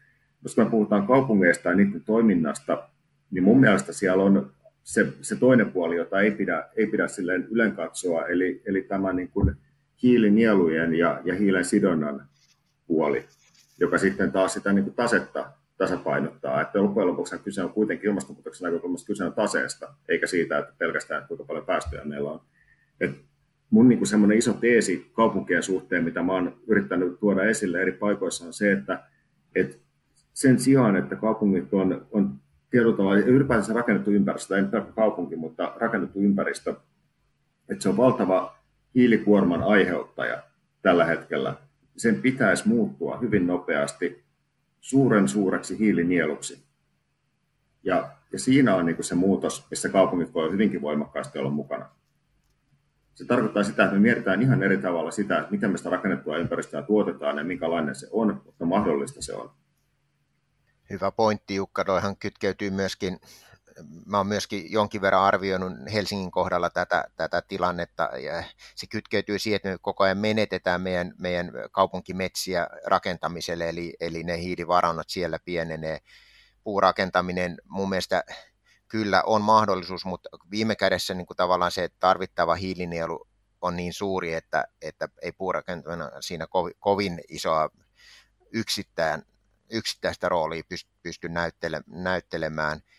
Jos 0.43 0.57
me 0.57 0.65
puhutaan 0.65 1.07
kaupungeista 1.07 1.69
ja 1.69 1.75
niiden 1.75 2.03
toiminnasta, 2.05 2.89
niin 3.31 3.45
mun 3.45 3.61
mielestä 3.61 3.93
siellä 3.93 4.23
on 4.23 4.51
se, 4.83 5.07
se 5.21 5.37
toinen 5.37 5.73
puoli, 5.73 5.97
jota 5.97 6.21
ei 6.21 6.31
pidä, 6.31 6.69
ei 6.77 6.87
pidä 6.87 7.09
silleen 7.09 7.47
ylen 7.51 7.73
katsoa, 7.73 8.27
eli, 8.27 8.63
eli 8.67 8.83
tämä 8.83 9.13
niin 9.13 9.29
kuin 9.29 9.57
hiilinielujen 10.03 10.95
ja, 10.95 11.21
ja 11.25 11.35
hiilen 11.35 11.65
sidonnan 11.65 12.28
puoli, 12.89 13.27
joka 13.81 13.99
sitten 13.99 14.33
taas 14.33 14.53
sitä 14.53 14.73
niin 14.73 14.85
kuin 14.85 14.95
tasetta 14.95 15.53
tasapainottaa. 15.79 16.61
Että 16.61 16.83
loppujen 16.83 17.09
lopuksi 17.09 17.39
kyse 17.39 17.63
on 17.63 17.73
kuitenkin 17.73 18.09
ilmastonmuutoksen 18.09 18.67
näkökulmasta 18.67 19.07
kyse 19.07 19.25
on 19.25 19.33
taseesta, 19.33 19.95
eikä 20.09 20.27
siitä, 20.27 20.59
että 20.59 20.73
pelkästään 20.79 21.29
kuinka 21.29 21.45
paljon 21.45 21.67
päästöjä 21.67 22.05
meillä 22.05 22.31
on. 22.31 22.41
Et 23.01 23.11
mun 23.71 23.89
niin 23.89 23.99
kuin 23.99 24.09
semmoinen 24.09 24.39
iso 24.39 24.53
teesi 24.53 25.11
kaupunkien 25.13 25.63
suhteen, 25.63 26.05
mitä 26.05 26.23
mä 26.23 26.33
oon 26.33 26.57
yrittänyt 26.67 27.21
tuoda 27.21 27.45
esille 27.45 27.83
eri 27.83 27.93
paikoissa, 27.93 28.47
on 28.47 28.53
se, 28.53 28.73
että, 28.73 29.05
että 29.55 29.77
sen 30.35 30.59
sijaan, 30.59 30.97
että 30.97 31.17
kaupungit 31.17 31.75
on, 31.75 32.07
on 32.13 32.41
tavalla, 32.97 33.19
ylipäätänsä 33.19 33.73
rakennettu 33.73 34.11
ympäristö, 34.11 34.57
ei 34.57 34.65
pelkkä 34.65 34.93
kaupunki, 34.93 35.37
mutta 35.37 35.73
rakennettu 35.77 36.19
ympäristö, 36.19 36.75
että 37.69 37.83
se 37.83 37.89
on 37.89 37.97
valtava 37.97 38.59
hiilikuorman 38.95 39.63
aiheuttaja 39.63 40.43
tällä 40.83 41.05
hetkellä. 41.05 41.55
Sen 41.99 42.23
pitäisi 42.23 42.69
muuttua 42.69 43.19
hyvin 43.19 43.47
nopeasti 43.47 44.25
suuren 44.81 45.29
suureksi 45.29 45.79
hiilinieluksi. 45.79 46.63
Ja, 47.83 48.11
ja 48.33 48.39
siinä 48.39 48.75
on 48.75 48.87
niin 48.87 49.05
se 49.05 49.15
muutos, 49.15 49.67
missä 49.71 49.89
kaupungit 49.89 50.35
voi 50.35 50.53
hyvinkin 50.53 50.83
voimakkaasti 50.83 51.39
olla 51.39 51.51
mukana. 51.51 51.91
Se 53.15 53.25
tarkoittaa 53.25 53.65
sitä, 53.65 53.85
että 53.85 53.95
me 53.95 54.01
mietitään 54.01 54.43
ihan 54.43 54.63
eri 54.63 54.79
tavalla 54.79 55.11
sitä, 55.11 55.39
että 55.39 55.51
miten 55.51 55.71
me 55.71 55.79
sitä 55.79 55.91
rakennettua 55.91 56.37
ympäristöä 56.37 56.83
tuotetaan 56.83 57.39
ja 57.39 57.45
minkälainen 57.45 57.95
se 57.95 58.09
on, 58.11 58.43
mutta 58.45 58.65
mahdollista 58.65 59.23
se 59.23 59.35
on. 59.35 59.51
Hyvä 60.91 61.11
pointti 61.11 61.55
Jukka, 61.55 61.85
toihan 61.85 62.17
kytkeytyy 62.17 62.71
myöskin 62.71 63.21
mä 64.07 64.17
oon 64.17 64.27
myöskin 64.27 64.73
jonkin 64.73 65.01
verran 65.01 65.23
arvioinut 65.23 65.73
Helsingin 65.93 66.31
kohdalla 66.31 66.71
tätä, 66.71 67.05
tätä 67.17 67.43
tilannetta, 67.43 68.03
ja 68.03 68.45
se 68.75 68.87
kytkeytyy 68.87 69.39
siihen, 69.39 69.57
että 69.57 69.69
me 69.69 69.79
koko 69.81 70.05
ajan 70.05 70.19
menetetään 70.19 70.81
meidän, 70.81 71.15
meidän 71.19 71.53
kaupunkimetsiä 71.73 72.67
rakentamiselle, 72.87 73.69
eli, 73.69 73.97
eli 74.01 74.23
ne 74.23 74.39
hiilivarannot 74.39 75.09
siellä 75.11 75.39
pienenee. 75.45 75.99
Puurakentaminen 76.65 77.57
mun 77.65 77.89
mielestä 77.89 78.25
kyllä 78.89 79.23
on 79.27 79.43
mahdollisuus, 79.43 80.05
mutta 80.05 80.29
viime 80.51 80.77
kädessä 80.77 81.15
niin 81.15 81.27
kuin 81.27 81.37
tavallaan 81.37 81.73
se 81.73 81.89
tarvittava 82.01 82.55
hiilinielu 82.55 83.29
on 83.61 83.77
niin 83.77 83.93
suuri, 83.93 84.35
että, 84.35 84.65
että 84.83 85.09
ei 85.23 85.33
puurakentaminen 85.33 86.09
siinä 86.21 86.47
kovin, 86.47 86.75
kovin 86.79 87.21
isoa 87.29 87.71
yksittäin, 88.53 89.23
yksittäistä 89.71 90.29
roolia 90.29 90.63
pysty, 90.69 90.91
pysty 91.03 91.29
näyttele, 91.29 91.83
näyttelemään– 91.87 92.81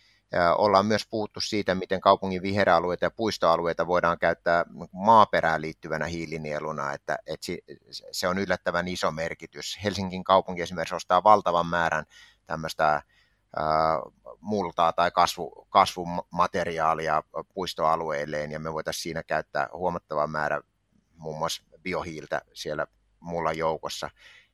ollaan 0.58 0.86
myös 0.86 1.08
puhuttu 1.08 1.42
siitä, 1.42 1.76
miten 1.76 2.02
kaupungin 2.02 2.42
viheralueita 2.42 3.06
ja 3.06 3.12
puistoalueita 3.12 3.88
voidaan 3.88 4.20
käyttää 4.20 4.66
maaperään 4.92 5.62
liittyvänä 5.62 6.06
hiilinieluna, 6.06 6.94
että, 6.94 7.18
että 7.28 7.48
se 8.12 8.28
on 8.28 8.38
yllättävän 8.38 8.88
iso 8.88 9.12
merkitys. 9.12 9.80
Helsingin 9.84 10.24
kaupunki 10.24 10.62
esimerkiksi 10.62 10.96
ostaa 10.96 11.24
valtavan 11.24 11.68
määrän 11.68 12.06
tämmöistä 12.46 13.02
multaa 14.40 14.94
tai 14.94 15.12
kasvu, 15.12 15.68
kasvumateriaalia 15.70 17.24
puistoalueilleen, 17.54 18.52
ja 18.52 18.60
me 18.60 18.74
voitaisiin 18.74 19.04
siinä 19.04 19.24
käyttää 19.24 19.70
huomattavan 19.74 20.30
määrä 20.30 20.62
muun 21.16 21.38
muassa 21.38 21.64
biohiiltä 21.82 22.42
siellä 22.54 22.88
mulla 23.20 23.54
joukossa 23.54 24.10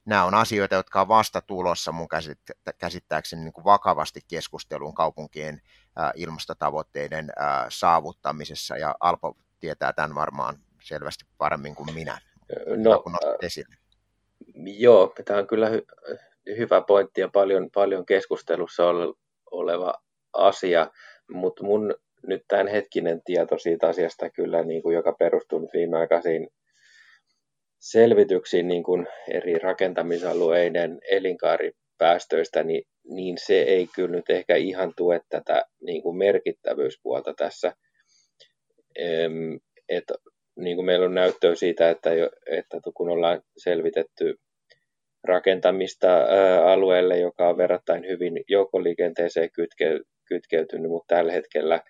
nämä 0.05 0.25
on 0.25 0.33
asioita, 0.33 0.75
jotka 0.75 1.01
on 1.01 1.07
vasta 1.07 1.41
tulossa 1.41 1.91
mun 1.91 2.07
käsittääkseni 2.79 3.43
niin 3.43 3.53
kuin 3.53 3.65
vakavasti 3.65 4.19
keskusteluun 4.27 4.93
kaupunkien 4.93 5.61
ilmastotavoitteiden 6.15 7.31
saavuttamisessa, 7.69 8.77
ja 8.77 8.95
Alpo 8.99 9.37
tietää 9.59 9.93
tämän 9.93 10.15
varmaan 10.15 10.55
selvästi 10.83 11.25
paremmin 11.37 11.75
kuin 11.75 11.93
minä. 11.93 12.17
No, 12.77 12.99
kun 12.99 13.15
esille. 13.41 13.75
Joo, 14.55 15.13
tämä 15.25 15.39
on 15.39 15.47
kyllä 15.47 15.69
hy- 15.69 16.17
hyvä 16.57 16.81
pointti 16.81 17.21
ja 17.21 17.29
paljon, 17.29 17.69
paljon 17.73 18.05
keskustelussa 18.05 18.83
oleva 19.51 19.93
asia, 20.33 20.91
mutta 21.31 21.63
mun 21.63 21.95
nyt 22.27 22.45
tämän 22.47 22.67
hetkinen 22.67 23.21
tieto 23.25 23.57
siitä 23.57 23.87
asiasta 23.87 24.29
kyllä, 24.29 24.63
niin 24.63 24.81
kuin, 24.81 24.95
joka 24.95 25.13
perustuu 25.13 25.69
viimeaikaisiin 25.73 26.49
selvityksiin 27.91 28.67
niin 28.67 28.83
kuin 28.83 29.07
eri 29.31 29.53
rakentamisalueiden 29.53 30.99
elinkaaripäästöistä, 31.09 32.63
niin, 32.63 32.83
niin 33.09 33.37
se 33.37 33.61
ei 33.61 33.87
kyllä 33.95 34.15
nyt 34.15 34.29
ehkä 34.29 34.55
ihan 34.55 34.93
tue 34.97 35.21
tätä 35.29 35.65
niin 35.81 36.01
kuin 36.01 36.17
merkittävyyspuolta 36.17 37.33
tässä. 37.33 37.73
Et, 39.89 40.03
niin 40.55 40.75
kuin 40.75 40.85
meillä 40.85 41.05
on 41.05 41.13
näyttöä 41.13 41.55
siitä, 41.55 41.89
että, 41.89 42.09
että 42.51 42.77
kun 42.93 43.09
ollaan 43.09 43.41
selvitetty 43.57 44.35
rakentamista 45.23 46.07
alueelle, 46.65 47.19
joka 47.19 47.49
on 47.49 47.57
verrattain 47.57 48.07
hyvin 48.07 48.43
joukkoliikenteeseen 48.49 49.49
kytke, 49.51 49.99
kytkeytynyt, 50.27 50.91
mutta 50.91 51.15
tällä 51.15 51.31
hetkellä 51.31 51.81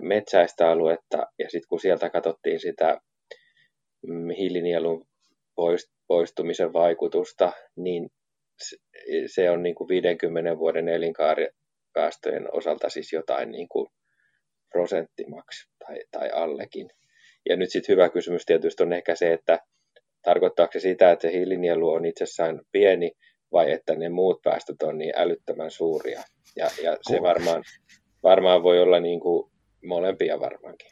metsäistä 0.00 0.70
aluetta, 0.70 1.26
ja 1.38 1.50
sitten 1.50 1.68
kun 1.68 1.80
sieltä 1.80 2.10
katsottiin 2.10 2.60
sitä 2.60 3.00
hiilinielun 4.38 5.06
poistumisen 6.06 6.72
vaikutusta, 6.72 7.52
niin 7.76 8.10
se 9.26 9.50
on 9.50 9.62
niin 9.62 9.74
kuin 9.74 9.88
50 9.88 10.58
vuoden 10.58 10.88
elinkaaripäästöjen 10.88 12.56
osalta 12.56 12.88
siis 12.88 13.12
jotain 13.12 13.50
niin 13.50 13.68
kuin 13.68 13.86
prosenttimaksi 14.72 15.68
tai, 15.78 15.96
tai 16.10 16.30
allekin. 16.30 16.90
Ja 17.48 17.56
nyt 17.56 17.70
sitten 17.70 17.92
hyvä 17.92 18.08
kysymys 18.08 18.46
tietysti 18.46 18.82
on 18.82 18.92
ehkä 18.92 19.14
se, 19.14 19.32
että 19.32 19.58
tarkoittaako 20.22 20.72
se 20.72 20.80
sitä, 20.80 21.12
että 21.12 21.28
se 21.28 21.32
hiilinielu 21.32 21.90
on 21.90 22.04
itsessään 22.04 22.60
pieni 22.72 23.12
vai 23.52 23.72
että 23.72 23.94
ne 23.94 24.08
muut 24.08 24.42
päästöt 24.42 24.82
on 24.82 24.98
niin 24.98 25.12
älyttömän 25.16 25.70
suuria. 25.70 26.22
Ja, 26.56 26.70
ja 26.82 26.96
se 27.10 27.22
varmaan, 27.22 27.62
varmaan 28.22 28.62
voi 28.62 28.80
olla 28.80 29.00
niin 29.00 29.20
kuin 29.20 29.50
molempia 29.84 30.40
varmaankin 30.40 30.90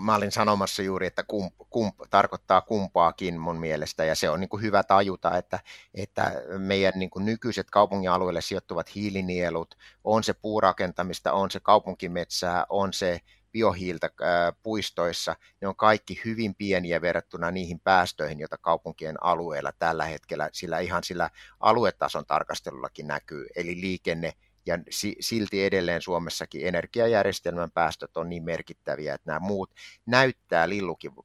mä 0.00 0.14
olin 0.14 0.32
sanomassa 0.32 0.82
juuri, 0.82 1.06
että 1.06 1.22
kump, 1.22 1.54
kump, 1.70 1.94
tarkoittaa 2.10 2.60
kumpaakin 2.60 3.40
mun 3.40 3.56
mielestä, 3.56 4.04
ja 4.04 4.14
se 4.14 4.30
on 4.30 4.40
niin 4.40 4.48
kuin 4.48 4.62
hyvä 4.62 4.82
tajuta, 4.82 5.36
että, 5.36 5.60
että 5.94 6.32
meidän 6.58 6.92
niin 6.96 7.10
kuin 7.10 7.24
nykyiset 7.24 7.70
kaupungin 7.70 8.10
alueelle 8.10 8.40
sijoittuvat 8.40 8.94
hiilinielut, 8.94 9.74
on 10.04 10.24
se 10.24 10.34
puurakentamista, 10.34 11.32
on 11.32 11.50
se 11.50 11.60
kaupunkimetsää, 11.60 12.66
on 12.68 12.92
se 12.92 13.20
biohiiltä 13.52 14.10
ää, 14.20 14.52
puistoissa, 14.62 15.36
ne 15.60 15.68
on 15.68 15.76
kaikki 15.76 16.20
hyvin 16.24 16.54
pieniä 16.54 17.00
verrattuna 17.00 17.50
niihin 17.50 17.80
päästöihin, 17.80 18.40
joita 18.40 18.58
kaupunkien 18.58 19.24
alueella 19.24 19.72
tällä 19.78 20.04
hetkellä, 20.04 20.48
sillä 20.52 20.78
ihan 20.78 21.04
sillä 21.04 21.30
aluetason 21.60 22.26
tarkastelullakin 22.26 23.06
näkyy, 23.06 23.46
eli 23.56 23.80
liikenne 23.80 24.32
ja 24.68 24.78
silti 25.20 25.64
edelleen 25.64 26.02
Suomessakin 26.02 26.66
energiajärjestelmän 26.66 27.70
päästöt 27.70 28.16
on 28.16 28.28
niin 28.28 28.44
merkittäviä, 28.44 29.14
että 29.14 29.30
nämä 29.30 29.40
muut 29.40 29.70
näyttää 30.06 30.68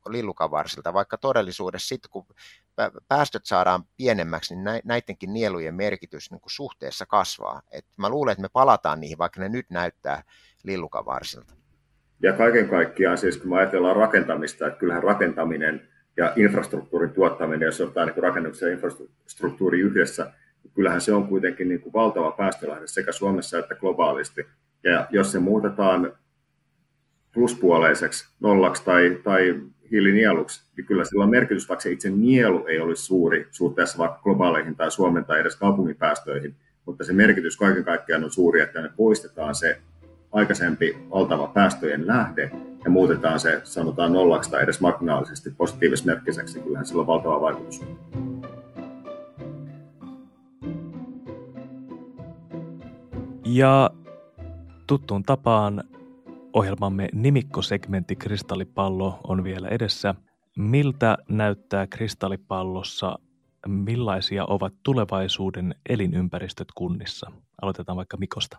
lillukavarsilta, 0.10 0.94
vaikka 0.94 1.18
todellisuudessa 1.18 1.88
sitten 1.88 2.12
kun 2.12 2.26
päästöt 3.08 3.46
saadaan 3.46 3.84
pienemmäksi, 3.98 4.56
niin 4.56 4.82
näidenkin 4.84 5.34
nielujen 5.34 5.76
merkitys 5.76 6.32
niin 6.32 6.42
kuin 6.42 6.52
suhteessa 6.52 7.06
kasvaa. 7.06 7.62
Et 7.72 7.86
mä 7.98 8.10
luulen, 8.10 8.32
että 8.32 8.42
me 8.42 8.50
palataan 8.54 9.00
niihin, 9.00 9.18
vaikka 9.18 9.40
ne 9.42 9.50
nyt 9.50 9.70
näyttää 9.70 10.24
lillukavarsilta. 10.64 11.54
Ja 12.22 12.34
kaiken 12.34 12.70
kaikkiaan 12.70 13.18
siis, 13.18 13.38
kun 13.38 13.50
me 13.50 13.58
ajatellaan 13.58 13.96
rakentamista, 13.96 14.68
että 14.68 14.80
kyllähän 14.80 15.04
rakentaminen 15.04 15.90
ja 16.18 16.34
infrastruktuurin 16.36 17.12
tuottaminen, 17.12 17.66
jos 17.66 17.82
ottaa 17.82 18.06
niin 18.06 18.24
rakennuksen 18.24 18.68
ja 18.68 18.74
infrastruktuuri 18.74 19.80
yhdessä, 19.80 20.32
kyllähän 20.76 21.02
se 21.02 21.14
on 21.14 21.28
kuitenkin 21.28 21.70
niin 21.70 21.82
kuin 21.82 21.94
valtava 21.94 22.32
päästölähde 22.32 22.88
sekä 22.88 23.12
Suomessa 23.12 23.60
että 23.60 23.76
globaalisti. 23.76 24.46
Ja 24.84 25.08
jos 25.12 25.32
se 25.32 25.40
muutetaan 25.40 26.14
pluspuoleiseksi, 27.34 28.28
nollaksi 28.40 28.86
tai, 28.86 29.20
tai 29.24 29.62
hiilinieluksi, 29.92 30.64
niin 30.78 30.86
kyllä 30.86 31.06
sillä 31.06 31.24
on 31.24 31.30
merkitys, 31.30 31.70
vaikka 31.70 31.82
se 31.82 31.92
itse 31.92 32.10
nielu 32.10 32.66
ei 32.68 32.80
olisi 32.80 33.04
suuri 33.06 33.48
suhteessa 33.52 33.98
vaikka 33.98 34.20
globaaleihin 34.24 34.76
tai 34.76 34.92
Suomen 34.92 35.26
tai 35.26 35.40
edes 35.40 35.56
kaupungin 35.56 35.98
mutta 36.86 37.04
se 37.04 37.14
merkitys 37.14 37.58
kaiken 37.58 37.84
kaikkiaan 37.84 38.24
on 38.24 38.32
suuri, 38.32 38.62
että 38.62 38.82
me 38.82 38.90
poistetaan 38.98 39.56
se 39.56 39.82
aikaisempi 40.32 40.98
valtava 41.10 41.48
päästöjen 41.48 42.08
lähde 42.08 42.52
ja 42.84 42.90
muutetaan 42.90 43.40
se, 43.40 43.62
sanotaan 43.64 44.14
nollaksi 44.14 44.52
tai 44.52 44.64
edes 44.64 44.82
marginaalisesti 44.82 45.50
positiivismerkkiseksi, 45.58 46.60
kyllähän 46.60 46.86
sillä 46.86 47.02
on 47.02 47.08
valtava 47.08 47.42
vaikutus. 47.42 47.82
Ja 53.56 53.90
tuttuun 54.88 55.24
tapaan 55.24 55.84
ohjelmamme 56.54 57.10
nimikkosegmentti 57.14 58.16
Kristallipallo 58.16 59.20
on 59.28 59.44
vielä 59.44 59.68
edessä. 59.68 60.16
Miltä 60.58 61.18
näyttää 61.30 61.88
kristallipallossa? 61.88 63.20
Millaisia 63.68 64.46
ovat 64.46 64.74
tulevaisuuden 64.84 65.76
elinympäristöt 65.90 66.68
kunnissa? 66.76 67.32
Aloitetaan 67.62 67.96
vaikka 67.96 68.18
Mikosta. 68.18 68.58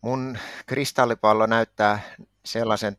Mun 0.00 0.38
kristallipallo 0.66 1.46
näyttää 1.46 2.00
sellaisen 2.44 2.96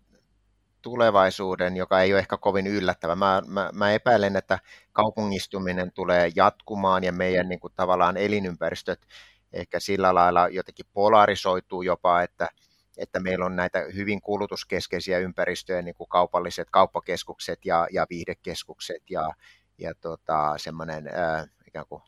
tulevaisuuden, 0.81 1.77
joka 1.77 2.01
ei 2.01 2.13
ole 2.13 2.19
ehkä 2.19 2.37
kovin 2.37 2.67
yllättävä. 2.67 3.15
Mä, 3.15 3.41
mä, 3.47 3.69
mä 3.73 3.91
epäilen, 3.91 4.35
että 4.35 4.59
kaupungistuminen 4.93 5.91
tulee 5.91 6.31
jatkumaan 6.35 7.03
ja 7.03 7.11
meidän 7.11 7.49
niin 7.49 7.59
kuin, 7.59 7.73
tavallaan 7.75 8.17
elinympäristöt 8.17 9.07
ehkä 9.53 9.79
sillä 9.79 10.13
lailla 10.13 10.47
jotenkin 10.47 10.85
polarisoituu 10.93 11.81
jopa, 11.81 12.21
että, 12.21 12.49
että 12.97 13.19
meillä 13.19 13.45
on 13.45 13.55
näitä 13.55 13.79
hyvin 13.95 14.21
kulutuskeskeisiä 14.21 15.17
ympäristöjä, 15.17 15.81
niin 15.81 15.95
kuin 15.95 16.09
kaupalliset 16.09 16.67
kauppakeskukset 16.71 17.65
ja, 17.65 17.87
ja 17.91 18.05
viihdekeskukset 18.09 19.09
ja, 19.09 19.31
ja 19.77 19.93
tota, 20.01 20.57
semmoinen 20.57 21.07
äh, 21.07 21.49
ikään 21.67 21.85
kuin, 21.89 22.01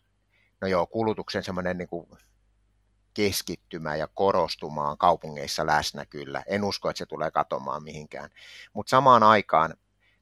no 0.62 0.68
joo, 0.68 0.88
kulutuksen 0.88 1.44
semmoinen 1.44 1.78
niin 1.78 1.90
kuin 1.90 2.08
keskittymä 3.20 3.96
ja 3.96 4.08
korostumaan 4.08 4.98
kaupungeissa 4.98 5.66
läsnä 5.66 6.06
kyllä. 6.06 6.44
En 6.48 6.64
usko, 6.64 6.90
että 6.90 6.98
se 6.98 7.06
tulee 7.06 7.32
katomaan 7.32 7.84
mihinkään. 7.84 8.30
Mutta 8.74 8.90
samaan 8.90 9.24
aikaan 9.24 9.74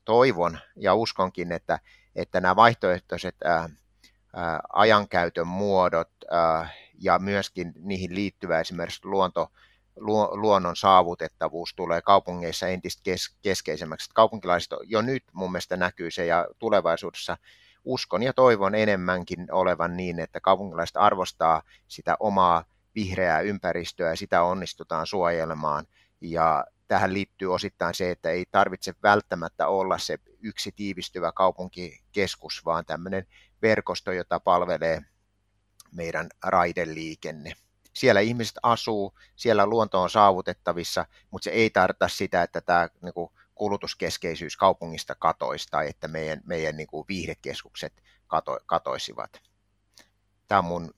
toivon 0.06 0.60
ja 0.76 0.94
uskonkin, 0.94 1.52
että, 1.52 1.80
että 2.16 2.42
nämä 2.42 2.56
vaihtoehtoiset 2.56 3.36
ää, 3.44 3.70
ää, 4.36 4.60
ajankäytön 4.74 5.48
muodot 5.48 6.10
ää, 6.32 6.70
ja 7.00 7.20
myöskin 7.20 7.74
niihin 7.80 8.16
liittyvä 8.16 8.60
esimerkiksi 8.60 9.06
luonto, 9.06 9.52
luonnon 10.32 10.76
saavutettavuus 10.76 11.74
tulee 11.74 12.02
kaupungeissa 12.02 12.68
entistä 12.68 13.04
kes, 13.04 13.36
keskeisemmäksi. 13.42 14.10
Kaupunkilaiset 14.14 14.72
jo 14.84 15.02
nyt 15.02 15.24
mun 15.34 15.52
mielestä 15.52 15.78
näkyy 15.78 16.12
se 16.12 16.26
ja 16.26 16.48
tulevaisuudessa 16.60 17.38
uskon 17.84 18.24
ja 18.24 18.34
toivon 18.34 18.76
enemmänkin 18.76 19.48
olevan 19.52 19.98
niin, 19.98 20.20
että 20.20 20.40
kaupunkilaiset 20.40 20.98
arvostaa 20.98 21.62
sitä 21.88 22.18
omaa 22.20 22.64
vihreää 22.98 23.42
ympäristöä 23.42 24.10
ja 24.10 24.16
sitä 24.16 24.44
onnistutaan 24.44 25.08
suojelemaan. 25.08 25.86
Ja 26.22 26.66
tähän 26.88 27.14
liittyy 27.14 27.54
osittain 27.54 27.94
se, 27.94 28.12
että 28.12 28.30
ei 28.30 28.46
tarvitse 28.52 28.94
välttämättä 29.04 29.68
olla 29.68 29.98
se 29.98 30.18
yksi 30.40 30.72
tiivistyvä 30.72 31.32
kaupunkikeskus, 31.32 32.66
vaan 32.66 32.86
tämmöinen 32.86 33.28
verkosto, 33.62 34.12
jota 34.12 34.40
palvelee 34.40 35.02
meidän 35.92 36.30
raideliikenne. 36.44 37.54
Siellä 37.94 38.20
ihmiset 38.20 38.56
asuu, 38.64 39.14
siellä 39.36 39.66
luonto 39.66 40.02
on 40.02 40.10
saavutettavissa, 40.10 41.06
mutta 41.32 41.44
se 41.44 41.50
ei 41.50 41.70
tarkoita 41.70 42.08
sitä, 42.08 42.44
että 42.44 42.62
tämä 42.62 42.90
niin 43.02 43.14
kuin, 43.14 43.30
kulutuskeskeisyys 43.56 44.58
kaupungista 44.58 45.16
katoisi 45.16 45.68
tai 45.72 45.90
että 45.90 46.08
meidän, 46.08 46.42
meidän 46.46 46.78
niin 46.78 46.88
kuin, 46.88 47.06
viihdekeskukset 47.08 48.04
kato, 48.28 48.60
katoisivat. 48.66 49.42
Tämä 50.48 50.60
on 50.60 50.66
mun 50.66 50.94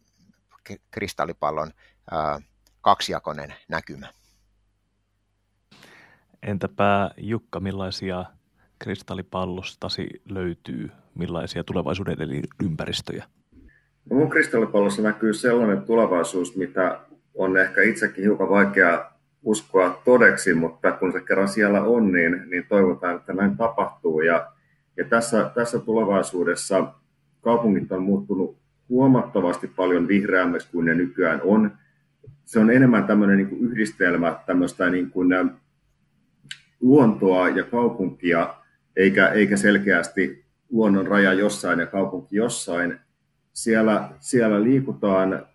kristallipallon 0.92 1.72
ää, 2.12 2.40
kaksijakoinen 2.82 3.54
näkymä. 3.68 4.08
Entäpä 6.44 7.12
Jukka, 7.18 7.60
millaisia 7.60 8.26
kristallipallostasi 8.80 10.08
löytyy, 10.30 10.92
millaisia 11.16 11.64
tulevaisuuden 11.64 12.18
ympäristöjä? 12.64 13.26
No 14.10 14.18
mun 14.18 14.30
kristallipallossa 14.30 15.02
näkyy 15.02 15.34
sellainen 15.34 15.82
tulevaisuus, 15.82 16.56
mitä 16.56 17.00
on 17.36 17.58
ehkä 17.58 17.82
itsekin 17.82 18.24
hiukan 18.24 18.50
vaikea 18.50 19.12
uskoa 19.44 20.02
todeksi, 20.06 20.54
mutta 20.54 20.92
kun 20.92 21.12
se 21.12 21.22
kerran 21.22 21.48
siellä 21.48 21.82
on, 21.82 22.12
niin, 22.12 22.50
niin 22.50 22.66
toivotaan, 22.70 23.16
että 23.16 23.34
näin 23.34 23.58
tapahtuu. 23.58 24.22
Ja, 24.22 24.52
ja 24.98 25.06
tässä, 25.06 25.52
tässä 25.56 25.80
tulevaisuudessa 25.80 26.94
kaupungit 27.42 27.92
on 27.92 28.04
muuttunut 28.04 28.59
huomattavasti 28.90 29.68
paljon 29.68 30.08
vihreämmäksi 30.08 30.68
kuin 30.72 30.86
ne 30.86 30.96
nykyään 30.96 31.42
on. 31.44 31.72
Se 32.46 32.60
on 32.60 32.72
enemmän 32.72 33.04
tämmöinen 33.04 33.38
niin 33.38 33.50
kuin 33.50 33.62
yhdistelmä 33.62 34.40
tämmöistä 34.46 34.90
niin 34.90 35.12
kuin 35.12 35.30
luontoa 36.82 37.50
ja 37.50 37.64
kaupunkia, 37.64 38.56
eikä, 38.96 39.28
eikä 39.28 39.58
selkeästi 39.58 40.46
luonnon 40.72 41.08
raja 41.08 41.34
jossain 41.34 41.80
ja 41.80 41.86
kaupunki 41.86 42.36
jossain. 42.36 43.00
Siellä, 43.54 44.10
siellä 44.20 44.64
liikutaan 44.64 45.46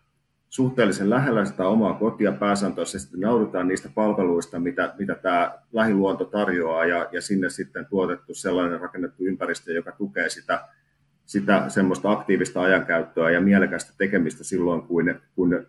suhteellisen 0.49 1.11
lähellä 1.11 1.45
sitä 1.45 1.69
omaa 1.69 1.95
kotia 1.95 2.33
pääsääntöisesti 2.33 3.17
naudutaan 3.19 3.69
niistä 3.69 3.89
palveluista, 3.95 4.59
mitä, 4.59 4.95
mitä 4.99 5.15
tämä 5.15 5.59
lähiluonto 5.73 6.25
tarjoaa, 6.25 6.85
ja, 6.85 7.09
ja 7.13 7.23
sinne 7.23 7.51
sitten 7.51 7.87
tuotettu 7.87 8.35
sellainen 8.35 8.81
rakennettu 8.81 9.25
ympäristö, 9.25 9.73
joka 9.73 9.93
tukee 9.93 10.29
sitä 10.29 10.69
sitä 11.27 11.65
semmoista 11.69 12.13
aktiivista 12.13 12.61
ajankäyttöä 12.61 13.31
ja 13.31 13.41
mielekästä 13.41 13.93
tekemistä 13.99 14.45
silloin, 14.45 14.83
kun, 14.83 15.15
kun 15.35 15.67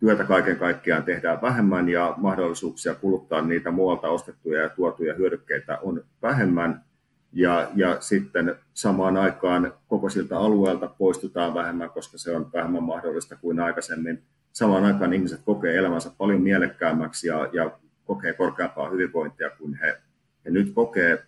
työtä 0.00 0.24
kaiken 0.24 0.56
kaikkiaan 0.56 1.02
tehdään 1.02 1.42
vähemmän 1.42 1.88
ja 1.88 2.14
mahdollisuuksia 2.16 2.94
kuluttaa 2.94 3.42
niitä 3.42 3.70
muualta 3.70 4.08
ostettuja 4.08 4.62
ja 4.62 4.68
tuotuja 4.68 5.14
hyödykkeitä 5.14 5.78
on 5.82 6.04
vähemmän. 6.22 6.84
Ja, 7.32 7.70
ja 7.74 7.96
sitten 8.00 8.54
samaan 8.74 9.16
aikaan 9.16 9.72
koko 9.88 10.08
siltä 10.08 10.38
alueelta 10.38 10.86
poistutaan 10.86 11.54
vähemmän, 11.54 11.90
koska 11.90 12.18
se 12.18 12.36
on 12.36 12.50
vähemmän 12.52 12.82
mahdollista 12.82 13.36
kuin 13.36 13.60
aikaisemmin. 13.60 14.22
Samaan 14.52 14.84
aikaan 14.84 15.12
ihmiset 15.12 15.40
kokee 15.44 15.76
elämänsä 15.76 16.10
paljon 16.18 16.42
mielekkäämmäksi 16.42 17.28
ja, 17.28 17.48
ja 17.52 17.70
kokee 18.04 18.32
korkeampaa 18.32 18.90
hyvinvointia 18.90 19.50
kuin 19.50 19.74
he, 19.74 19.98
he 20.44 20.50
nyt 20.50 20.72
kokee 20.74 21.24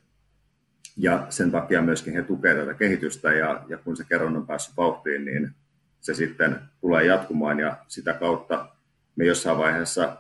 ja 0.99 1.27
sen 1.29 1.51
takia 1.51 1.83
myöskin 1.83 2.15
he 2.15 2.23
tukevat 2.23 2.59
tätä 2.59 2.75
kehitystä 2.75 3.33
ja, 3.33 3.65
ja 3.69 3.79
kun 3.79 3.97
se 3.97 4.05
kerran 4.09 4.37
on 4.37 4.47
päässyt 4.47 4.77
vauhtiin, 4.77 5.25
niin 5.25 5.51
se 6.01 6.15
sitten 6.15 6.61
tulee 6.81 7.05
jatkumaan 7.05 7.61
ja 7.61 7.77
sitä 7.89 8.13
kautta 8.13 8.69
me 9.17 9.25
jossain 9.25 9.59
vaiheessa 9.59 10.17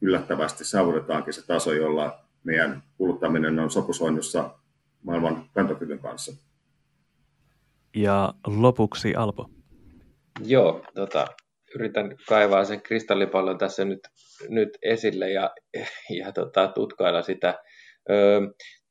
yllättävästi 0.00 0.64
saavutetaankin 0.64 1.32
se 1.32 1.46
taso, 1.46 1.72
jolla 1.72 2.24
meidän 2.44 2.82
kuluttaminen 2.96 3.58
on 3.58 3.70
sopusoinnussa 3.70 4.50
maailman 5.02 5.50
kantokyvyn 5.54 5.98
kanssa. 5.98 6.32
Ja 7.96 8.34
lopuksi 8.46 9.14
Alpo. 9.14 9.50
Joo, 10.44 10.84
tota, 10.94 11.26
yritän 11.74 12.16
kaivaa 12.28 12.64
sen 12.64 12.82
kristallipallon 12.82 13.58
tässä 13.58 13.84
nyt, 13.84 14.00
nyt 14.48 14.78
esille 14.82 15.30
ja, 15.30 15.50
ja 16.18 16.32
tota, 16.32 16.68
tutkailla 16.68 17.22
sitä. 17.22 17.58
Öö, 18.10 18.40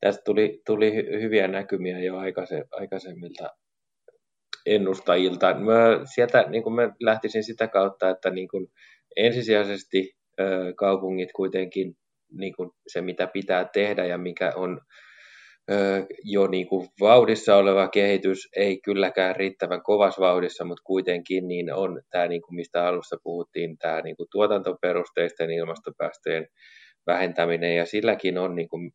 tästä 0.00 0.22
tuli, 0.24 0.62
tuli 0.66 0.94
hyviä 0.94 1.48
näkymiä 1.48 1.98
jo 1.98 2.16
aikaise, 2.16 2.64
aikaisemmilta 2.70 3.50
ennustajilta. 4.66 5.54
Mä 5.54 6.00
sieltä 6.14 6.44
niin 6.48 6.74
mä 6.74 6.92
lähtisin 7.00 7.44
sitä 7.44 7.68
kautta, 7.68 8.10
että 8.10 8.30
niin 8.30 8.48
ensisijaisesti 9.16 10.12
kaupungit 10.76 11.32
kuitenkin 11.32 11.94
niin 12.38 12.54
se, 12.86 13.00
mitä 13.00 13.26
pitää 13.26 13.64
tehdä 13.64 14.04
ja 14.04 14.18
mikä 14.18 14.52
on 14.56 14.80
jo 16.24 16.46
niin 16.46 16.66
kuin 16.66 16.88
vauhdissa 17.00 17.56
oleva 17.56 17.88
kehitys, 17.88 18.48
ei 18.56 18.80
kylläkään 18.84 19.36
riittävän 19.36 19.82
kovas 19.82 20.20
vauhdissa, 20.20 20.64
mutta 20.64 20.82
kuitenkin 20.86 21.48
niin 21.48 21.74
on 21.74 22.02
tämä, 22.10 22.26
niin 22.26 22.42
kuin 22.42 22.54
mistä 22.54 22.86
alussa 22.86 23.16
puhuttiin, 23.22 23.78
tämä 23.78 24.00
niin 24.00 24.16
kuin 24.16 24.26
tuotantoperusteisten 24.32 25.50
ilmastopäästöjen 25.50 26.46
vähentäminen, 27.06 27.76
ja 27.76 27.86
silläkin 27.86 28.38
on 28.38 28.54
niin 28.54 28.68
kuin 28.68 28.92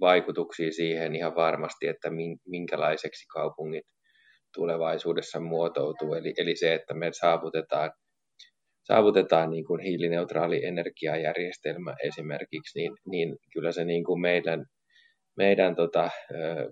vaikutuksia 0.00 0.72
siihen 0.72 1.14
ihan 1.14 1.34
varmasti, 1.34 1.86
että 1.86 2.08
minkälaiseksi 2.46 3.26
kaupungit 3.26 3.86
tulevaisuudessa 4.54 5.40
muotoutuu. 5.40 6.14
Eli, 6.14 6.34
eli 6.38 6.56
se, 6.56 6.74
että 6.74 6.94
me 6.94 7.10
saavutetaan, 7.12 7.92
saavutetaan 8.82 9.50
niin 9.50 9.64
kuin 9.64 9.80
hiilineutraali 9.80 10.64
energiajärjestelmä 10.64 11.94
esimerkiksi, 12.04 12.78
niin, 12.78 12.92
niin 13.06 13.36
kyllä 13.52 13.72
se 13.72 13.84
niin 13.84 14.04
kuin 14.04 14.20
meidän, 14.20 14.64
meidän 15.36 15.76
tota, 15.76 16.10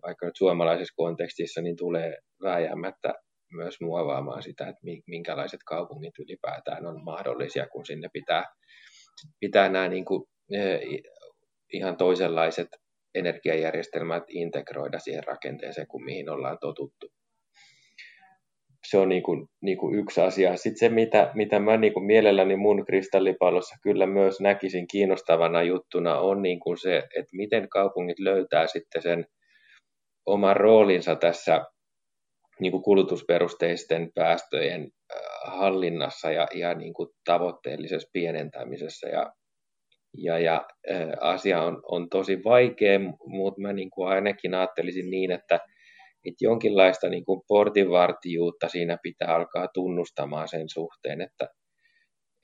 vaikka 0.06 0.26
nyt 0.26 0.36
suomalaisessa 0.36 0.94
kontekstissa, 0.96 1.62
niin 1.62 1.76
tulee 1.76 2.16
vääjäämättä 2.42 3.14
myös 3.52 3.80
muovaamaan 3.80 4.42
sitä, 4.42 4.64
että 4.64 4.80
minkälaiset 5.06 5.60
kaupungit 5.66 6.18
ylipäätään 6.18 6.86
on 6.86 7.04
mahdollisia, 7.04 7.66
kun 7.66 7.86
sinne 7.86 8.08
pitää, 8.12 8.44
pitää 9.40 9.68
nämä 9.68 9.88
niin 9.88 10.04
kuin, 10.04 10.24
ihan 11.72 11.96
toisenlaiset 11.96 12.68
energiajärjestelmät 13.14 14.22
integroida 14.28 14.98
siihen 14.98 15.24
rakenteeseen 15.24 15.86
kuin 15.86 16.04
mihin 16.04 16.30
ollaan 16.30 16.58
totuttu. 16.60 17.12
Se 18.86 18.98
on 18.98 19.08
niin 19.08 19.22
kuin, 19.22 19.46
niin 19.62 19.78
kuin 19.78 19.98
yksi 19.98 20.20
asia. 20.20 20.56
Sitten 20.56 20.78
se, 20.78 20.88
mitä, 20.88 21.30
mitä 21.34 21.58
mä 21.58 21.76
niin 21.76 21.92
kuin 21.92 22.06
mielelläni 22.06 22.56
mun 22.56 22.84
kristallipallossa 22.84 23.76
kyllä 23.82 24.06
myös 24.06 24.40
näkisin 24.40 24.86
kiinnostavana 24.86 25.62
juttuna, 25.62 26.18
on 26.18 26.42
niin 26.42 26.60
kuin 26.60 26.78
se, 26.78 26.96
että 26.96 27.36
miten 27.36 27.68
kaupungit 27.68 28.18
löytää 28.18 28.66
sitten 28.66 29.02
sen 29.02 29.26
oman 30.26 30.56
roolinsa 30.56 31.16
tässä 31.16 31.64
niin 32.60 32.72
kuin 32.72 32.82
kulutusperusteisten 32.82 34.10
päästöjen 34.14 34.90
hallinnassa 35.46 36.30
ja, 36.30 36.46
ja 36.54 36.74
niin 36.74 36.94
kuin 36.94 37.08
tavoitteellisessa 37.24 38.08
pienentämisessä. 38.12 39.08
Ja 39.08 39.32
ja, 40.16 40.38
ja 40.38 40.66
äh, 40.90 41.08
asia 41.20 41.62
on, 41.62 41.82
on 41.88 42.08
tosi 42.08 42.44
vaikea, 42.44 42.98
mutta 43.26 43.60
mä 43.60 43.72
niin 43.72 43.90
kuin 43.90 44.08
ainakin 44.08 44.54
ajattelisin 44.54 45.10
niin, 45.10 45.30
että, 45.30 45.54
että 46.24 46.44
jonkinlaista 46.44 47.08
niin 47.08 47.24
kuin 47.24 47.40
portinvartijuutta 47.48 48.68
siinä 48.68 48.98
pitää 49.02 49.34
alkaa 49.34 49.68
tunnustamaan 49.74 50.48
sen 50.48 50.68
suhteen, 50.68 51.20
että, 51.20 51.48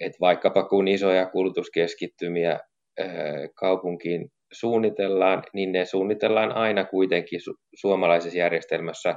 että 0.01 0.19
vaikkapa 0.21 0.65
kun 0.65 0.89
isoja 0.89 1.27
kulutuskeskittymiä 1.27 2.53
äh, 2.53 3.09
kaupunkiin 3.55 4.29
suunnitellaan, 4.53 5.43
niin 5.53 5.73
ne 5.73 5.85
suunnitellaan 5.85 6.53
aina 6.53 6.85
kuitenkin 6.85 7.41
su- 7.41 7.65
suomalaisessa 7.75 8.39
järjestelmässä 8.39 9.15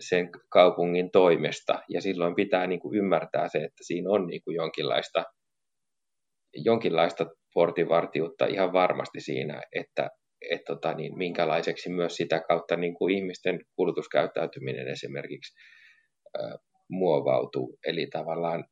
sen 0.00 0.28
kaupungin 0.48 1.10
toimesta. 1.10 1.82
Ja 1.88 2.00
silloin 2.00 2.34
pitää 2.34 2.66
niin 2.66 2.80
kuin 2.80 2.96
ymmärtää 2.96 3.48
se, 3.48 3.58
että 3.58 3.84
siinä 3.84 4.10
on 4.10 4.26
niin 4.26 4.40
kuin 4.44 4.54
jonkinlaista, 4.54 5.24
jonkinlaista 6.54 7.26
portinvartijuutta 7.54 8.46
ihan 8.46 8.72
varmasti 8.72 9.20
siinä, 9.20 9.62
että 9.72 10.10
et 10.50 10.60
tota, 10.66 10.94
niin, 10.94 11.18
minkälaiseksi 11.18 11.90
myös 11.90 12.16
sitä 12.16 12.40
kautta 12.48 12.76
niin 12.76 12.94
kuin 12.94 13.14
ihmisten 13.14 13.60
kulutuskäyttäytyminen 13.76 14.88
esimerkiksi 14.88 15.54
ä, 16.38 16.58
muovautuu. 16.90 17.78
Eli 17.86 18.06
tavallaan 18.06 18.64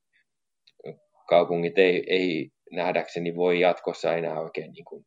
kaupungit 1.29 1.79
ei, 1.79 2.05
ei 2.09 2.49
nähdäkseni 2.73 3.37
voi 3.37 3.61
jatkossa 3.61 4.15
enää 4.15 4.41
oikein 4.41 4.73
niin 4.73 4.85
kuin 4.85 5.05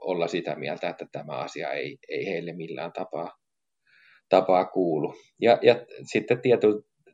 olla 0.00 0.28
sitä 0.28 0.56
mieltä, 0.56 0.88
että 0.88 1.06
tämä 1.12 1.32
asia 1.32 1.72
ei, 1.72 1.96
ei 2.08 2.26
heille 2.26 2.52
millään 2.52 2.92
tapaa, 2.92 3.30
tapaa 4.28 4.64
kuulu. 4.64 5.14
Ja, 5.40 5.58
ja 5.62 5.86
sitten 6.12 6.40
tiety, 6.40 6.66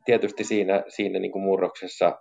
tietysti 0.05 0.43
siinä, 0.43 0.83
siinä 0.87 1.19
niin 1.19 1.31
kuin 1.31 1.43
murroksessa 1.43 2.19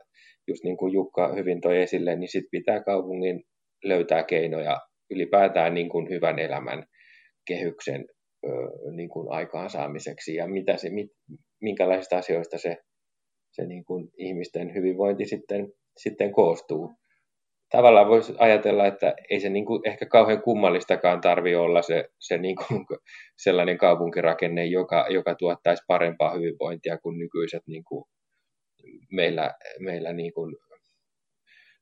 just 0.48 0.64
niin 0.64 0.76
kuin 0.76 0.92
Jukka 0.92 1.34
hyvin 1.34 1.60
toi 1.60 1.82
esille, 1.82 2.16
niin 2.16 2.28
sit 2.28 2.44
pitää 2.50 2.82
kaupungin 2.82 3.42
löytää 3.84 4.24
keinoja 4.24 4.80
ylipäätään 5.10 5.74
niin 5.74 5.88
kuin 5.88 6.08
hyvän 6.08 6.38
elämän 6.38 6.84
kehyksen 7.46 8.06
niin 8.96 9.08
kuin 9.08 9.32
aikaansaamiseksi 9.32 10.34
ja 10.34 10.48
mitä 10.48 10.76
se, 10.76 10.90
mit, 10.90 11.10
minkälaisista 11.60 12.18
asioista 12.18 12.58
se, 12.58 12.76
se 13.52 13.66
niin 13.66 13.84
kuin 13.84 14.08
ihmisten 14.18 14.74
hyvinvointi 14.74 15.26
sitten, 15.26 15.72
sitten 15.96 16.32
koostuu. 16.32 16.94
Tavallaan 17.70 18.08
voisi 18.08 18.34
ajatella, 18.38 18.86
että 18.86 19.14
ei 19.30 19.40
se 19.40 19.48
niin 19.48 19.66
kuin 19.66 19.88
ehkä 19.88 20.06
kauhean 20.06 20.42
kummallistakaan 20.42 21.20
tarvi 21.20 21.54
olla 21.54 21.82
se, 21.82 22.08
se 22.18 22.38
niin 22.38 22.56
kuin 22.56 22.86
sellainen 23.42 23.78
kaupunkirakenne, 23.78 24.64
joka, 24.64 25.06
joka 25.10 25.34
tuottaisi 25.34 25.82
parempaa 25.86 26.34
hyvinvointia 26.34 26.98
kuin 26.98 27.18
nykyiset 27.18 27.62
niin 27.66 27.84
kuin 27.84 28.04
meillä, 29.10 29.54
meillä 29.78 30.12
niin 30.12 30.32
kuin 30.32 30.56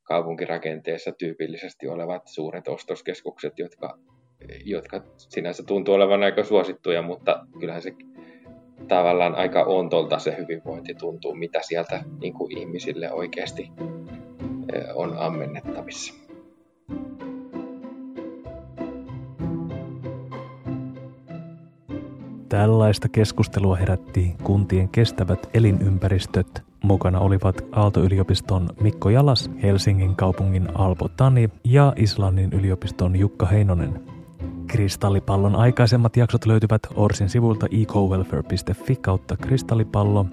kaupunkirakenteessa 0.02 1.12
tyypillisesti 1.12 1.88
olevat 1.88 2.22
suuret 2.26 2.68
ostoskeskukset, 2.68 3.58
jotka, 3.58 3.98
jotka 4.64 5.02
sinänsä 5.16 5.62
tuntuu 5.62 5.94
olevan 5.94 6.22
aika 6.22 6.44
suosittuja, 6.44 7.02
mutta 7.02 7.46
kyllähän 7.60 7.82
se 7.82 7.92
tavallaan 8.88 9.34
aika 9.34 9.64
ontolta 9.64 10.18
se 10.18 10.36
hyvinvointi 10.38 10.94
tuntuu, 10.94 11.34
mitä 11.34 11.60
sieltä 11.62 12.04
niin 12.20 12.34
kuin 12.34 12.58
ihmisille 12.58 13.12
oikeasti 13.12 13.70
on 14.94 15.18
ammennettavissa. 15.18 16.14
Tällaista 22.48 23.08
keskustelua 23.08 23.76
herätti 23.76 24.34
kuntien 24.42 24.88
kestävät 24.88 25.50
elinympäristöt. 25.54 26.67
Mukana 26.84 27.20
olivat 27.20 27.64
Aalto-yliopiston 27.72 28.68
Mikko 28.80 29.10
Jalas, 29.10 29.50
Helsingin 29.62 30.16
kaupungin 30.16 30.68
Alpo 30.74 31.08
Tani 31.08 31.50
ja 31.64 31.92
Islannin 31.96 32.52
yliopiston 32.52 33.16
Jukka 33.16 33.46
Heinonen. 33.46 34.00
Kristallipallon 34.66 35.56
aikaisemmat 35.56 36.16
jaksot 36.16 36.46
löytyvät 36.46 36.82
Orsin 36.94 37.28
sivulta 37.28 37.66
ecowelfare.fi 37.82 38.96
kautta 38.96 39.36
kristallipallo. 39.36 40.26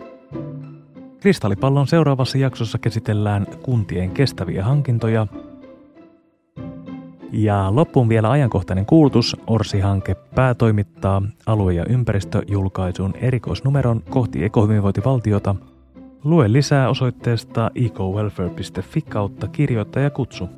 Kristallipallon 1.20 1.88
seuraavassa 1.88 2.38
jaksossa 2.38 2.78
käsitellään 2.78 3.48
kuntien 3.64 4.12
kestäviä 4.12 4.64
hankintoja– 4.64 5.28
ja 7.32 7.76
loppuun 7.76 8.10
vielä 8.10 8.32
ajankohtainen 8.32 8.86
kuulutus. 8.86 9.38
Orsi-hanke 9.48 10.16
päätoimittaa 10.16 11.22
alue- 11.46 11.74
ja 11.74 11.86
ympäristöjulkaisun 11.90 13.14
erikoisnumeron 13.16 14.02
kohti 14.10 14.44
ekohyvinvointivaltiota. 14.44 15.56
Lue 16.26 16.52
lisää 16.52 16.90
osoitteesta 16.90 17.72
ecowelfare.fi 17.76 19.02
kautta 19.02 19.48
kirjoittajakutsu. 19.48 20.50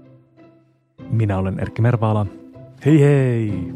Minä 1.09 1.37
olen 1.37 1.59
Erkki 1.59 1.81
Mervaala. 1.81 2.25
Hei 2.85 2.99
hei! 3.01 3.73